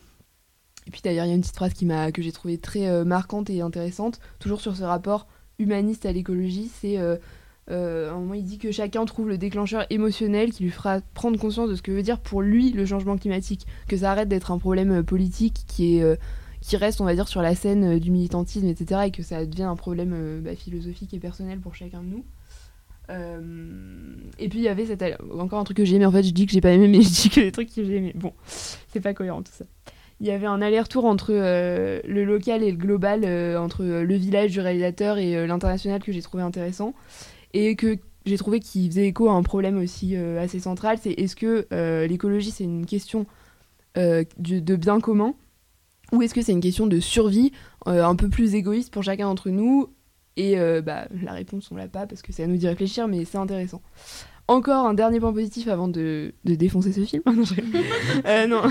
Et 0.86 0.90
puis 0.90 1.00
d'ailleurs 1.02 1.26
il 1.26 1.28
y 1.28 1.32
a 1.32 1.34
une 1.34 1.42
petite 1.42 1.56
phrase 1.56 1.74
qui 1.74 1.86
m'a 1.86 2.12
que 2.12 2.22
j'ai 2.22 2.32
trouvé 2.32 2.58
très 2.58 2.88
euh, 2.88 3.04
marquante 3.04 3.50
et 3.50 3.60
intéressante. 3.60 4.20
Toujours 4.38 4.60
sur 4.60 4.76
ce 4.76 4.82
rapport 4.82 5.26
humaniste 5.58 6.06
à 6.06 6.12
l'écologie, 6.12 6.70
c'est 6.80 6.96
euh, 6.98 8.10
il 8.34 8.44
dit 8.44 8.58
que 8.58 8.72
chacun 8.72 9.04
trouve 9.04 9.28
le 9.28 9.36
déclencheur 9.38 9.84
émotionnel 9.90 10.50
qui 10.50 10.64
lui 10.64 10.70
fera 10.70 11.00
prendre 11.14 11.38
conscience 11.38 11.68
de 11.68 11.74
ce 11.74 11.82
que 11.82 11.92
veut 11.92 12.02
dire 12.02 12.18
pour 12.18 12.40
lui 12.40 12.70
le 12.70 12.86
changement 12.86 13.18
climatique, 13.18 13.66
que 13.88 13.98
ça 13.98 14.10
arrête 14.12 14.28
d'être 14.28 14.50
un 14.50 14.58
problème 14.58 15.04
politique 15.04 15.64
qui 15.66 15.98
est 15.98 16.18
qui 16.60 16.76
reste, 16.76 17.00
on 17.00 17.04
va 17.04 17.14
dire, 17.14 17.28
sur 17.28 17.42
la 17.42 17.54
scène 17.54 17.96
euh, 17.96 17.98
du 17.98 18.10
militantisme, 18.10 18.66
etc., 18.66 19.02
et 19.06 19.10
que 19.10 19.22
ça 19.22 19.44
devient 19.46 19.64
un 19.64 19.76
problème 19.76 20.12
euh, 20.14 20.40
bah, 20.40 20.54
philosophique 20.54 21.14
et 21.14 21.18
personnel 21.18 21.58
pour 21.58 21.74
chacun 21.74 22.02
de 22.02 22.08
nous. 22.08 22.24
Euh, 23.08 24.14
et 24.38 24.48
puis 24.48 24.60
il 24.60 24.62
y 24.62 24.68
avait 24.68 24.86
cette 24.86 25.02
encore 25.36 25.58
un 25.58 25.64
truc 25.64 25.78
que 25.78 25.84
j'ai 25.84 25.96
aimé. 25.96 26.06
En 26.06 26.12
fait, 26.12 26.22
je 26.22 26.30
dis 26.30 26.46
que 26.46 26.52
j'ai 26.52 26.60
pas 26.60 26.70
aimé, 26.70 26.86
mais 26.86 27.02
je 27.02 27.08
dis 27.08 27.30
que 27.30 27.40
les 27.40 27.50
trucs 27.50 27.74
que 27.74 27.84
j'ai 27.84 27.96
aimé. 27.96 28.12
Bon, 28.14 28.32
c'est 28.46 29.00
pas 29.00 29.14
cohérent 29.14 29.42
tout 29.42 29.52
ça. 29.52 29.64
Il 30.20 30.26
y 30.26 30.30
avait 30.30 30.46
un 30.46 30.60
aller-retour 30.60 31.06
entre 31.06 31.32
le 31.32 32.24
local 32.24 32.62
et 32.62 32.70
le 32.70 32.76
global, 32.76 33.24
entre 33.56 33.84
le 33.84 34.14
village 34.14 34.50
du 34.50 34.60
réalisateur 34.60 35.16
et 35.16 35.46
l'international 35.46 36.02
que 36.02 36.12
j'ai 36.12 36.20
trouvé 36.20 36.42
intéressant 36.42 36.92
et 37.54 37.74
que 37.74 37.96
j'ai 38.26 38.36
trouvé 38.36 38.60
qu'il 38.60 38.90
faisait 38.90 39.06
écho 39.06 39.30
à 39.30 39.32
un 39.32 39.42
problème 39.42 39.78
aussi 39.78 40.14
assez 40.14 40.60
central. 40.60 40.98
C'est 41.00 41.12
est-ce 41.12 41.34
que 41.34 41.66
l'écologie 42.06 42.50
c'est 42.50 42.64
une 42.64 42.84
question 42.84 43.24
de 43.96 44.76
bien 44.76 45.00
commun 45.00 45.34
ou 46.12 46.22
est-ce 46.22 46.34
que 46.34 46.42
c'est 46.42 46.52
une 46.52 46.60
question 46.60 46.86
de 46.86 47.00
survie 47.00 47.52
euh, 47.86 48.04
un 48.04 48.14
peu 48.14 48.28
plus 48.28 48.54
égoïste 48.54 48.92
pour 48.92 49.02
chacun 49.02 49.26
d'entre 49.26 49.50
nous 49.50 49.88
Et 50.36 50.58
euh, 50.58 50.82
bah, 50.82 51.06
la 51.22 51.32
réponse, 51.32 51.70
on 51.70 51.76
l'a 51.76 51.88
pas 51.88 52.06
parce 52.06 52.22
que 52.22 52.32
c'est 52.32 52.44
à 52.44 52.46
nous 52.46 52.56
d'y 52.56 52.68
réfléchir, 52.68 53.08
mais 53.08 53.24
c'est 53.24 53.38
intéressant. 53.38 53.82
Encore 54.48 54.86
un 54.86 54.94
dernier 54.94 55.20
point 55.20 55.32
positif 55.32 55.68
avant 55.68 55.86
de, 55.86 56.34
de 56.44 56.54
défoncer 56.56 56.92
ce 56.92 57.02
film. 57.02 57.22
Euh, 58.26 58.46
non, 58.46 58.62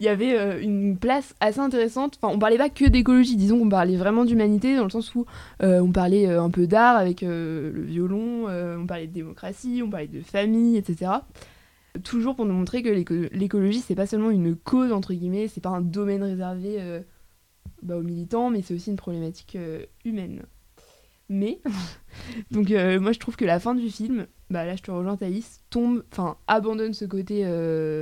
il 0.00 0.06
y 0.06 0.08
avait 0.08 0.62
une 0.62 0.96
place 0.96 1.34
assez 1.40 1.58
intéressante. 1.58 2.18
Enfin, 2.22 2.32
on 2.32 2.38
parlait 2.38 2.56
pas 2.56 2.70
que 2.70 2.84
d'écologie, 2.84 3.36
disons 3.36 3.58
qu'on 3.58 3.68
parlait 3.68 3.96
vraiment 3.96 4.24
d'humanité 4.24 4.76
dans 4.76 4.84
le 4.84 4.90
sens 4.90 5.14
où 5.14 5.26
on 5.60 5.90
parlait 5.90 6.26
un 6.26 6.50
peu 6.50 6.66
d'art 6.66 6.96
avec 6.96 7.22
le 7.22 7.82
violon, 7.84 8.46
on 8.46 8.86
parlait 8.86 9.08
de 9.08 9.12
démocratie, 9.12 9.82
on 9.84 9.90
parlait 9.90 10.06
de 10.06 10.20
famille, 10.20 10.76
etc. 10.76 11.10
Toujours 12.04 12.36
pour 12.36 12.44
nous 12.46 12.54
montrer 12.54 12.82
que 12.82 12.88
l'éco- 12.88 13.28
l'écologie 13.32 13.80
c'est 13.80 13.94
pas 13.94 14.06
seulement 14.06 14.30
une 14.30 14.54
cause 14.54 14.92
entre 14.92 15.14
guillemets, 15.14 15.48
c'est 15.48 15.60
pas 15.60 15.70
un 15.70 15.80
domaine 15.80 16.22
réservé 16.22 16.76
euh, 16.80 17.00
bah, 17.82 17.96
aux 17.96 18.02
militants, 18.02 18.50
mais 18.50 18.62
c'est 18.62 18.74
aussi 18.74 18.90
une 18.90 18.96
problématique 18.96 19.56
euh, 19.56 19.84
humaine. 20.04 20.44
Mais 21.28 21.60
donc 22.50 22.70
euh, 22.70 23.00
moi 23.00 23.12
je 23.12 23.18
trouve 23.18 23.36
que 23.36 23.44
la 23.44 23.58
fin 23.58 23.74
du 23.74 23.90
film, 23.90 24.26
bah 24.50 24.64
là 24.64 24.76
je 24.76 24.82
te 24.82 24.90
rejoins 24.90 25.16
Thaïs, 25.16 25.62
tombe, 25.70 26.04
enfin 26.12 26.36
abandonne 26.46 26.94
ce 26.94 27.04
côté 27.04 27.44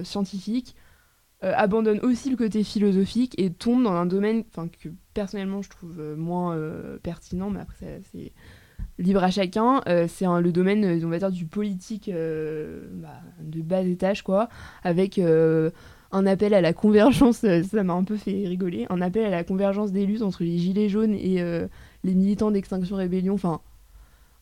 scientifique, 0.05 0.75
abandonne 1.40 2.01
aussi 2.01 2.31
le 2.31 2.37
côté 2.37 2.64
philosophique 2.64 3.35
et 3.38 3.53
tombe 3.53 3.83
dans 3.83 3.92
un 3.92 4.07
domaine, 4.07 4.44
que 4.44 4.88
personnellement 5.14 5.62
je 5.62 5.70
trouve 5.70 6.01
moins 6.16 6.57
pertinent, 7.03 7.51
mais 7.51 7.61
après 7.61 8.01
c'est 8.12 8.33
libre 8.99 9.23
à 9.23 9.31
chacun. 9.31 9.81
Euh, 9.89 10.07
c'est 10.09 10.27
le 10.27 10.53
domaine, 10.53 10.85
euh, 10.85 11.05
on 11.05 11.09
va 11.09 11.19
dire, 11.19 11.31
du 11.31 11.47
politique 11.47 12.09
euh, 12.09 12.83
bah, 12.95 13.21
de 13.43 13.61
bas 13.63 13.83
étage 13.83 14.23
quoi, 14.23 14.49
avec 14.83 15.21
un 16.13 16.27
appel 16.27 16.55
à 16.55 16.61
la 16.61 16.73
convergence, 16.73 17.39
ça 17.39 17.83
m'a 17.83 17.93
un 17.93 18.05
peu 18.05 18.17
fait 18.17 18.47
rigoler, 18.47 18.87
un 18.91 19.01
appel 19.01 19.27
à 19.27 19.31
la 19.31 19.45
convergence 19.45 19.93
des 19.93 20.07
luttes 20.07 20.23
entre 20.23 20.45
les 20.45 20.59
gilets 20.59 20.89
jaunes 20.89 21.15
et 21.15 21.43
les 22.05 22.15
militants 22.15 22.51
d'Extinction 22.51 22.97
Rébellion, 22.97 23.35
enfin 23.35 23.61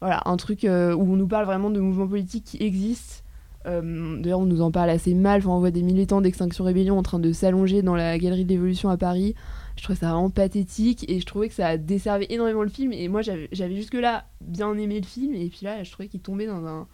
voilà, 0.00 0.22
un 0.26 0.36
truc 0.36 0.64
où 0.64 0.66
on 0.66 1.16
nous 1.16 1.26
parle 1.26 1.46
vraiment 1.46 1.70
de 1.70 1.80
mouvements 1.80 2.06
politiques 2.06 2.44
qui 2.44 2.62
existent. 2.62 3.24
D'ailleurs, 3.64 4.40
on 4.40 4.46
nous 4.46 4.60
en 4.60 4.70
parle 4.70 4.90
assez 4.90 5.14
mal. 5.14 5.42
On 5.46 5.58
voit 5.58 5.70
des 5.70 5.82
militants 5.82 6.20
d'Extinction 6.20 6.64
Rébellion 6.64 6.98
en 6.98 7.02
train 7.02 7.18
de 7.18 7.32
s'allonger 7.32 7.80
dans 7.82 7.96
la 7.96 8.18
galerie 8.18 8.44
de 8.44 8.50
l'Évolution 8.50 8.90
à 8.90 8.98
Paris. 8.98 9.34
Je 9.76 9.82
trouvais 9.82 9.98
ça 9.98 10.10
vraiment 10.10 10.30
pathétique 10.30 11.04
et 11.10 11.20
je 11.20 11.26
trouvais 11.26 11.48
que 11.48 11.54
ça 11.54 11.68
a 11.68 11.76
desservi 11.76 12.26
énormément 12.28 12.62
le 12.62 12.68
film. 12.68 12.92
Et 12.92 13.08
moi, 13.08 13.22
j'avais 13.22 13.74
jusque-là 13.74 14.26
bien 14.40 14.76
aimé 14.76 15.00
le 15.00 15.06
film. 15.06 15.34
Et 15.34 15.48
puis 15.48 15.60
là, 15.62 15.82
je 15.82 15.90
trouvais 15.90 16.08
qu'il 16.08 16.20
tombait 16.20 16.46
dans 16.46 16.64
un. 16.66 16.88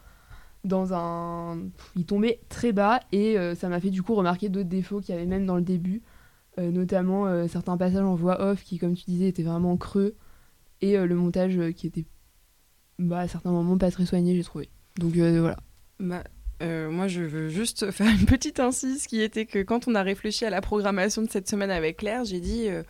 Dans 0.62 0.92
un... 0.92 1.58
Il 1.96 2.04
tombait 2.04 2.40
très 2.50 2.72
bas 2.72 3.00
et 3.12 3.38
euh, 3.38 3.54
ça 3.54 3.70
m'a 3.70 3.80
fait 3.80 3.88
du 3.88 4.02
coup 4.02 4.14
remarquer 4.14 4.50
d'autres 4.50 4.68
défauts 4.68 5.00
qu'il 5.00 5.14
y 5.14 5.16
avait 5.16 5.26
même 5.26 5.46
dans 5.46 5.56
le 5.56 5.62
début. 5.62 6.02
Euh, 6.58 6.70
notamment 6.70 7.26
euh, 7.26 7.46
certains 7.48 7.78
passages 7.78 8.04
en 8.04 8.14
voix 8.14 8.42
off 8.42 8.62
qui, 8.62 8.76
comme 8.76 8.94
tu 8.94 9.04
disais, 9.06 9.28
étaient 9.28 9.42
vraiment 9.42 9.76
creux. 9.78 10.16
Et 10.82 10.96
le 10.96 11.14
montage 11.14 11.58
qui 11.76 11.86
était 11.86 12.04
bah, 12.98 13.20
à 13.20 13.28
certains 13.28 13.50
moments 13.50 13.78
pas 13.78 13.90
très 13.90 14.06
soigné, 14.06 14.34
j'ai 14.34 14.44
trouvé. 14.44 14.70
Donc 14.98 15.14
voilà. 15.14 15.56
Euh, 16.62 16.90
moi, 16.90 17.08
je 17.08 17.22
veux 17.22 17.48
juste 17.48 17.90
faire 17.92 18.08
une 18.08 18.26
petite 18.26 18.60
incise 18.60 19.06
qui 19.06 19.22
était 19.22 19.46
que 19.46 19.62
quand 19.62 19.88
on 19.88 19.94
a 19.94 20.02
réfléchi 20.02 20.44
à 20.44 20.50
la 20.50 20.60
programmation 20.60 21.22
de 21.22 21.30
cette 21.30 21.48
semaine 21.48 21.70
avec 21.70 21.98
Claire, 21.98 22.24
j'ai 22.24 22.40
dit 22.40 22.68
euh, 22.68 22.82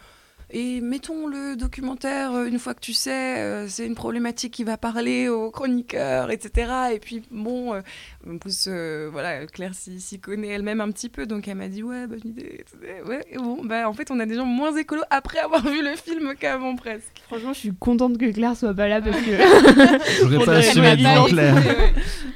et 0.52 0.80
mettons 0.80 1.28
le 1.28 1.54
documentaire 1.54 2.32
euh, 2.32 2.46
une 2.46 2.58
fois 2.58 2.74
que 2.74 2.80
tu 2.80 2.92
sais, 2.92 3.38
euh, 3.38 3.68
c'est 3.68 3.86
une 3.86 3.94
problématique 3.94 4.52
qui 4.52 4.64
va 4.64 4.76
parler 4.76 5.28
aux 5.28 5.50
chroniqueurs, 5.50 6.30
etc. 6.30 6.72
Et 6.92 6.98
puis 6.98 7.22
bon, 7.30 7.74
euh, 7.74 7.80
en 8.28 8.36
plus, 8.36 8.66
euh, 8.66 9.08
voilà, 9.12 9.46
Claire 9.46 9.74
s'y 9.74 10.18
connaît 10.18 10.48
elle-même 10.48 10.80
un 10.80 10.90
petit 10.90 11.08
peu, 11.08 11.26
donc 11.26 11.46
elle 11.46 11.56
m'a 11.56 11.68
dit 11.68 11.84
ouais, 11.84 12.08
bonne 12.08 12.20
idée. 12.24 12.64
Ouais, 13.06 13.20
et 13.30 13.36
bon, 13.36 13.64
bah 13.64 13.88
en 13.88 13.92
fait, 13.92 14.10
on 14.10 14.18
a 14.18 14.26
des 14.26 14.34
gens 14.34 14.44
moins 14.44 14.74
écolos 14.74 15.02
après 15.10 15.38
avoir 15.38 15.64
vu 15.64 15.82
le 15.84 15.94
film 15.94 16.34
qu'avant 16.38 16.74
presque. 16.74 17.22
Franchement, 17.28 17.52
je 17.52 17.58
suis 17.58 17.74
contente 17.74 18.18
que 18.18 18.32
Claire 18.32 18.56
soit 18.56 18.74
pas 18.74 18.88
là 18.88 19.00
parce 19.00 19.20
que. 19.20 19.30
J'aurais 20.20 20.44
pas 20.44 20.56
assumé. 20.56 20.96
Claire. 21.28 21.54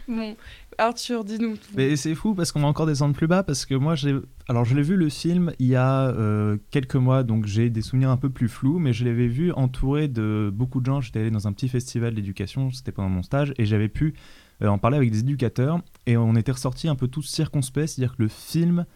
Bon, 0.06 0.36
Arthur, 0.78 1.24
dis-nous. 1.24 1.56
Mais 1.76 1.96
c'est 1.96 2.14
fou 2.14 2.34
parce 2.34 2.52
qu'on 2.52 2.60
va 2.60 2.66
encore 2.66 2.86
descendre 2.86 3.14
plus 3.14 3.26
bas 3.26 3.42
parce 3.42 3.66
que 3.66 3.74
moi 3.74 3.94
j'ai 3.94 4.14
alors 4.48 4.64
je 4.64 4.74
l'ai 4.74 4.82
vu 4.82 4.96
le 4.96 5.08
film 5.08 5.52
il 5.58 5.66
y 5.66 5.76
a 5.76 6.08
euh, 6.08 6.56
quelques 6.70 6.96
mois 6.96 7.22
donc 7.22 7.46
j'ai 7.46 7.70
des 7.70 7.82
souvenirs 7.82 8.10
un 8.10 8.16
peu 8.16 8.30
plus 8.30 8.48
flous 8.48 8.78
mais 8.78 8.92
je 8.92 9.04
l'avais 9.04 9.28
vu 9.28 9.52
entouré 9.52 10.08
de 10.08 10.50
beaucoup 10.52 10.80
de 10.80 10.86
gens. 10.86 11.00
J'étais 11.00 11.20
allé 11.20 11.30
dans 11.30 11.48
un 11.48 11.52
petit 11.52 11.68
festival 11.68 12.14
d'éducation 12.14 12.70
c'était 12.70 12.92
pendant 12.92 13.08
mon 13.08 13.22
stage 13.22 13.54
et 13.58 13.66
j'avais 13.66 13.88
pu 13.88 14.14
euh, 14.62 14.68
en 14.68 14.78
parler 14.78 14.96
avec 14.96 15.10
des 15.10 15.20
éducateurs 15.20 15.80
et 16.06 16.16
on 16.16 16.34
était 16.34 16.52
ressortis 16.52 16.88
un 16.88 16.96
peu 16.96 17.08
tous 17.08 17.22
circonspects 17.22 17.86
c'est-à-dire 17.86 18.16
que 18.16 18.22
le 18.22 18.28
film 18.28 18.86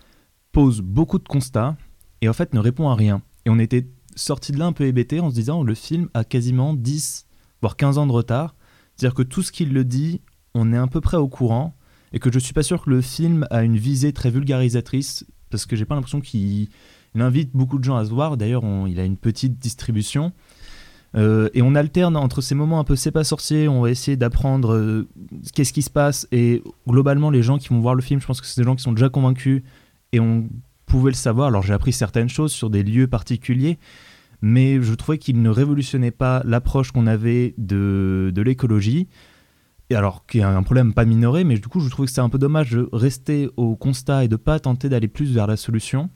pose 0.53 0.81
beaucoup 0.81 1.19
de 1.19 1.29
constats 1.29 1.77
et 2.21 2.29
en 2.29 2.33
fait 2.33 2.55
ne 2.55 2.61
répond 2.61 2.89
à 2.89 2.95
rien. 2.95 3.23
Et 3.47 3.51
on 3.51 3.59
était 3.59 3.89
sortis 4.17 4.53
de 4.53 4.59
là 4.59 4.67
un 4.67 4.73
peu 4.73 4.85
hébétés 4.85 5.21
en 5.21 5.31
se 5.31 5.35
disant 5.35 5.63
le 5.63 5.75
film 5.75 6.09
a 6.15 6.25
quasiment 6.25 6.75
10 6.75 7.27
voire 7.61 7.77
15 7.77 7.99
ans 7.99 8.07
de 8.07 8.13
retard. 8.13 8.55
C'est-à-dire 8.97 9.15
que 9.15 9.23
tout 9.23 9.43
ce 9.43 9.53
qu'il 9.53 9.73
le 9.73 9.85
dit 9.85 10.21
on 10.59 10.73
est 10.73 10.77
à 10.77 10.87
peu 10.87 11.01
près 11.01 11.17
au 11.17 11.29
courant 11.29 11.75
et 12.13 12.19
que 12.19 12.33
je 12.33 12.39
suis 12.39 12.53
pas 12.53 12.63
sûr 12.63 12.83
que 12.83 12.91
le 12.91 13.01
film 13.01 13.47
a 13.51 13.63
une 13.63 13.77
visée 13.77 14.13
très 14.13 14.31
vulgarisatrice 14.31 15.25
parce 15.51 15.67
que 15.67 15.77
j'ai 15.77 15.85
pas 15.85 15.95
l'impression 15.95 16.21
qu'il 16.21 16.69
il 17.15 17.23
invite 17.23 17.51
beaucoup 17.55 17.79
de 17.79 17.85
gens 17.85 17.97
à 17.97 18.05
se 18.05 18.11
voir. 18.11 18.37
D'ailleurs, 18.37 18.63
il 18.87 19.01
a 19.01 19.05
une 19.05 19.17
petite 19.17 19.59
distribution. 19.59 20.33
Euh, 21.17 21.49
et 21.55 21.63
on 21.63 21.75
alterne 21.75 22.17
entre 22.17 22.43
ces 22.43 22.55
moments 22.55 22.81
un 22.81 22.85
peu 22.85 22.95
c'est 22.95 23.11
pas 23.11 23.25
sorcier, 23.25 23.67
on 23.67 23.81
va 23.81 23.91
essayer 23.91 24.19
d'apprendre 24.19 24.75
euh, 24.75 25.09
qu'est-ce 25.55 25.73
qui 25.73 25.83
se 25.83 25.91
passe. 25.91 26.29
Et 26.33 26.63
globalement, 26.87 27.31
les 27.31 27.43
gens 27.43 27.59
qui 27.59 27.69
vont 27.69 27.81
voir 27.81 27.95
le 27.95 28.03
film, 28.03 28.21
je 28.21 28.27
pense 28.27 28.41
que 28.41 28.47
c'est 28.47 28.61
des 28.61 28.65
gens 28.65 28.77
qui 28.77 28.83
sont 28.83 28.93
déjà 28.93 29.09
convaincus 29.09 29.63
et 30.13 30.21
on 30.21 30.49
pouvait 30.85 31.11
le 31.11 31.17
savoir. 31.17 31.49
Alors 31.49 31.63
j'ai 31.63 31.73
appris 31.73 31.93
certaines 31.93 32.29
choses 32.29 32.53
sur 32.53 32.69
des 32.69 32.83
lieux 32.83 33.07
particuliers, 33.07 33.79
mais 34.43 34.83
je 34.83 34.95
trouvais 34.95 35.19
qu'il 35.19 35.41
ne 35.41 35.49
révolutionnait 35.49 36.11
pas 36.11 36.43
l'approche 36.45 36.93
qu'on 36.93 37.07
avait 37.07 37.55
de, 37.57 38.31
de 38.35 38.43
l'écologie. 38.43 39.09
Et 39.91 39.95
alors, 39.95 40.27
qui 40.27 40.41
est 40.41 40.43
un 40.43 40.63
problème 40.63 40.93
pas 40.93 41.05
minoré, 41.05 41.45
mais 41.45 41.59
du 41.59 41.69
coup, 41.69 41.81
je 41.81 41.89
trouvais 41.89 42.07
que 42.07 42.13
c'est 42.13 42.21
un 42.21 42.29
peu 42.29 42.39
dommage 42.39 42.73
de 42.73 42.89
rester 42.93 43.49
au 43.57 43.75
constat 43.75 44.25
et 44.25 44.29
de 44.29 44.37
pas 44.37 44.61
tenter 44.61 44.89
d'aller 44.89 45.09
plus 45.09 45.33
vers 45.33 45.47
la 45.47 45.57
solution. 45.57 46.11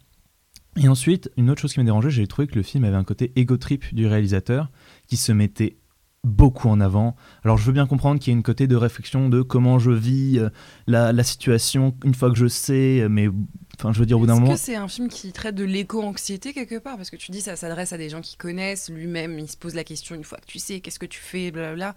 Et 0.77 0.89
ensuite, 0.89 1.31
une 1.37 1.51
autre 1.51 1.61
chose 1.61 1.73
qui 1.73 1.81
m'a 1.81 1.85
dérangé, 1.85 2.11
j'ai 2.11 2.27
trouvé 2.27 2.47
que 2.47 2.55
le 2.55 2.63
film 2.63 2.85
avait 2.85 2.97
un 2.97 3.05
côté 3.05 3.33
ego 3.37 3.57
trip 3.57 3.95
du 3.95 4.07
réalisateur 4.07 4.71
qui 5.07 5.17
se 5.17 5.33
mettait 5.33 5.77
beaucoup 6.25 6.69
en 6.69 6.81
avant. 6.81 7.17
Alors 7.45 7.59
je 7.59 7.65
veux 7.65 7.73
bien 7.73 7.87
comprendre 7.87 8.21
qu'il 8.21 8.33
y 8.33 8.35
a 8.35 8.37
une 8.37 8.45
côté 8.45 8.67
de 8.69 8.77
réflexion 8.77 9.29
de 9.29 9.43
comment 9.43 9.79
je 9.79 9.91
vis 9.91 10.39
euh, 10.39 10.51
la, 10.87 11.13
la, 11.13 11.25
situation 11.25 11.97
une 12.05 12.15
fois 12.15 12.31
que 12.31 12.37
je 12.37 12.47
sais, 12.47 13.07
mais 13.11 13.29
enfin 13.77 13.93
je 13.93 13.99
veux 13.99 14.07
dire 14.07 14.19
au 14.19 14.21
bout 14.21 14.27
d'un 14.27 14.35
moment. 14.35 14.53
Est-ce 14.53 14.67
que 14.67 14.67
c'est 14.67 14.77
un 14.77 14.87
film 14.87 15.09
qui 15.09 15.33
traite 15.33 15.57
de 15.57 15.65
l'éco-anxiété 15.65 16.53
quelque 16.53 16.79
part? 16.79 16.97
Parce 16.97 17.11
que 17.11 17.17
tu 17.17 17.33
dis 17.33 17.41
ça 17.41 17.57
s'adresse 17.57 17.93
à 17.93 17.99
des 17.99 18.09
gens 18.09 18.21
qui 18.21 18.37
connaissent, 18.37 18.89
lui-même 18.89 19.39
il 19.39 19.49
se 19.49 19.57
pose 19.57 19.75
la 19.75 19.83
question 19.83 20.15
une 20.15 20.23
fois 20.23 20.39
que 20.39 20.47
tu 20.47 20.61
sais 20.61 20.81
qu'est-ce 20.81 21.01
que 21.01 21.07
tu 21.07 21.19
fais, 21.19 21.51
blablabla. 21.51 21.97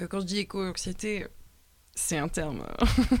Euh, 0.00 0.06
quand 0.08 0.20
je 0.20 0.26
dis 0.26 0.38
éco-anxiété, 0.38 1.26
c'est 1.94 2.16
un 2.16 2.28
terme 2.28 2.62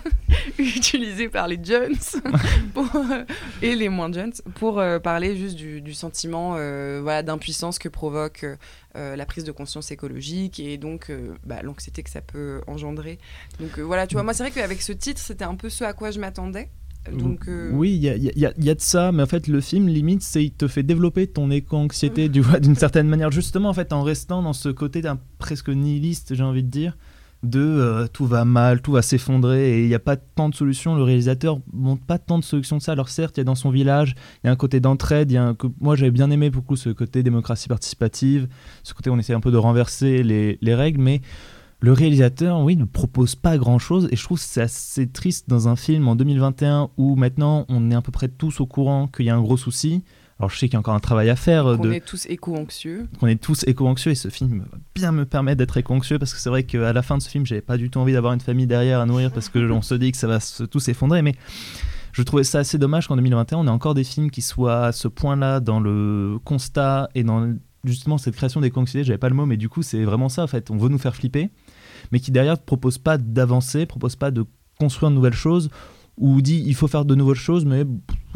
utilisé 0.58 1.28
par 1.28 1.48
les 1.48 1.62
jeunes 1.62 1.96
euh, 2.76 3.24
et 3.60 3.74
les 3.74 3.88
moins 3.88 4.10
jeunes 4.12 4.32
pour 4.54 4.78
euh, 4.78 4.98
parler 4.98 5.36
juste 5.36 5.56
du, 5.56 5.82
du 5.82 5.92
sentiment 5.92 6.54
euh, 6.56 7.00
voilà, 7.02 7.22
d'impuissance 7.22 7.78
que 7.78 7.88
provoque 7.88 8.46
euh, 8.96 9.16
la 9.16 9.26
prise 9.26 9.44
de 9.44 9.52
conscience 9.52 9.90
écologique 9.90 10.60
et 10.60 10.78
donc 10.78 11.10
euh, 11.10 11.34
bah, 11.44 11.62
l'anxiété 11.62 12.02
que 12.02 12.10
ça 12.10 12.22
peut 12.22 12.60
engendrer. 12.66 13.18
Donc 13.58 13.78
euh, 13.78 13.82
voilà, 13.82 14.06
tu 14.06 14.14
vois, 14.14 14.22
moi 14.22 14.32
c'est 14.32 14.44
vrai 14.44 14.52
qu'avec 14.52 14.80
ce 14.80 14.92
titre, 14.92 15.20
c'était 15.20 15.44
un 15.44 15.56
peu 15.56 15.68
ce 15.68 15.84
à 15.84 15.92
quoi 15.92 16.10
je 16.10 16.20
m'attendais. 16.20 16.70
Donc, 17.12 17.48
euh, 17.48 17.70
Oui, 17.72 17.90
il 17.92 18.02
y 18.02 18.08
a, 18.08 18.16
y 18.16 18.28
a- 18.46 18.52
y 18.58 18.70
a 18.70 18.74
de 18.74 18.80
ça, 18.80 19.10
mais 19.10 19.22
en 19.22 19.26
fait, 19.26 19.48
le 19.48 19.60
film, 19.60 19.88
limite, 19.88 20.22
c'est 20.22 20.44
il 20.44 20.50
te 20.52 20.68
fait 20.68 20.82
développer 20.82 21.26
ton 21.26 21.50
éco-anxiété 21.50 22.28
du- 22.28 22.42
d'une 22.60 22.74
certaine 22.76 23.08
manière, 23.08 23.30
justement, 23.30 23.70
en 23.70 23.74
fait, 23.74 23.92
en 23.92 24.02
restant 24.02 24.42
dans 24.42 24.52
ce 24.52 24.68
côté 24.68 25.00
d'un 25.00 25.18
presque 25.38 25.70
nihiliste, 25.70 26.34
j'ai 26.34 26.42
envie 26.42 26.62
de 26.62 26.68
dire, 26.68 26.96
de 27.42 27.58
euh, 27.58 28.06
tout 28.06 28.26
va 28.26 28.44
mal, 28.44 28.82
tout 28.82 28.92
va 28.92 29.00
s'effondrer, 29.00 29.78
et 29.78 29.82
il 29.82 29.88
n'y 29.88 29.94
a 29.94 29.98
pas 29.98 30.16
tant 30.16 30.50
de 30.50 30.54
solutions. 30.54 30.94
Le 30.94 31.02
réalisateur 31.02 31.58
montre 31.72 32.04
pas 32.04 32.18
tant 32.18 32.38
de 32.38 32.44
solutions 32.44 32.76
que 32.76 32.84
ça. 32.84 32.92
Alors, 32.92 33.08
certes, 33.08 33.38
il 33.38 33.40
y 33.40 33.42
a 33.42 33.44
dans 33.44 33.54
son 33.54 33.70
village, 33.70 34.14
il 34.44 34.48
y 34.48 34.50
a 34.50 34.52
un 34.52 34.56
côté 34.56 34.78
d'entraide, 34.78 35.30
il 35.30 35.34
y 35.34 35.38
a 35.38 35.44
un 35.44 35.54
co- 35.54 35.72
moi 35.80 35.96
j'avais 35.96 36.10
bien 36.10 36.30
aimé 36.30 36.50
beaucoup 36.50 36.76
ce 36.76 36.90
côté 36.90 37.22
démocratie 37.22 37.68
participative, 37.68 38.46
ce 38.82 38.92
côté 38.92 39.08
où 39.08 39.14
on 39.14 39.18
essaie 39.18 39.32
un 39.32 39.40
peu 39.40 39.50
de 39.50 39.56
renverser 39.56 40.22
les, 40.22 40.58
les 40.60 40.74
règles, 40.74 41.00
mais 41.00 41.22
le 41.82 41.92
réalisateur, 41.92 42.60
oui, 42.60 42.76
ne 42.76 42.84
propose 42.84 43.36
pas 43.36 43.56
grand-chose 43.56 44.08
et 44.10 44.16
je 44.16 44.22
trouve 44.22 44.38
c'est 44.38 44.60
assez 44.60 45.08
triste 45.08 45.48
dans 45.48 45.66
un 45.68 45.76
film 45.76 46.08
en 46.08 46.14
2021 46.14 46.90
où 46.98 47.16
maintenant 47.16 47.64
on 47.68 47.90
est 47.90 47.94
à 47.94 48.02
peu 48.02 48.12
près 48.12 48.28
tous 48.28 48.60
au 48.60 48.66
courant 48.66 49.06
qu'il 49.08 49.24
y 49.26 49.30
a 49.30 49.34
un 49.36 49.40
gros 49.40 49.56
souci. 49.56 50.04
Alors 50.38 50.50
je 50.50 50.58
sais 50.58 50.68
qu'il 50.68 50.74
y 50.74 50.76
a 50.76 50.80
encore 50.80 50.94
un 50.94 51.00
travail 51.00 51.28
à 51.30 51.36
faire. 51.36 51.66
euh, 51.66 51.76
qu'on 51.76 51.84
de... 51.84 51.92
est 51.92 52.04
tous 52.04 52.26
éco-anxieux. 52.26 53.08
qu'on 53.18 53.26
est 53.26 53.40
tous 53.40 53.64
éco-anxieux 53.66 54.12
et 54.12 54.14
ce 54.14 54.28
film 54.28 54.60
va 54.70 54.78
bien 54.94 55.12
me 55.12 55.24
permettre 55.24 55.58
d'être 55.58 55.76
éco-anxieux 55.76 56.18
parce 56.18 56.32
que 56.34 56.40
c'est 56.40 56.48
vrai 56.50 56.64
qu'à 56.64 56.92
la 56.92 57.02
fin 57.02 57.16
de 57.16 57.22
ce 57.22 57.28
film, 57.30 57.46
j'avais 57.46 57.60
pas 57.62 57.76
du 57.76 57.90
tout 57.90 57.98
envie 57.98 58.12
d'avoir 58.12 58.32
une 58.32 58.40
famille 58.40 58.66
derrière 58.66 59.00
à 59.00 59.06
nourrir 59.06 59.32
parce 59.32 59.48
que 59.48 59.58
on 59.70 59.82
se 59.82 59.94
dit 59.94 60.12
que 60.12 60.18
ça 60.18 60.26
va 60.26 60.40
se, 60.40 60.64
tout 60.64 60.80
s'effondrer. 60.80 61.22
Mais 61.22 61.34
je 62.12 62.22
trouvais 62.22 62.44
ça 62.44 62.58
assez 62.58 62.78
dommage 62.78 63.06
qu'en 63.06 63.16
2021, 63.16 63.58
on 63.58 63.66
ait 63.66 63.70
encore 63.70 63.94
des 63.94 64.04
films 64.04 64.30
qui 64.30 64.42
soient 64.42 64.86
à 64.86 64.92
ce 64.92 65.08
point-là 65.08 65.60
dans 65.60 65.80
le 65.80 66.38
constat 66.44 67.08
et 67.14 67.22
dans 67.22 67.54
justement 67.84 68.18
cette 68.18 68.34
création 68.34 68.60
d'éco-anxiété. 68.60 69.04
J'avais 69.04 69.18
pas 69.18 69.28
le 69.28 69.34
mot, 69.34 69.46
mais 69.46 69.56
du 69.56 69.68
coup, 69.68 69.82
c'est 69.82 70.04
vraiment 70.04 70.28
ça 70.28 70.42
en 70.42 70.46
fait. 70.46 70.70
On 70.70 70.76
veut 70.76 70.88
nous 70.88 70.98
faire 70.98 71.14
flipper, 71.14 71.50
mais 72.12 72.20
qui 72.20 72.30
derrière 72.30 72.58
propose 72.58 72.98
pas 72.98 73.18
d'avancer, 73.18 73.86
propose 73.86 74.16
pas 74.16 74.30
de 74.30 74.44
construire 74.78 75.10
de 75.10 75.16
nouvelles 75.16 75.32
choses 75.32 75.70
ou 76.20 76.42
dit 76.42 76.62
il 76.66 76.74
faut 76.74 76.86
faire 76.86 77.04
de 77.04 77.14
nouvelles 77.14 77.36
choses, 77.36 77.64
mais 77.64 77.84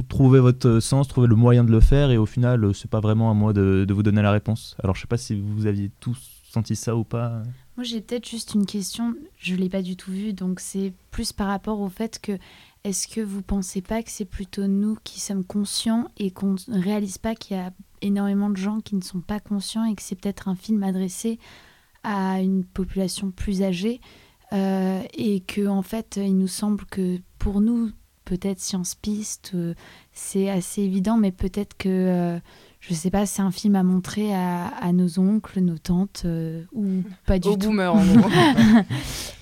trouvez 0.08 0.40
votre 0.40 0.80
sens, 0.80 1.06
trouvez 1.06 1.28
le 1.28 1.36
moyen 1.36 1.64
de 1.64 1.70
le 1.70 1.80
faire, 1.80 2.10
et 2.10 2.16
au 2.16 2.26
final, 2.26 2.64
euh, 2.64 2.72
c'est 2.72 2.90
pas 2.90 3.00
vraiment 3.00 3.30
à 3.30 3.34
moi 3.34 3.52
de, 3.52 3.86
vous 3.90 4.02
donner 4.02 4.22
la 4.22 4.32
réponse. 4.32 4.74
Alors, 4.82 4.96
je 4.96 5.02
sais 5.02 5.06
pas 5.06 5.18
si 5.18 5.38
vous 5.38 5.66
aviez 5.66 5.90
tous 6.00 6.18
senti 6.50 6.76
ça 6.76 6.96
ou 6.96 7.04
pas. 7.04 7.42
Moi, 7.76 7.84
j'ai 7.84 8.00
peut-être 8.00 8.28
juste 8.28 8.54
une 8.54 8.64
question. 8.64 9.14
Je 9.38 9.54
l'ai 9.54 9.68
pas 9.68 9.82
du 9.82 9.96
tout 9.96 10.12
vue, 10.12 10.32
donc 10.32 10.60
c'est 10.60 10.92
plus 11.10 11.32
par 11.32 11.48
rapport 11.48 11.80
au 11.80 11.88
fait 11.88 12.20
que 12.20 12.38
est-ce 12.84 13.08
que 13.08 13.20
vous 13.20 13.42
pensez 13.42 13.82
pas 13.82 14.02
que 14.02 14.10
c'est 14.10 14.24
plutôt 14.24 14.66
nous 14.66 14.96
qui 15.04 15.20
sommes 15.20 15.44
conscients 15.44 16.08
et 16.16 16.30
qu'on 16.30 16.54
ne 16.68 16.82
réalise 16.82 17.18
pas 17.18 17.34
qu'il 17.34 17.56
y 17.56 17.60
a 17.60 17.72
énormément 18.02 18.50
de 18.50 18.56
gens 18.56 18.80
qui 18.80 18.94
ne 18.94 19.02
sont 19.02 19.20
pas 19.20 19.40
conscients 19.40 19.84
et 19.84 19.94
que 19.94 20.02
c'est 20.02 20.14
peut-être 20.14 20.48
un 20.48 20.54
film 20.54 20.82
adressé 20.82 21.38
à 22.04 22.40
une 22.40 22.64
population 22.64 23.30
plus 23.30 23.62
âgée 23.62 24.00
euh, 24.52 25.02
et 25.14 25.40
que 25.40 25.66
en 25.66 25.82
fait, 25.82 26.18
il 26.22 26.36
nous 26.36 26.48
semble 26.48 26.84
que 26.86 27.18
pour 27.38 27.60
nous, 27.60 27.90
peut-être 28.24 28.60
Science 28.60 28.94
Piste, 28.94 29.52
euh, 29.54 29.74
c'est 30.12 30.50
assez 30.50 30.82
évident, 30.82 31.16
mais 31.16 31.32
peut-être 31.32 31.76
que 31.76 31.88
euh, 31.88 32.38
je 32.80 32.94
sais 32.94 33.10
pas, 33.10 33.26
c'est 33.26 33.42
un 33.42 33.50
film 33.50 33.76
à 33.76 33.82
montrer 33.82 34.34
à, 34.34 34.66
à 34.66 34.92
nos 34.92 35.18
oncles, 35.18 35.60
nos 35.60 35.78
tantes, 35.78 36.22
euh, 36.24 36.62
ou 36.72 37.02
pas 37.26 37.38
du 37.38 37.48
tout. 37.48 37.56
boomers, 37.56 37.94
en 37.94 38.04
gros. 38.14 38.30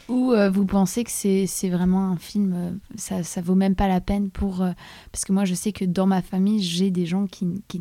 ou 0.09 0.35
vous 0.53 0.67
pensez 0.67 1.05
que 1.05 1.11
c'est 1.11 1.69
vraiment 1.69 2.11
un 2.11 2.17
film, 2.17 2.79
ça, 2.97 3.23
ça 3.23 3.41
vaut 3.41 3.55
même 3.55 3.75
pas 3.75 3.89
la 3.89 4.01
peine 4.01 4.31
pour... 4.31 4.65
parce 5.11 5.25
que 5.25 5.33
moi, 5.33 5.45
je 5.45 5.55
sais 5.55 5.73
que 5.73 5.85
dans 5.85 6.07
ma 6.07 6.23
famille, 6.23 6.63
j'ai 6.63 6.91
des 6.91 7.07
gens 7.07 7.27
qui, 7.27 7.65
qui, 7.67 7.81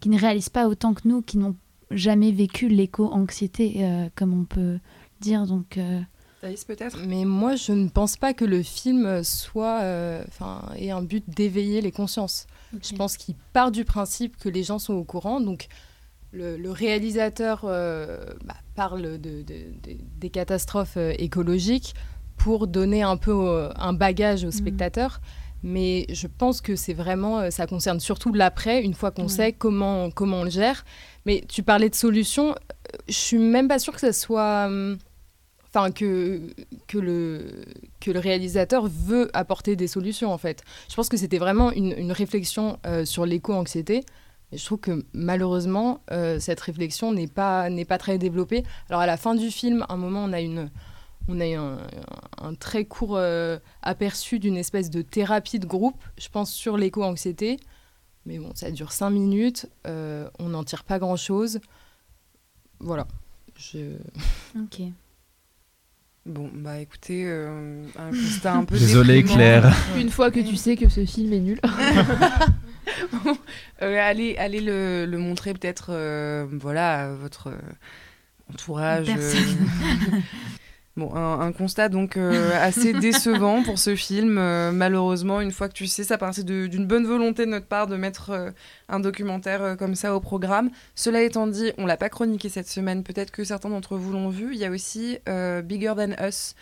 qui 0.00 0.08
ne 0.08 0.18
réalisent 0.18 0.50
pas 0.50 0.68
autant 0.68 0.94
que 0.94 1.06
nous, 1.06 1.20
qui 1.20 1.36
n'ont 1.36 1.56
jamais 1.90 2.32
vécu 2.32 2.68
l'éco-anxiété, 2.68 3.74
euh, 3.78 4.08
comme 4.14 4.38
on 4.38 4.44
peut 4.44 4.78
dire. 5.20 5.46
Donc, 5.46 5.78
euh, 5.78 6.00
Thaïs, 6.40 6.64
peut-être? 6.64 6.98
Mais 7.06 7.24
moi, 7.24 7.56
je 7.56 7.72
ne 7.72 7.88
pense 7.88 8.16
pas 8.16 8.34
que 8.34 8.44
le 8.44 8.62
film 8.62 9.22
soit, 9.24 9.80
euh, 9.82 10.22
enfin, 10.28 10.62
ait 10.78 10.90
un 10.90 11.02
but 11.02 11.24
d'éveiller 11.28 11.80
les 11.80 11.92
consciences. 11.92 12.46
Je 12.82 12.94
pense 12.94 13.16
qu'il 13.16 13.34
part 13.52 13.70
du 13.70 13.84
principe 13.84 14.36
que 14.36 14.48
les 14.48 14.62
gens 14.62 14.78
sont 14.78 14.94
au 14.94 15.04
courant. 15.04 15.40
Donc, 15.40 15.68
le, 16.32 16.56
le 16.56 16.70
réalisateur 16.70 17.62
euh, 17.64 18.24
bah, 18.44 18.56
parle 18.74 19.02
de, 19.02 19.42
de- 19.42 19.42
de- 19.42 19.96
des 20.18 20.30
catastrophes 20.30 20.96
euh, 20.96 21.12
écologiques 21.18 21.94
pour 22.36 22.66
donner 22.66 23.02
un 23.02 23.16
peu 23.16 23.30
euh, 23.32 23.68
un 23.76 23.92
bagage 23.92 24.44
aux 24.44 24.50
spectateurs. 24.50 25.20
Mais 25.66 26.04
je 26.10 26.26
pense 26.26 26.60
que 26.60 26.76
c'est 26.76 26.92
vraiment, 26.92 27.40
euh, 27.40 27.50
ça 27.50 27.66
concerne 27.66 27.98
surtout 27.98 28.32
l'après, 28.34 28.82
une 28.84 28.92
fois 28.94 29.10
qu'on 29.10 29.22
Ouais. 29.22 29.28
sait 29.28 29.52
comment, 29.52 30.10
comment 30.10 30.40
on 30.40 30.44
le 30.44 30.50
gère. 30.50 30.84
Mais 31.24 31.42
tu 31.48 31.62
parlais 31.62 31.88
de 31.88 31.94
solutions, 31.94 32.50
euh, 32.50 32.98
je 33.08 33.14
suis 33.14 33.38
même 33.38 33.66
pas 33.66 33.78
sûre 33.78 33.94
que 33.94 34.00
ça 34.00 34.12
soit. 34.12 34.66
hum, 34.66 34.98
Enfin, 35.76 35.90
que, 35.90 36.40
que, 36.86 36.98
le, 36.98 37.46
que 38.00 38.12
le 38.12 38.20
réalisateur 38.20 38.86
veut 38.86 39.28
apporter 39.34 39.74
des 39.74 39.88
solutions, 39.88 40.32
en 40.32 40.38
fait. 40.38 40.62
Je 40.88 40.94
pense 40.94 41.08
que 41.08 41.16
c'était 41.16 41.38
vraiment 41.38 41.72
une, 41.72 41.92
une 41.98 42.12
réflexion 42.12 42.78
euh, 42.86 43.04
sur 43.04 43.26
l'éco-anxiété. 43.26 44.04
Je 44.52 44.64
trouve 44.64 44.78
que 44.78 45.04
malheureusement, 45.14 45.98
euh, 46.12 46.38
cette 46.38 46.60
réflexion 46.60 47.10
n'est 47.10 47.26
pas, 47.26 47.70
n'est 47.70 47.84
pas 47.84 47.98
très 47.98 48.18
développée. 48.18 48.62
Alors, 48.88 49.00
à 49.00 49.06
la 49.06 49.16
fin 49.16 49.34
du 49.34 49.50
film, 49.50 49.84
à 49.88 49.94
un 49.94 49.96
moment, 49.96 50.22
on 50.22 50.32
a, 50.32 50.40
une, 50.40 50.70
on 51.28 51.40
a 51.40 51.46
eu 51.48 51.54
un, 51.54 51.78
un- 51.78 52.48
un 52.48 52.54
très 52.54 52.84
court 52.84 53.16
euh, 53.16 53.58
aperçu 53.82 54.38
d'une 54.38 54.56
espèce 54.56 54.90
de 54.90 55.02
thérapie 55.02 55.58
de 55.58 55.66
groupe, 55.66 56.02
je 56.18 56.28
pense, 56.28 56.52
sur 56.52 56.76
l'éco-anxiété. 56.76 57.58
Mais 58.26 58.38
bon, 58.38 58.50
ça 58.54 58.70
dure 58.70 58.92
cinq 58.92 59.10
minutes, 59.10 59.66
euh, 59.86 60.28
on 60.38 60.48
n'en 60.50 60.64
tire 60.64 60.84
pas 60.84 60.98
grand-chose. 60.98 61.60
Voilà. 62.80 63.06
Je... 63.56 63.96
ok. 64.58 64.80
Bon, 66.26 66.50
bah 66.54 66.80
écoutez, 66.80 67.24
euh, 67.26 67.84
un 67.98 68.08
constat 68.10 68.54
un 68.54 68.64
peu 68.64 68.78
Désolé, 68.78 69.16
déprimant. 69.16 69.36
Claire. 69.36 69.76
Une 69.98 70.08
fois 70.08 70.30
que 70.30 70.40
tu 70.40 70.56
sais 70.56 70.74
que 70.76 70.88
ce 70.88 71.04
film 71.04 71.32
est 71.32 71.40
nul. 71.40 71.60
Euh, 73.82 73.98
allez, 74.00 74.36
allez 74.36 74.60
le, 74.60 75.06
le 75.06 75.18
montrer 75.18 75.52
peut-être, 75.54 75.86
euh, 75.90 76.46
voilà, 76.52 77.04
à 77.06 77.14
votre 77.14 77.50
entourage. 78.52 79.08
euh. 79.08 79.14
Personne. 79.14 80.22
Bon, 80.96 81.12
un, 81.12 81.40
un 81.40 81.50
constat 81.50 81.88
donc 81.88 82.16
euh, 82.16 82.52
assez 82.62 82.92
décevant 83.00 83.64
pour 83.64 83.78
ce 83.80 83.96
film. 83.96 84.38
Euh, 84.38 84.70
malheureusement, 84.70 85.40
une 85.40 85.50
fois 85.50 85.68
que 85.68 85.72
tu 85.72 85.88
sais, 85.88 86.04
ça 86.04 86.18
partait 86.18 86.44
d'une 86.44 86.86
bonne 86.86 87.04
volonté 87.04 87.46
de 87.46 87.50
notre 87.50 87.66
part 87.66 87.88
de 87.88 87.96
mettre 87.96 88.30
euh, 88.30 88.50
un 88.88 89.00
documentaire 89.00 89.76
comme 89.76 89.96
ça 89.96 90.14
au 90.14 90.20
programme. 90.20 90.70
Cela 90.94 91.22
étant 91.22 91.48
dit, 91.48 91.72
on 91.78 91.86
l'a 91.86 91.96
pas 91.96 92.10
chroniqué 92.10 92.48
cette 92.48 92.68
semaine. 92.68 93.02
Peut-être 93.02 93.32
que 93.32 93.42
certains 93.42 93.70
d'entre 93.70 93.96
vous 93.96 94.12
l'ont 94.12 94.28
vu. 94.28 94.50
Il 94.52 94.58
y 94.58 94.64
a 94.64 94.70
aussi 94.70 95.18
Bigger 95.26 95.94
Than 95.96 96.24
Us 96.24 96.54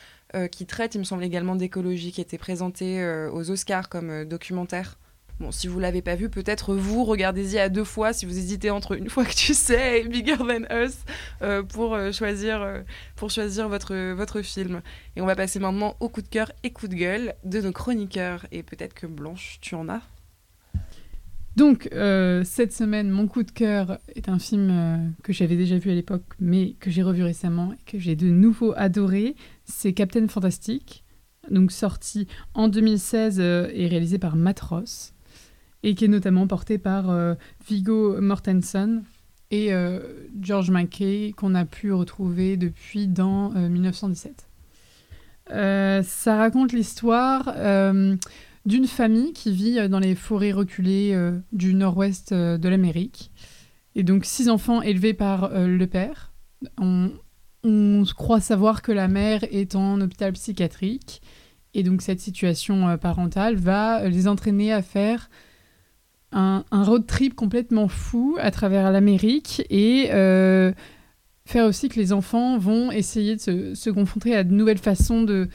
qui 0.50 0.64
traite, 0.64 0.94
il 0.94 0.98
me 0.98 1.04
semble 1.04 1.24
également 1.24 1.56
d'écologie, 1.56 2.10
qui 2.10 2.22
été 2.22 2.38
présenté 2.38 3.04
aux 3.32 3.50
Oscars 3.50 3.90
comme 3.90 4.24
documentaire. 4.24 4.96
Bon, 5.42 5.50
si 5.50 5.66
vous 5.66 5.80
l'avez 5.80 6.02
pas 6.02 6.14
vu, 6.14 6.28
peut-être 6.28 6.72
vous, 6.72 7.02
regardez-y 7.02 7.58
à 7.58 7.68
deux 7.68 7.82
fois 7.82 8.12
si 8.12 8.26
vous 8.26 8.38
hésitez 8.38 8.70
entre 8.70 8.96
une 8.96 9.08
fois 9.10 9.24
que 9.24 9.34
tu 9.34 9.54
sais 9.54 10.02
et 10.02 10.08
Bigger 10.08 10.36
Than 10.36 10.72
Us 10.72 10.98
euh, 11.42 11.64
pour, 11.64 11.94
euh, 11.94 12.12
choisir, 12.12 12.62
euh, 12.62 12.82
pour 13.16 13.28
choisir 13.28 13.68
votre, 13.68 14.12
votre 14.12 14.42
film. 14.42 14.82
Et 15.16 15.20
on 15.20 15.26
va 15.26 15.34
passer 15.34 15.58
maintenant 15.58 15.96
au 15.98 16.08
coup 16.08 16.22
de 16.22 16.28
cœur 16.28 16.52
et 16.62 16.70
coup 16.70 16.86
de 16.86 16.94
gueule 16.94 17.34
de 17.42 17.60
nos 17.60 17.72
chroniqueurs. 17.72 18.46
Et 18.52 18.62
peut-être 18.62 18.94
que 18.94 19.08
Blanche, 19.08 19.58
tu 19.60 19.74
en 19.74 19.88
as 19.88 20.02
Donc, 21.56 21.88
cette 21.90 22.72
semaine, 22.72 23.10
mon 23.10 23.26
coup 23.26 23.42
de 23.42 23.50
cœur 23.50 23.98
est 24.14 24.28
un 24.28 24.38
film 24.38 25.12
que 25.24 25.32
j'avais 25.32 25.56
déjà 25.56 25.76
vu 25.76 25.90
à 25.90 25.94
l'époque, 25.94 26.22
mais 26.38 26.76
que 26.78 26.88
j'ai 26.88 27.02
revu 27.02 27.24
récemment 27.24 27.72
et 27.72 27.90
que 27.90 27.98
j'ai 27.98 28.14
de 28.14 28.28
nouveau 28.28 28.74
adoré. 28.76 29.34
C'est 29.64 29.92
Captain 29.92 30.28
Fantastic, 30.28 31.02
donc 31.50 31.72
sorti 31.72 32.26
en 32.54 32.68
2016 32.68 33.40
euh, 33.40 33.68
et 33.72 33.86
réalisé 33.88 34.18
par 34.18 34.36
Matt 34.36 34.60
Ross, 34.60 35.12
et 35.82 35.94
qui 35.94 36.04
est 36.04 36.08
notamment 36.08 36.46
porté 36.46 36.78
par 36.78 37.14
Viggo 37.66 38.20
Mortensen 38.20 39.02
et 39.50 39.70
George 40.40 40.70
Mackay, 40.70 41.34
qu'on 41.36 41.54
a 41.54 41.64
pu 41.64 41.92
retrouver 41.92 42.56
depuis 42.56 43.08
dans 43.08 43.50
1917. 43.50 44.46
ça 45.48 46.36
raconte 46.36 46.72
l'histoire 46.72 47.52
d'une 48.64 48.86
famille 48.86 49.32
qui 49.32 49.52
vit 49.52 49.78
euh, 49.78 49.88
dans 49.88 49.98
les 49.98 50.14
forêts 50.14 50.52
reculées 50.52 51.12
euh, 51.14 51.38
du 51.52 51.74
nord-ouest 51.74 52.32
euh, 52.32 52.58
de 52.58 52.68
l'Amérique. 52.68 53.30
Et 53.94 54.02
donc 54.02 54.24
six 54.24 54.48
enfants 54.48 54.82
élevés 54.82 55.12
par 55.12 55.50
le 55.54 55.86
père. 55.86 56.32
On, 56.78 57.10
croit 58.16 58.40
savoir 58.40 58.80
que 58.80 58.90
la 58.90 59.06
mère 59.06 59.44
est 59.50 59.76
en 59.76 60.00
hôpital 60.00 60.32
psychiatrique. 60.32 61.20
Et 61.74 61.82
donc 61.82 62.00
cette 62.00 62.18
situation 62.18 62.96
parentale 62.96 63.56
va 63.56 64.08
les 64.08 64.28
entraîner 64.28 64.72
à 64.72 64.80
faire 64.80 65.28
un, 66.32 66.64
road 66.70 67.06
trip 67.06 67.34
complètement 67.34 67.88
fou 67.88 68.36
à 68.40 68.50
travers 68.50 68.90
l'Amérique 68.90 69.62
et 69.70 70.08
faire 71.44 71.66
aussi 71.66 71.88
que 71.88 71.98
les 71.98 72.12
enfants 72.12 72.58
vont 72.58 72.90
essayer 72.92 73.36
de 73.36 73.40
se, 73.40 73.74
se 73.74 73.90
confronter 73.90 74.34
à 74.34 74.44
de 74.44 74.52
nouvelles 74.52 74.78
façons 74.78 75.22
de, 75.22 75.48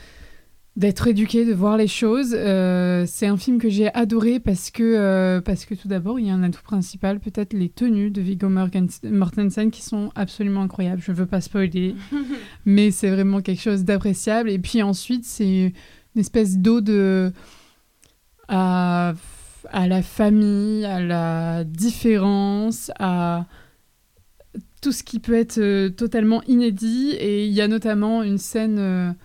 d'être 0.77 1.07
éduqué, 1.07 1.43
de 1.43 1.53
voir 1.53 1.75
les 1.75 1.87
choses. 1.87 2.33
Euh, 2.33 3.05
c'est 3.07 3.25
un 3.25 3.35
film 3.35 3.57
que 3.57 3.67
j'ai 3.67 3.91
adoré 3.95 4.39
parce 4.39 4.69
que, 4.69 4.83
euh, 4.83 5.41
parce 5.41 5.65
que 5.65 5.73
tout 5.73 5.87
d'abord, 5.87 6.19
il 6.19 6.27
y 6.27 6.29
a 6.29 6.33
un 6.35 6.43
atout 6.43 6.61
principal, 6.61 7.19
peut-être 7.19 7.53
les 7.53 7.67
tenues 7.67 8.11
de 8.11 8.21
Viggo 8.21 8.47
Mortensen 8.47 9.71
qui 9.71 9.81
sont 9.81 10.11
absolument 10.15 10.61
incroyables. 10.61 11.01
Je 11.01 11.11
ne 11.11 11.17
veux 11.17 11.25
pas 11.25 11.41
spoiler, 11.41 11.95
mais 12.65 12.91
c'est 12.91 13.09
vraiment 13.09 13.41
quelque 13.41 13.61
chose 13.61 13.83
d'appréciable. 13.83 14.51
Et 14.51 14.59
puis 14.59 14.83
ensuite, 14.83 15.25
c'est 15.25 15.73
une 16.15 16.21
espèce 16.21 16.59
d'ode 16.59 17.33
à, 18.47 19.13
à 19.71 19.87
la 19.87 20.01
famille, 20.01 20.85
à 20.85 20.99
la 20.99 21.63
différence, 21.63 22.91
à 22.99 23.45
tout 24.81 24.91
ce 24.91 25.03
qui 25.03 25.19
peut 25.19 25.35
être 25.35 25.57
euh, 25.59 25.89
totalement 25.89 26.43
inédit. 26.43 27.15
Et 27.19 27.45
il 27.45 27.53
y 27.53 27.61
a 27.61 27.67
notamment 27.67 28.23
une 28.23 28.37
scène 28.37 29.15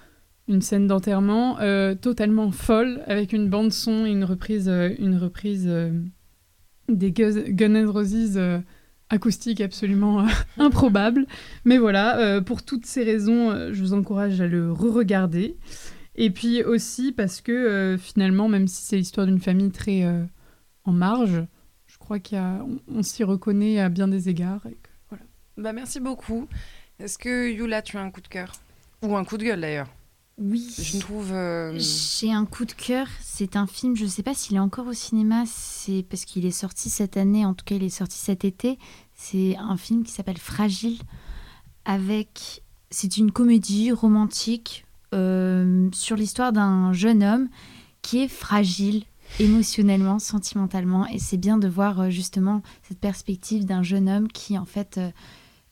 une 0.49 0.63
scène 0.63 0.87
d'enterrement 0.87 1.59
euh, 1.61 1.95
totalement 1.95 2.51
folle 2.51 3.03
avec 3.07 3.33
une 3.33 3.49
bande 3.49 3.73
son 3.73 4.07
et 4.07 4.11
une 4.11 4.25
reprise, 4.25 4.69
euh, 4.69 4.91
une 4.99 5.17
reprise 5.17 5.67
euh, 5.69 5.91
des 6.89 7.13
Gun 7.13 7.75
N' 7.75 7.87
Roses 7.87 8.39
acoustique 9.09 9.61
absolument 9.61 10.27
improbable. 10.59 11.27
Mais 11.65 11.79
voilà, 11.79 12.41
pour 12.43 12.63
toutes 12.63 12.87
ces 12.87 13.05
raisons, 13.05 13.73
je 13.73 13.81
vous 13.81 13.93
encourage 13.95 14.41
à 14.41 14.47
le 14.47 14.73
re-regarder. 14.73 15.57
Et 16.15 16.31
puis 16.31 16.63
aussi 16.63 17.13
parce 17.13 17.41
que 17.41 17.97
finalement, 17.99 18.49
même 18.49 18.69
si 18.69 18.83
c'est 18.83 18.97
l'histoire 18.97 19.27
d'une 19.27 19.41
famille 19.41 19.71
très 19.71 20.05
en 20.85 20.93
marge, 20.93 21.45
je 21.87 21.99
crois 21.99 22.19
qu'on 22.19 22.81
on, 22.89 23.03
s'y 23.03 23.25
reconnaît 23.25 23.79
à 23.79 23.89
bien 23.89 24.09
des 24.09 24.29
égards. 24.29 24.65
Et 24.67 24.77
voilà. 25.09 25.25
Bah 25.57 25.73
merci 25.73 26.01
beaucoup. 26.01 26.49
Est-ce 26.99 27.19
que 27.19 27.51
Yula, 27.51 27.83
tu 27.83 27.97
as 27.97 28.01
un 28.01 28.11
coup 28.11 28.21
de 28.21 28.29
cœur? 28.29 28.53
Ou 29.03 29.17
un 29.17 29.25
coup 29.25 29.37
de 29.37 29.45
gueule 29.45 29.61
d'ailleurs 29.61 29.89
oui. 30.39 30.75
Je 30.79 30.99
trouve. 30.99 31.31
Euh, 31.33 31.79
J'ai 31.79 32.33
un 32.33 32.47
coup 32.47 32.65
de 32.65 32.73
cœur. 32.73 33.07
C'est 33.21 33.55
un 33.55 33.67
film, 33.67 33.95
je 33.97 34.05
ne 34.05 34.09
sais 34.09 34.23
pas 34.23 34.35
s'il 34.35 34.57
est 34.57 34.61
encore 34.61 34.87
au 34.87 34.93
cinéma, 34.95 35.45
c'est 35.47 36.05
parce 36.09 36.25
qu'il 36.25 36.47
est 36.47 36.51
sorti 36.51 36.89
cette 36.89 37.19
année, 37.19 37.45
en 37.45 37.53
tout 37.53 37.65
cas 37.65 37.75
il 37.75 37.85
est 37.85 37.91
sorti 37.91 38.17
cet 38.17 38.45
été. 38.45 38.79
C'est 39.15 39.57
un 39.59 39.77
film 39.77 40.03
qui 40.05 40.11
s'appelle 40.11 40.39
Fragile. 40.39 40.99
Avec. 41.85 42.63
C'est 42.91 43.17
une 43.19 43.31
comédie 43.31 43.93
romantique 43.93 44.85
euh, 45.13 45.89
sur 45.93 46.17
l'histoire 46.17 46.53
d'un 46.53 46.93
jeune 46.93 47.23
homme 47.23 47.49
qui 48.03 48.19
est 48.23 48.29
fragile 48.29 49.05
émotionnellement, 49.41 50.19
sentimentalement. 50.19 51.07
Et 51.07 51.19
c'est 51.19 51.37
bien 51.37 51.59
de 51.59 51.69
voir 51.69 52.01
euh, 52.01 52.11
justement 52.11 52.63
cette 52.83 52.99
perspective 52.99 53.65
d'un 53.65 53.83
jeune 53.83 54.09
homme 54.09 54.29
qui 54.29 54.59
en 54.59 54.67
fait 54.67 55.01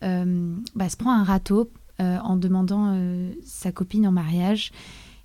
bah, 0.02 0.88
se 0.88 0.96
prend 0.96 1.12
un 1.12 1.24
râteau 1.24 1.70
euh, 2.00 2.16
en 2.22 2.36
demandant 2.36 2.94
euh, 2.94 3.30
sa 3.44 3.72
copine 3.72 4.06
en 4.06 4.12
mariage. 4.12 4.72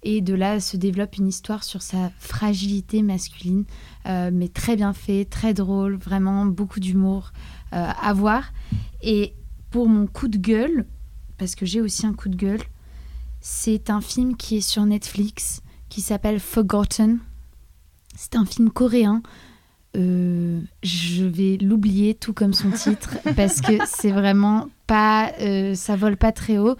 Et 0.03 0.20
de 0.20 0.34
là 0.34 0.59
se 0.59 0.76
développe 0.76 1.16
une 1.16 1.28
histoire 1.28 1.63
sur 1.63 1.82
sa 1.82 2.11
fragilité 2.20 3.01
masculine, 3.01 3.63
euh, 4.07 4.30
mais 4.34 4.49
très 4.49 4.76
bien 4.76 4.91
fait, 4.91 5.24
très 5.24 5.53
drôle, 5.53 5.95
vraiment 5.95 6.45
beaucoup 6.45 6.82
d'humour 6.82 7.32
à 7.72 8.13
voir. 8.13 8.53
Et 9.01 9.34
pour 9.70 9.89
mon 9.89 10.07
coup 10.07 10.28
de 10.28 10.38
gueule, 10.38 10.86
parce 11.38 11.55
que 11.55 11.66
j'ai 11.66 11.82
aussi 11.82 12.05
un 12.05 12.13
coup 12.13 12.30
de 12.30 12.36
gueule, 12.36 12.61
c'est 13.48 13.91
un 13.91 14.02
film 14.02 14.36
qui 14.36 14.58
est 14.58 14.68
sur 14.68 14.88
Netflix, 14.88 15.62
qui 15.88 16.02
s'appelle 16.02 16.39
Forgotten. 16.39 17.20
C'est 18.16 18.36
un 18.36 18.43
film 18.43 18.72
coréen 18.72 19.22
euh, 19.96 20.60
je 20.84 21.24
vais 21.24 21.58
l'oublier 21.62 22.16
tout 22.16 22.34
comme 22.34 22.54
son 22.54 22.72
titre 22.76 23.18
parce 23.36 23.62
que 23.62 23.74
c'est 23.86 24.12
vraiment 24.12 24.68
pas, 24.88 25.32
euh, 25.39 25.76
ça 25.76 25.96
vole 25.96 26.18
pas 26.18 26.32
très 26.32 26.58
haut. 26.58 26.76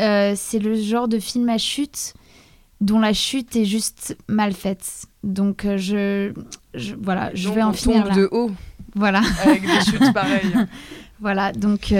Euh, 0.00 0.32
c'est 0.34 0.58
le 0.58 0.74
genre 0.74 1.06
de 1.06 1.18
film 1.18 1.50
à 1.50 1.58
chute 1.58 2.14
dont 2.80 2.98
la 2.98 3.12
chute 3.12 3.54
est 3.54 3.66
juste 3.66 4.16
mal 4.26 4.54
faite. 4.54 5.04
Donc 5.22 5.66
je, 5.76 6.32
voilà, 7.00 7.30
je 7.34 7.50
vais 7.50 7.62
en 7.62 7.74
finir 7.74 8.06
là. 8.06 8.14
de 8.14 8.26
haut. 8.32 8.50
Voilà. 8.94 9.20
Avec 9.44 9.62
des 9.62 9.80
chutes 9.82 10.12
pareilles. 10.14 10.54
Voilà, 11.20 11.52
donc. 11.52 11.92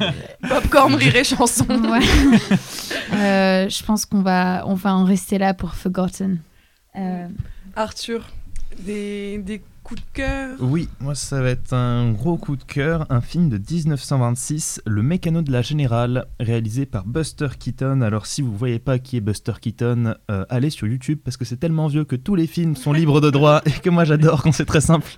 Popcorn, 0.48 0.94
rire 0.94 1.16
et 1.16 1.24
chanson. 1.24 1.66
je 3.10 3.82
pense 3.84 4.06
qu'on 4.06 4.22
va, 4.22 4.64
on 4.66 4.74
va 4.74 4.94
en 4.94 5.04
rester 5.04 5.38
là 5.38 5.54
pour 5.54 5.74
Forgotten. 5.74 6.38
Arthur, 7.74 8.26
des, 8.78 9.38
des 9.38 9.62
de 9.94 10.00
cœur 10.12 10.56
Oui, 10.60 10.88
moi 11.00 11.14
ça 11.14 11.40
va 11.40 11.50
être 11.50 11.72
un 11.72 12.10
gros 12.10 12.36
coup 12.36 12.56
de 12.56 12.62
cœur, 12.64 13.06
un 13.10 13.20
film 13.20 13.48
de 13.48 13.58
1926, 13.58 14.82
Le 14.86 15.02
mécano 15.02 15.42
de 15.42 15.52
la 15.52 15.62
générale, 15.62 16.26
réalisé 16.40 16.86
par 16.86 17.04
Buster 17.04 17.48
Keaton. 17.58 18.00
Alors 18.00 18.26
si 18.26 18.42
vous 18.42 18.56
voyez 18.56 18.78
pas 18.78 18.98
qui 18.98 19.16
est 19.16 19.20
Buster 19.20 19.52
Keaton, 19.60 20.14
euh, 20.30 20.44
allez 20.48 20.70
sur 20.70 20.86
YouTube 20.86 21.20
parce 21.24 21.36
que 21.36 21.44
c'est 21.44 21.58
tellement 21.58 21.86
vieux 21.86 22.04
que 22.04 22.16
tous 22.16 22.34
les 22.34 22.46
films 22.46 22.74
sont 22.74 22.92
libres 22.92 23.20
de 23.20 23.30
droit 23.30 23.62
et 23.66 23.70
que 23.70 23.90
moi 23.90 24.04
j'adore 24.04 24.42
quand 24.42 24.52
c'est 24.52 24.64
très 24.64 24.80
simple 24.80 25.10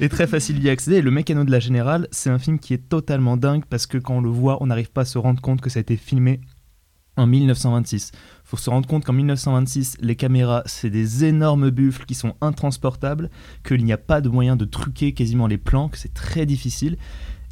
et 0.00 0.08
très 0.08 0.26
facile 0.26 0.60
d'y 0.60 0.70
accéder. 0.70 1.02
le 1.02 1.10
mécano 1.10 1.44
de 1.44 1.50
la 1.50 1.60
générale, 1.60 2.08
c'est 2.10 2.30
un 2.30 2.38
film 2.38 2.58
qui 2.58 2.74
est 2.74 2.88
totalement 2.88 3.36
dingue 3.36 3.64
parce 3.68 3.86
que 3.86 3.98
quand 3.98 4.18
on 4.18 4.20
le 4.20 4.30
voit, 4.30 4.62
on 4.62 4.66
n'arrive 4.66 4.90
pas 4.92 5.02
à 5.02 5.06
se 5.06 5.18
rendre 5.18 5.40
compte 5.40 5.60
que 5.60 5.70
ça 5.70 5.78
a 5.78 5.82
été 5.82 5.96
filmé 5.96 6.40
en 7.16 7.26
1926 7.26 8.12
faut 8.52 8.58
se 8.58 8.68
rendre 8.68 8.86
compte 8.86 9.06
qu'en 9.06 9.14
1926, 9.14 9.96
les 10.02 10.14
caméras, 10.14 10.62
c'est 10.66 10.90
des 10.90 11.24
énormes 11.24 11.70
buffles 11.70 12.04
qui 12.04 12.14
sont 12.14 12.34
intransportables, 12.42 13.30
qu'il 13.66 13.82
n'y 13.82 13.94
a 13.94 13.96
pas 13.96 14.20
de 14.20 14.28
moyen 14.28 14.56
de 14.56 14.66
truquer 14.66 15.14
quasiment 15.14 15.46
les 15.46 15.56
plans, 15.56 15.88
que 15.88 15.96
c'est 15.96 16.12
très 16.12 16.44
difficile. 16.44 16.98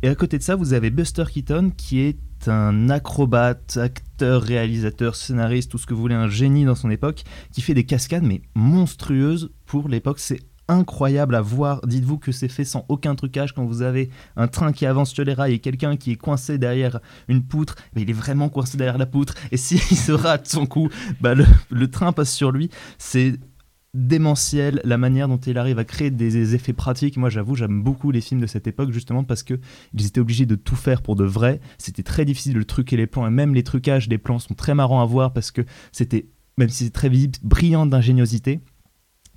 Et 0.02 0.08
à 0.08 0.14
côté 0.14 0.36
de 0.36 0.42
ça, 0.42 0.56
vous 0.56 0.74
avez 0.74 0.90
Buster 0.90 1.24
Keaton 1.32 1.72
qui 1.74 2.00
est 2.00 2.18
un 2.48 2.90
acrobate, 2.90 3.78
acteur, 3.78 4.42
réalisateur, 4.42 5.16
scénariste, 5.16 5.70
tout 5.70 5.78
ce 5.78 5.86
que 5.86 5.94
vous 5.94 6.02
voulez, 6.02 6.14
un 6.14 6.28
génie 6.28 6.66
dans 6.66 6.74
son 6.74 6.90
époque, 6.90 7.24
qui 7.50 7.62
fait 7.62 7.72
des 7.72 7.84
cascades 7.84 8.24
mais 8.24 8.42
monstrueuses 8.54 9.52
pour 9.64 9.88
l'époque. 9.88 10.18
C'est 10.18 10.40
incroyable 10.70 11.34
à 11.34 11.40
voir. 11.40 11.86
Dites-vous 11.86 12.18
que 12.18 12.32
c'est 12.32 12.48
fait 12.48 12.64
sans 12.64 12.84
aucun 12.88 13.14
trucage 13.14 13.52
quand 13.52 13.64
vous 13.64 13.82
avez 13.82 14.10
un 14.36 14.48
train 14.48 14.72
qui 14.72 14.86
avance 14.86 15.12
sur 15.12 15.24
les 15.24 15.34
rails 15.34 15.54
et 15.54 15.58
quelqu'un 15.58 15.96
qui 15.96 16.12
est 16.12 16.16
coincé 16.16 16.58
derrière 16.58 17.00
une 17.28 17.42
poutre, 17.42 17.74
mais 17.94 18.02
il 18.02 18.10
est 18.10 18.14
vraiment 18.14 18.48
coincé 18.48 18.78
derrière 18.78 18.98
la 18.98 19.06
poutre. 19.06 19.34
Et 19.50 19.56
s'il 19.58 19.80
se 19.80 20.12
rate 20.12 20.46
son 20.46 20.66
coup, 20.66 20.88
bah 21.20 21.34
le, 21.34 21.90
train 21.90 22.12
passe 22.12 22.32
sur 22.32 22.52
lui. 22.52 22.70
C'est 22.98 23.34
démentiel 23.92 24.80
la 24.84 24.96
manière 24.96 25.26
dont 25.26 25.38
il 25.38 25.58
arrive 25.58 25.80
à 25.80 25.84
créer 25.84 26.12
des 26.12 26.54
effets 26.54 26.72
pratiques. 26.72 27.16
Moi, 27.16 27.28
j'avoue, 27.28 27.56
j'aime 27.56 27.82
beaucoup 27.82 28.12
les 28.12 28.20
films 28.20 28.40
de 28.40 28.46
cette 28.46 28.68
époque 28.68 28.92
justement 28.92 29.24
parce 29.24 29.42
que 29.42 29.58
ils 29.94 30.06
étaient 30.06 30.20
obligés 30.20 30.46
de 30.46 30.54
tout 30.54 30.76
faire 30.76 31.02
pour 31.02 31.16
de 31.16 31.24
vrai. 31.24 31.60
C'était 31.76 32.04
très 32.04 32.24
difficile 32.24 32.54
de 32.54 32.62
truquer 32.62 32.96
les 32.96 33.08
plans 33.08 33.26
et 33.26 33.30
même 33.30 33.54
les 33.54 33.64
trucages 33.64 34.08
des 34.08 34.18
plans 34.18 34.38
sont 34.38 34.54
très 34.54 34.74
marrants 34.74 35.02
à 35.02 35.06
voir 35.06 35.32
parce 35.32 35.50
que 35.50 35.62
c'était, 35.90 36.28
même 36.56 36.68
si 36.68 36.84
c'est 36.84 36.90
très 36.90 37.08
visible, 37.08 37.38
brillant 37.42 37.86
d'ingéniosité. 37.86 38.60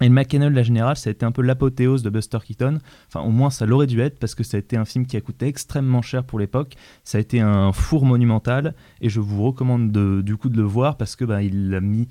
Et 0.01 0.09
le 0.09 0.13
McKenna 0.13 0.49
de 0.49 0.55
la 0.55 0.63
Générale, 0.63 0.97
ça 0.97 1.09
a 1.09 1.11
été 1.11 1.25
un 1.25 1.31
peu 1.31 1.41
l'apothéose 1.41 2.03
de 2.03 2.09
Buster 2.09 2.39
Keaton. 2.45 2.79
Enfin, 3.07 3.21
au 3.21 3.31
moins, 3.31 3.49
ça 3.49 3.65
l'aurait 3.65 3.87
dû 3.87 4.01
être 4.01 4.19
parce 4.19 4.35
que 4.35 4.43
ça 4.43 4.57
a 4.57 4.59
été 4.59 4.75
un 4.75 4.85
film 4.85 5.05
qui 5.05 5.15
a 5.15 5.21
coûté 5.21 5.47
extrêmement 5.47 6.01
cher 6.01 6.23
pour 6.23 6.39
l'époque. 6.39 6.75
Ça 7.03 7.19
a 7.19 7.21
été 7.21 7.39
un 7.39 7.71
four 7.71 8.05
monumental 8.05 8.73
et 9.01 9.09
je 9.09 9.19
vous 9.19 9.43
recommande 9.43 9.91
du 10.23 10.35
coup 10.35 10.49
de 10.49 10.57
le 10.57 10.63
voir 10.63 10.97
parce 10.97 11.15
que 11.15 11.25
bah, 11.25 11.41
il 11.41 11.73
a 11.73 11.81
mis 11.81 12.07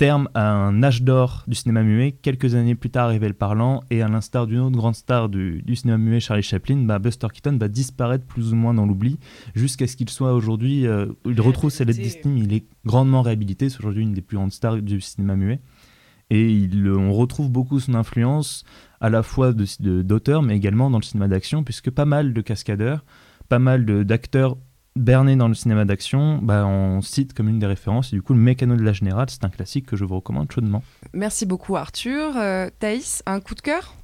terme 0.00 0.30
à 0.32 0.50
un 0.50 0.82
âge 0.82 1.02
d'or 1.02 1.44
du 1.46 1.54
cinéma 1.54 1.82
muet. 1.82 2.12
Quelques 2.12 2.54
années 2.54 2.74
plus 2.74 2.88
tard 2.88 3.08
arrivait 3.08 3.28
le 3.28 3.34
parlant 3.34 3.82
et 3.90 4.00
à 4.00 4.08
l'instar 4.08 4.46
d'une 4.46 4.60
autre 4.60 4.76
grande 4.78 4.94
star 4.94 5.28
du, 5.28 5.62
cinéma 5.74 5.98
muet, 5.98 6.20
Charlie 6.20 6.42
Chaplin, 6.42 6.78
bah, 6.78 6.98
Buster 6.98 7.26
Keaton 7.30 7.58
va 7.58 7.68
disparaître 7.68 8.24
plus 8.24 8.54
ou 8.54 8.56
moins 8.56 8.72
dans 8.72 8.86
l'oubli 8.86 9.18
jusqu'à 9.54 9.86
ce 9.86 9.96
qu'il 9.96 10.08
soit 10.08 10.32
aujourd'hui. 10.32 10.86
Euh, 10.86 11.08
il 11.26 11.38
retrouve 11.42 11.68
ses 11.68 11.84
lettres 11.84 12.00
d'estime, 12.00 12.38
il 12.38 12.54
est 12.54 12.64
grandement 12.86 13.20
réhabilité. 13.20 13.68
C'est 13.68 13.78
aujourd'hui 13.80 14.04
une 14.04 14.14
des 14.14 14.22
plus 14.22 14.38
grandes 14.38 14.52
stars 14.52 14.80
du 14.80 15.02
cinéma 15.02 15.36
muet. 15.36 15.60
Et 16.30 16.50
il, 16.50 16.88
on 16.90 17.12
retrouve 17.12 17.50
beaucoup 17.50 17.80
son 17.80 17.94
influence 17.94 18.64
à 19.00 19.10
la 19.10 19.22
fois 19.22 19.52
d'auteur, 19.52 20.42
mais 20.42 20.56
également 20.56 20.90
dans 20.90 20.98
le 20.98 21.04
cinéma 21.04 21.28
d'action, 21.28 21.64
puisque 21.64 21.90
pas 21.90 22.04
mal 22.04 22.32
de 22.32 22.40
cascadeurs, 22.40 23.04
pas 23.48 23.58
mal 23.58 23.84
d'acteurs 24.04 24.56
bernés 24.96 25.36
dans 25.36 25.48
le 25.48 25.54
cinéma 25.54 25.84
d'action, 25.84 26.38
bah, 26.38 26.66
on 26.66 27.00
cite 27.00 27.32
comme 27.32 27.48
une 27.48 27.58
des 27.58 27.66
références. 27.66 28.12
Et 28.12 28.16
du 28.16 28.22
coup, 28.22 28.34
le 28.34 28.40
Mécano 28.40 28.76
de 28.76 28.82
la 28.82 28.92
Générale, 28.92 29.28
c'est 29.30 29.44
un 29.44 29.48
classique 29.48 29.86
que 29.86 29.96
je 29.96 30.04
vous 30.04 30.16
recommande 30.16 30.50
chaudement. 30.52 30.82
Merci 31.12 31.46
beaucoup, 31.46 31.76
Arthur. 31.76 32.36
Euh, 32.36 32.68
Thaïs, 32.78 33.22
un 33.26 33.40
coup 33.40 33.54
de 33.54 33.60
cœur? 33.60 33.94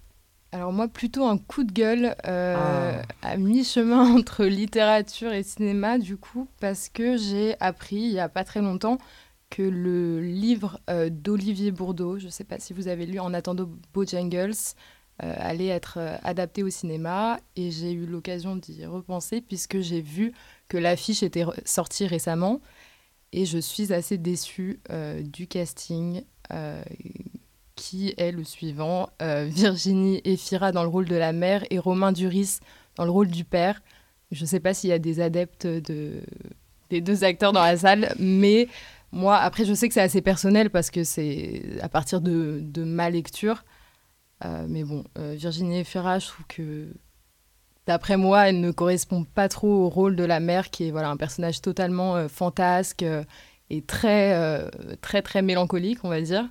Alors 0.52 0.72
moi 0.72 0.88
plutôt 0.88 1.26
un 1.26 1.36
coup 1.36 1.64
de 1.64 1.72
gueule 1.72 2.14
euh, 2.26 3.02
ah. 3.22 3.28
à 3.28 3.36
mi-chemin 3.36 4.14
entre 4.16 4.44
littérature 4.44 5.32
et 5.32 5.42
cinéma 5.42 5.98
du 5.98 6.16
coup 6.16 6.48
parce 6.60 6.88
que 6.88 7.16
j'ai 7.18 7.56
appris 7.60 7.96
il 7.96 8.12
y 8.12 8.20
a 8.20 8.28
pas 8.30 8.44
très 8.44 8.62
longtemps 8.62 8.96
que 9.50 9.62
le 9.62 10.20
livre 10.20 10.80
euh, 10.90 11.08
d'Olivier 11.10 11.70
Bourdeau, 11.70 12.18
je 12.18 12.26
ne 12.26 12.30
sais 12.30 12.44
pas 12.44 12.58
si 12.58 12.72
vous 12.72 12.88
avez 12.88 13.06
lu 13.06 13.20
En 13.20 13.32
attendant 13.34 13.68
Bojangles, 13.94 14.54
euh, 15.22 15.34
allait 15.38 15.68
être 15.68 15.98
euh, 15.98 16.16
adapté 16.24 16.62
au 16.62 16.70
cinéma 16.70 17.38
et 17.54 17.70
j'ai 17.70 17.92
eu 17.92 18.06
l'occasion 18.06 18.56
d'y 18.56 18.84
repenser 18.84 19.40
puisque 19.40 19.80
j'ai 19.80 20.00
vu 20.00 20.32
que 20.68 20.76
l'affiche 20.76 21.22
était 21.22 21.44
sortie 21.64 22.06
récemment 22.06 22.60
et 23.32 23.46
je 23.46 23.58
suis 23.58 23.92
assez 23.92 24.18
déçue 24.18 24.80
du 25.20 25.46
casting 25.46 26.22
qui 27.74 28.14
est 28.16 28.30
le 28.30 28.44
suivant 28.44 29.10
Virginie 29.20 30.22
Efira 30.24 30.72
dans 30.72 30.82
le 30.82 30.88
rôle 30.88 31.06
de 31.06 31.16
la 31.16 31.32
mère 31.32 31.64
et 31.70 31.78
Romain 31.78 32.12
Duris 32.12 32.60
dans 32.94 33.04
le 33.04 33.10
rôle 33.10 33.28
du 33.28 33.44
père. 33.44 33.82
Je 34.30 34.42
ne 34.42 34.46
sais 34.46 34.60
pas 34.60 34.74
s'il 34.74 34.90
y 34.90 34.92
a 34.92 34.98
des 34.98 35.20
adeptes 35.20 35.66
de, 35.66 36.22
des 36.90 37.00
deux 37.00 37.24
acteurs 37.24 37.52
dans 37.52 37.62
la 37.62 37.76
salle, 37.76 38.14
mais 38.18 38.68
moi, 39.16 39.38
après, 39.38 39.64
je 39.64 39.72
sais 39.72 39.88
que 39.88 39.94
c'est 39.94 40.02
assez 40.02 40.20
personnel 40.20 40.70
parce 40.70 40.90
que 40.90 41.02
c'est 41.02 41.62
à 41.80 41.88
partir 41.88 42.20
de, 42.20 42.62
ma 42.84 43.08
lecture. 43.10 43.64
Euh, 44.44 44.66
mais 44.68 44.84
bon, 44.84 45.04
euh, 45.18 45.34
Virginie 45.36 45.78
Efira, 45.78 46.18
je 46.18 46.26
trouve 46.26 46.46
que 46.46 46.88
d'après 47.86 48.18
moi, 48.18 48.48
elle 48.48 48.60
ne 48.60 48.70
correspond 48.70 49.24
pas 49.24 49.48
trop 49.48 49.68
au 49.68 49.88
rôle 49.88 50.16
de 50.16 50.24
la 50.24 50.38
mère, 50.38 50.70
qui 50.70 50.88
est 50.88 50.90
voilà, 50.90 51.08
un 51.08 51.16
personnage 51.16 51.62
totalement 51.62 52.16
euh, 52.16 52.28
fantasque 52.28 53.04
et 53.70 53.82
très, 53.82 54.70
très, 55.00 55.22
très 55.22 55.42
mélancolique, 55.42 56.04
on 56.04 56.08
va 56.08 56.20
dire. 56.20 56.48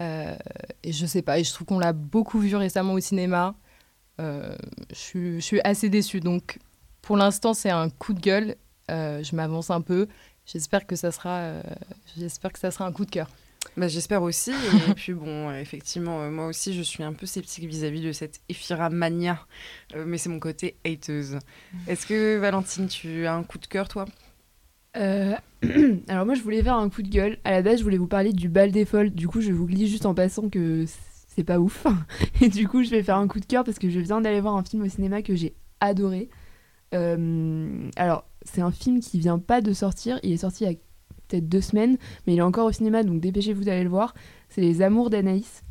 et 0.00 0.92
je 0.92 1.06
sais 1.06 1.22
pas, 1.22 1.38
et 1.38 1.44
je 1.44 1.52
trouve 1.52 1.66
qu'on 1.66 1.80
l'a 1.80 1.92
beaucoup 1.92 2.38
vu 2.38 2.54
récemment 2.54 2.92
au 2.94 3.00
cinéma. 3.00 3.56
je, 4.18 4.44
je 4.92 5.40
suis 5.40 5.60
assez 5.64 5.88
déçue. 5.88 6.20
Donc, 6.20 6.58
pour 7.02 7.16
l'instant, 7.16 7.52
c'est 7.52 7.70
un 7.70 7.90
coup 7.90 8.14
de 8.14 8.20
gueule. 8.20 8.54
je 8.88 9.34
m'avance 9.34 9.70
un 9.70 9.80
peu. 9.80 10.06
J'espère 10.52 10.84
que 10.84 10.96
ça 10.96 11.12
sera, 11.12 11.38
euh, 11.38 11.62
j'espère 12.18 12.52
que 12.52 12.58
ça 12.58 12.72
sera 12.72 12.84
un 12.84 12.90
coup 12.90 13.04
de 13.04 13.10
cœur. 13.10 13.28
Bah, 13.76 13.86
J'espère 13.86 14.22
aussi. 14.22 14.50
Et 14.50 14.94
puis 14.96 15.12
bon, 15.12 15.52
effectivement, 15.52 16.22
euh, 16.22 16.30
moi 16.30 16.46
aussi, 16.46 16.74
je 16.74 16.82
suis 16.82 17.04
un 17.04 17.12
peu 17.12 17.26
sceptique 17.26 17.64
vis-à-vis 17.64 18.00
de 18.00 18.10
cette 18.10 18.40
Ephira 18.48 18.90
mania. 18.90 19.46
Euh, 19.94 20.04
mais 20.06 20.18
c'est 20.18 20.28
mon 20.28 20.40
côté 20.40 20.76
hateuse. 20.84 21.38
Est-ce 21.86 22.04
que 22.04 22.38
Valentine, 22.38 22.88
tu 22.88 23.26
as 23.26 23.34
un 23.34 23.44
coup 23.44 23.58
de 23.58 23.66
cœur, 23.66 23.88
toi? 23.88 24.06
Alors 24.94 26.26
moi, 26.26 26.34
je 26.34 26.42
voulais 26.42 26.64
faire 26.64 26.76
un 26.76 26.90
coup 26.90 27.02
de 27.02 27.08
gueule. 27.08 27.38
À 27.44 27.52
la 27.52 27.62
base, 27.62 27.78
je 27.78 27.84
voulais 27.84 27.98
vous 27.98 28.08
parler 28.08 28.32
du 28.32 28.48
bal 28.48 28.72
des 28.72 28.84
folles. 28.84 29.10
Du 29.10 29.28
coup, 29.28 29.40
je 29.40 29.52
vous 29.52 29.66
glisse 29.66 29.88
juste 29.88 30.06
en 30.06 30.14
passant 30.14 30.48
que 30.48 30.84
c'est 31.28 31.44
pas 31.44 31.60
ouf. 31.60 31.86
Et 32.40 32.48
du 32.48 32.66
coup, 32.66 32.82
je 32.82 32.90
vais 32.90 33.04
faire 33.04 33.18
un 33.18 33.28
coup 33.28 33.38
de 33.38 33.46
cœur 33.46 33.62
parce 33.62 33.78
que 33.78 33.88
je 33.88 34.00
viens 34.00 34.20
d'aller 34.20 34.40
voir 34.40 34.56
un 34.56 34.64
film 34.64 34.82
au 34.82 34.88
cinéma 34.88 35.22
que 35.22 35.36
j'ai 35.36 35.54
adoré. 35.78 36.28
Alors, 36.92 38.24
c'est 38.42 38.60
un 38.60 38.70
film 38.70 39.00
qui 39.00 39.18
vient 39.18 39.38
pas 39.38 39.60
de 39.60 39.72
sortir. 39.72 40.18
Il 40.22 40.32
est 40.32 40.38
sorti 40.38 40.64
il 40.64 40.70
y 40.70 40.74
a 40.74 40.76
peut-être 41.28 41.48
deux 41.48 41.60
semaines, 41.60 41.96
mais 42.26 42.34
il 42.34 42.38
est 42.38 42.42
encore 42.42 42.66
au 42.66 42.72
cinéma, 42.72 43.02
donc 43.02 43.20
dépêchez-vous 43.20 43.64
d'aller 43.64 43.84
le 43.84 43.90
voir. 43.90 44.14
C'est 44.48 44.60
Les 44.60 44.82
Amours 44.82 45.10
d'Anaïs. 45.10 45.62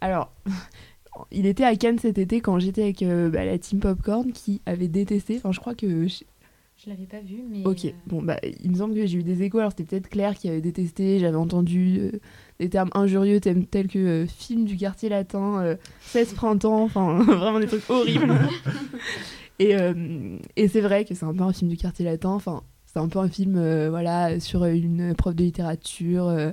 Alors, 0.00 0.32
il 1.30 1.46
était 1.46 1.64
à 1.64 1.76
Cannes 1.76 1.98
cet 1.98 2.18
été 2.18 2.40
quand 2.40 2.58
j'étais 2.58 2.82
avec 2.82 3.02
euh, 3.02 3.30
bah, 3.30 3.44
la 3.44 3.58
team 3.58 3.80
Popcorn 3.80 4.32
qui 4.32 4.60
avait 4.66 4.88
détesté. 4.88 5.36
Enfin, 5.36 5.52
je 5.52 5.60
crois 5.60 5.74
que. 5.74 6.06
Je, 6.08 6.90
l'avais 6.90 7.06
pas 7.06 7.20
vu, 7.20 7.44
mais. 7.48 7.64
Ok, 7.64 7.84
euh, 7.84 7.90
bon, 8.06 8.22
bah, 8.22 8.38
il 8.42 8.70
me 8.70 8.76
semble 8.76 8.94
que 8.94 9.06
j'ai 9.06 9.18
eu 9.18 9.22
des 9.22 9.42
échos. 9.42 9.58
Alors, 9.58 9.72
c'était 9.76 9.84
peut-être 9.84 10.08
Claire 10.08 10.34
qui 10.34 10.48
avait 10.48 10.60
détesté. 10.60 11.18
J'avais 11.18 11.36
entendu 11.36 11.98
euh, 12.00 12.18
des 12.58 12.68
termes 12.68 12.90
injurieux 12.94 13.40
tels 13.40 13.88
que 13.88 14.26
film 14.26 14.64
du 14.64 14.76
quartier 14.76 15.08
latin, 15.08 15.76
16 16.00 16.34
printemps, 16.34 16.82
enfin, 16.82 17.18
vraiment 17.22 17.60
des 17.60 17.66
trucs 17.66 17.88
horribles. 17.88 18.32
Et, 19.62 19.76
euh, 19.76 20.38
et 20.56 20.66
c'est 20.66 20.80
vrai 20.80 21.04
que 21.04 21.14
c'est 21.14 21.24
un 21.24 21.34
peu 21.34 21.44
un 21.44 21.52
film 21.52 21.70
du 21.70 21.76
quartier 21.76 22.04
latin. 22.04 22.30
Enfin, 22.30 22.64
c'est 22.84 22.98
un 22.98 23.08
peu 23.08 23.20
un 23.20 23.28
film 23.28 23.54
euh, 23.56 23.90
voilà, 23.90 24.40
sur 24.40 24.64
une 24.64 25.14
prof 25.14 25.36
de 25.36 25.44
littérature. 25.44 26.26
Euh. 26.26 26.50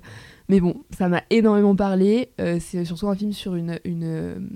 mais 0.48 0.60
bon, 0.60 0.76
ça 0.96 1.10
m'a 1.10 1.24
énormément 1.32 1.76
parlé. 1.76 2.32
c'est 2.38 2.86
surtout 2.86 3.08
un 3.08 3.16
film 3.16 3.34
sur 3.34 3.56
une, 3.56 3.80
une, 3.84 4.48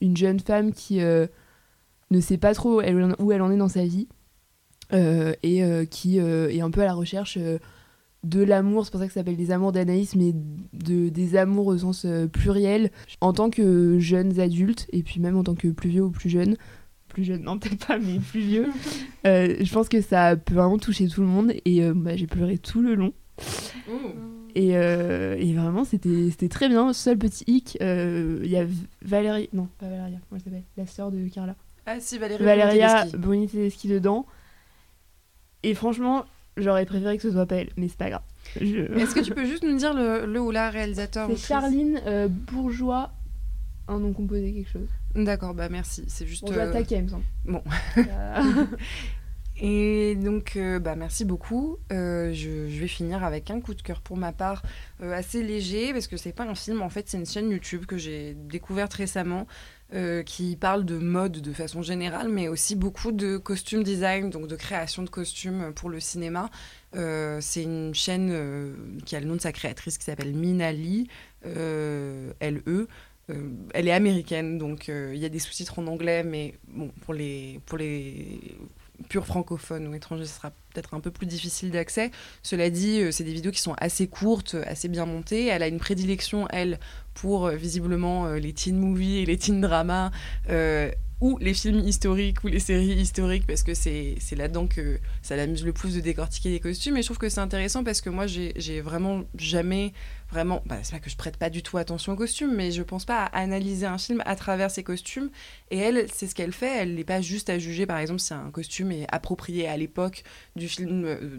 une 0.00 0.16
jeune 0.16 0.40
femme 0.40 0.72
qui 0.72 0.98
ne 0.98 2.20
sait 2.20 2.38
pas 2.38 2.54
trop 2.54 2.82
où 2.82 3.32
elle 3.32 3.42
en 3.42 3.50
est 3.50 3.56
dans 3.56 3.68
sa 3.68 3.84
vie. 3.84 4.08
et 4.92 5.86
qui 5.90 6.18
est 6.18 6.60
un 6.60 6.70
peu 6.70 6.82
à 6.82 6.86
la 6.86 6.94
recherche 6.94 7.38
de 8.24 8.42
l'amour, 8.44 8.84
c'est 8.84 8.92
pour 8.92 9.00
ça 9.00 9.06
que 9.08 9.12
ça 9.12 9.20
s'appelle 9.20 9.36
des 9.36 9.50
amours 9.50 9.72
d'Anaïs, 9.72 10.14
mais 10.14 10.32
de, 10.72 11.08
des 11.08 11.34
amours 11.34 11.66
au 11.66 11.78
sens 11.78 12.06
pluriel, 12.32 12.92
en 13.20 13.32
tant 13.32 13.50
que 13.50 13.98
jeunes 13.98 14.38
adultes, 14.38 14.86
et 14.92 15.02
puis 15.02 15.18
même 15.18 15.36
en 15.36 15.42
tant 15.42 15.54
que 15.54 15.68
plus 15.68 15.90
vieux 15.90 16.04
ou 16.04 16.10
plus 16.10 16.30
jeunes, 16.30 16.56
plus 17.12 17.24
jeune, 17.24 17.42
non 17.42 17.58
peut-être 17.58 17.86
pas, 17.86 17.98
mais 17.98 18.18
plus 18.18 18.40
vieux. 18.40 18.68
Euh, 19.26 19.56
je 19.60 19.72
pense 19.72 19.88
que 19.88 20.00
ça 20.00 20.36
peut 20.36 20.54
vraiment 20.54 20.78
toucher 20.78 21.06
tout 21.06 21.20
le 21.20 21.26
monde 21.26 21.52
et 21.64 21.84
euh, 21.84 21.92
bah, 21.94 22.16
j'ai 22.16 22.26
pleuré 22.26 22.58
tout 22.58 22.82
le 22.82 22.94
long. 22.94 23.12
Et, 24.54 24.76
euh, 24.76 25.36
et, 25.38 25.54
vraiment, 25.54 25.84
c'était 25.84 26.48
très 26.48 26.68
bien. 26.68 26.92
Seul 26.92 27.16
petit 27.18 27.44
hic, 27.46 27.78
il 27.80 28.46
y 28.46 28.56
a 28.56 28.66
Valérie, 29.02 29.48
non, 29.52 29.68
pas 29.78 29.86
Valéria, 29.86 30.18
comment 30.28 30.40
elle 30.40 30.44
s'appelle? 30.44 30.64
La 30.76 30.86
sœur 30.86 31.10
de 31.10 31.26
Carla. 31.28 31.54
Ah 31.86 32.00
si, 32.00 32.18
Valérie 32.18 32.44
Valéria 32.44 33.06
Boniteski 33.16 33.88
dedans. 33.88 34.26
Et 35.62 35.74
franchement, 35.74 36.24
j'aurais 36.56 36.86
préféré 36.86 37.16
que 37.16 37.22
ce 37.22 37.30
soit 37.30 37.46
pas 37.46 37.56
elle, 37.56 37.70
mais 37.76 37.88
c'est 37.88 37.96
pas 37.96 38.10
grave. 38.10 38.22
Est-ce 38.60 39.14
que 39.14 39.20
tu 39.20 39.32
peux 39.32 39.44
juste 39.44 39.62
nous 39.62 39.76
dire 39.76 39.94
le, 39.94 40.26
le 40.26 40.40
ou 40.40 40.50
la 40.50 40.70
réalisateur 40.70 41.28
C'est 41.30 41.46
Charline 41.48 42.00
Bourgeois, 42.28 43.12
un 43.88 43.98
nom 43.98 44.12
composé, 44.12 44.52
quelque 44.52 44.70
chose. 44.70 44.88
D'accord, 45.14 45.54
bah 45.54 45.68
merci. 45.68 46.04
C'est 46.08 46.26
juste. 46.26 46.44
On 46.46 46.52
va 46.52 46.62
attaquer, 46.62 46.96
il 46.96 47.04
me 47.04 47.08
semble. 47.08 47.24
Bon. 47.44 47.62
Et 49.60 50.16
donc, 50.16 50.56
euh, 50.56 50.80
bah, 50.80 50.96
merci 50.96 51.24
beaucoup. 51.24 51.78
Euh, 51.92 52.32
je, 52.32 52.50
vais 52.50 52.88
finir 52.88 53.22
avec 53.22 53.48
un 53.50 53.60
coup 53.60 53.74
de 53.74 53.82
cœur 53.82 54.00
pour 54.00 54.16
ma 54.16 54.32
part, 54.32 54.62
euh, 55.02 55.12
assez 55.12 55.42
léger, 55.42 55.92
parce 55.92 56.08
que 56.08 56.16
c'est 56.16 56.32
pas 56.32 56.44
un 56.44 56.56
film, 56.56 56.82
en 56.82 56.88
fait, 56.88 57.08
c'est 57.08 57.18
une 57.18 57.26
chaîne 57.26 57.48
YouTube 57.48 57.86
que 57.86 57.96
j'ai 57.96 58.34
découverte 58.34 58.92
récemment, 58.94 59.46
qui 60.24 60.56
parle 60.56 60.86
de 60.86 60.96
mode 60.96 61.42
de 61.42 61.52
façon 61.52 61.82
générale, 61.82 62.30
mais 62.30 62.48
aussi 62.48 62.76
beaucoup 62.76 63.12
de 63.12 63.36
costume 63.36 63.82
design, 63.82 64.30
donc 64.30 64.46
de 64.46 64.56
création 64.56 65.02
de 65.02 65.10
costumes 65.10 65.74
pour 65.74 65.90
le 65.90 66.00
cinéma. 66.00 66.48
c'est 66.94 67.62
une 67.62 67.94
chaîne 67.94 68.74
qui 69.04 69.16
a 69.16 69.20
le 69.20 69.26
nom 69.26 69.36
de 69.36 69.40
sa 69.42 69.52
créatrice 69.52 69.98
qui 69.98 70.06
s'appelle 70.06 70.32
Minali, 70.32 71.08
LE. 71.44 72.88
Euh, 73.32 73.50
elle 73.74 73.88
est 73.88 73.92
américaine, 73.92 74.58
donc 74.58 74.88
euh, 74.88 75.12
il 75.14 75.20
y 75.20 75.24
a 75.24 75.28
des 75.28 75.38
sous-titres 75.38 75.78
en 75.78 75.86
anglais, 75.86 76.22
mais 76.22 76.54
bon, 76.68 76.90
pour 77.02 77.14
les, 77.14 77.60
pour 77.66 77.78
purs 79.08 79.26
francophones 79.26 79.88
ou 79.88 79.94
étrangers, 79.94 80.26
ce 80.26 80.34
sera 80.34 80.50
peut-être 80.72 80.94
un 80.94 81.00
peu 81.00 81.10
plus 81.10 81.26
difficile 81.26 81.70
d'accès. 81.70 82.10
Cela 82.42 82.70
dit, 82.70 83.00
euh, 83.00 83.10
c'est 83.10 83.24
des 83.24 83.32
vidéos 83.32 83.52
qui 83.52 83.60
sont 83.60 83.74
assez 83.78 84.06
courtes, 84.06 84.56
assez 84.66 84.88
bien 84.88 85.06
montées. 85.06 85.46
Elle 85.46 85.62
a 85.62 85.68
une 85.68 85.78
prédilection, 85.78 86.46
elle, 86.50 86.78
pour 87.14 87.48
visiblement 87.48 88.32
les 88.32 88.52
teen 88.52 88.78
movies 88.78 89.18
et 89.18 89.26
les 89.26 89.36
teen 89.36 89.60
dramas 89.60 90.10
ou 91.22 91.38
les 91.38 91.54
films 91.54 91.78
historiques 91.86 92.42
ou 92.42 92.48
les 92.48 92.58
séries 92.58 93.00
historiques 93.00 93.46
parce 93.46 93.62
que 93.62 93.74
c'est 93.74 94.18
là-dedans 94.36 94.66
que 94.66 94.98
ça 95.22 95.36
l'amuse 95.36 95.64
le 95.64 95.72
plus 95.72 95.94
de 95.94 96.00
décortiquer 96.00 96.50
les 96.50 96.58
costumes. 96.58 96.96
Et 96.96 97.02
je 97.02 97.06
trouve 97.06 97.18
que 97.18 97.28
c'est 97.28 97.40
intéressant 97.40 97.84
parce 97.84 98.00
que 98.00 98.10
moi 98.10 98.26
j'ai 98.26 98.80
vraiment 98.80 99.22
jamais 99.38 99.92
vraiment 100.30 100.62
bah, 100.66 100.78
c'est 100.82 100.92
pas 100.92 100.98
que 100.98 101.08
je 101.08 101.16
prête 101.16 101.36
pas 101.36 101.48
du 101.48 101.62
tout 101.62 101.78
attention 101.78 102.14
aux 102.14 102.16
costumes 102.16 102.54
mais 102.56 102.72
je 102.72 102.82
pense 102.82 103.04
pas 103.04 103.24
à 103.26 103.38
analyser 103.38 103.86
un 103.86 103.98
film 103.98 104.20
à 104.26 104.34
travers 104.34 104.72
ses 104.72 104.82
costumes. 104.82 105.30
Et 105.70 105.78
elle 105.78 106.06
c'est 106.12 106.26
ce 106.26 106.34
qu'elle 106.34 106.52
fait. 106.52 106.82
Elle 106.82 106.96
n'est 106.96 107.04
pas 107.04 107.20
juste 107.20 107.48
à 107.50 107.58
juger 107.60 107.86
par 107.86 107.98
exemple 107.98 108.20
si 108.20 108.34
un 108.34 108.50
costume 108.50 108.90
est 108.90 109.06
approprié 109.12 109.68
à 109.68 109.76
l'époque 109.76 110.24
du 110.56 110.68
film 110.68 111.04
euh, 111.04 111.38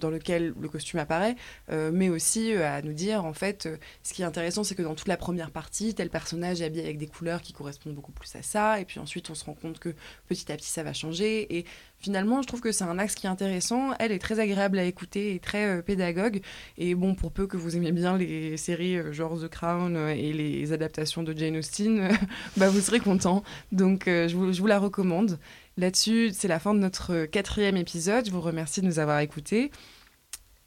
dans 0.00 0.10
lequel 0.10 0.54
le 0.58 0.68
costume 0.68 1.00
apparaît, 1.00 1.36
euh, 1.70 1.90
mais 1.92 2.08
aussi 2.08 2.52
euh, 2.52 2.66
à 2.66 2.82
nous 2.82 2.92
dire, 2.92 3.24
en 3.24 3.32
fait, 3.32 3.66
euh, 3.66 3.76
ce 4.02 4.12
qui 4.12 4.22
est 4.22 4.24
intéressant, 4.24 4.64
c'est 4.64 4.74
que 4.74 4.82
dans 4.82 4.94
toute 4.94 5.08
la 5.08 5.16
première 5.16 5.50
partie, 5.50 5.94
tel 5.94 6.10
personnage 6.10 6.60
est 6.60 6.64
habillé 6.64 6.84
avec 6.84 6.98
des 6.98 7.06
couleurs 7.06 7.42
qui 7.42 7.52
correspondent 7.52 7.94
beaucoup 7.94 8.12
plus 8.12 8.34
à 8.36 8.42
ça, 8.42 8.80
et 8.80 8.84
puis 8.84 9.00
ensuite 9.00 9.30
on 9.30 9.34
se 9.34 9.44
rend 9.44 9.54
compte 9.54 9.78
que 9.78 9.94
petit 10.28 10.50
à 10.52 10.56
petit 10.56 10.68
ça 10.68 10.82
va 10.82 10.92
changer, 10.92 11.56
et 11.56 11.64
finalement 11.98 12.42
je 12.42 12.46
trouve 12.46 12.60
que 12.60 12.72
c'est 12.72 12.84
un 12.84 12.98
axe 12.98 13.14
qui 13.14 13.26
est 13.26 13.30
intéressant, 13.30 13.92
elle 13.98 14.12
est 14.12 14.18
très 14.18 14.40
agréable 14.40 14.78
à 14.78 14.84
écouter 14.84 15.34
et 15.34 15.38
très 15.38 15.82
pédagogue, 15.82 16.40
et 16.78 16.94
bon, 16.94 17.14
pour 17.14 17.32
peu 17.32 17.46
que 17.46 17.56
vous 17.56 17.76
aimiez 17.76 17.92
bien 17.92 18.16
les 18.16 18.56
séries 18.56 19.12
genre 19.12 19.40
The 19.40 19.48
Crown 19.48 19.96
et 19.96 20.32
les 20.32 20.72
adaptations 20.72 21.22
de 21.22 21.36
Jane 21.36 21.56
Austen, 21.56 22.08
bah 22.56 22.68
vous 22.68 22.80
serez 22.80 23.00
content, 23.00 23.42
donc 23.72 24.04
je 24.06 24.34
vous, 24.34 24.52
je 24.52 24.60
vous 24.60 24.66
la 24.66 24.78
recommande. 24.78 25.38
Là-dessus, 25.76 26.30
c'est 26.32 26.48
la 26.48 26.58
fin 26.58 26.72
de 26.72 26.78
notre 26.78 27.26
quatrième 27.26 27.76
épisode. 27.76 28.26
Je 28.26 28.30
vous 28.30 28.40
remercie 28.40 28.80
de 28.80 28.86
nous 28.86 28.98
avoir 28.98 29.20
écoutés. 29.20 29.70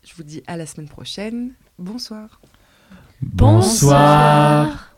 Je 0.03 0.13
vous 0.15 0.23
dis 0.23 0.43
à 0.45 0.55
la 0.55 0.65
semaine 0.65 0.87
prochaine. 0.87 1.53
Bonsoir. 1.79 2.39
Bonsoir. 3.21 4.88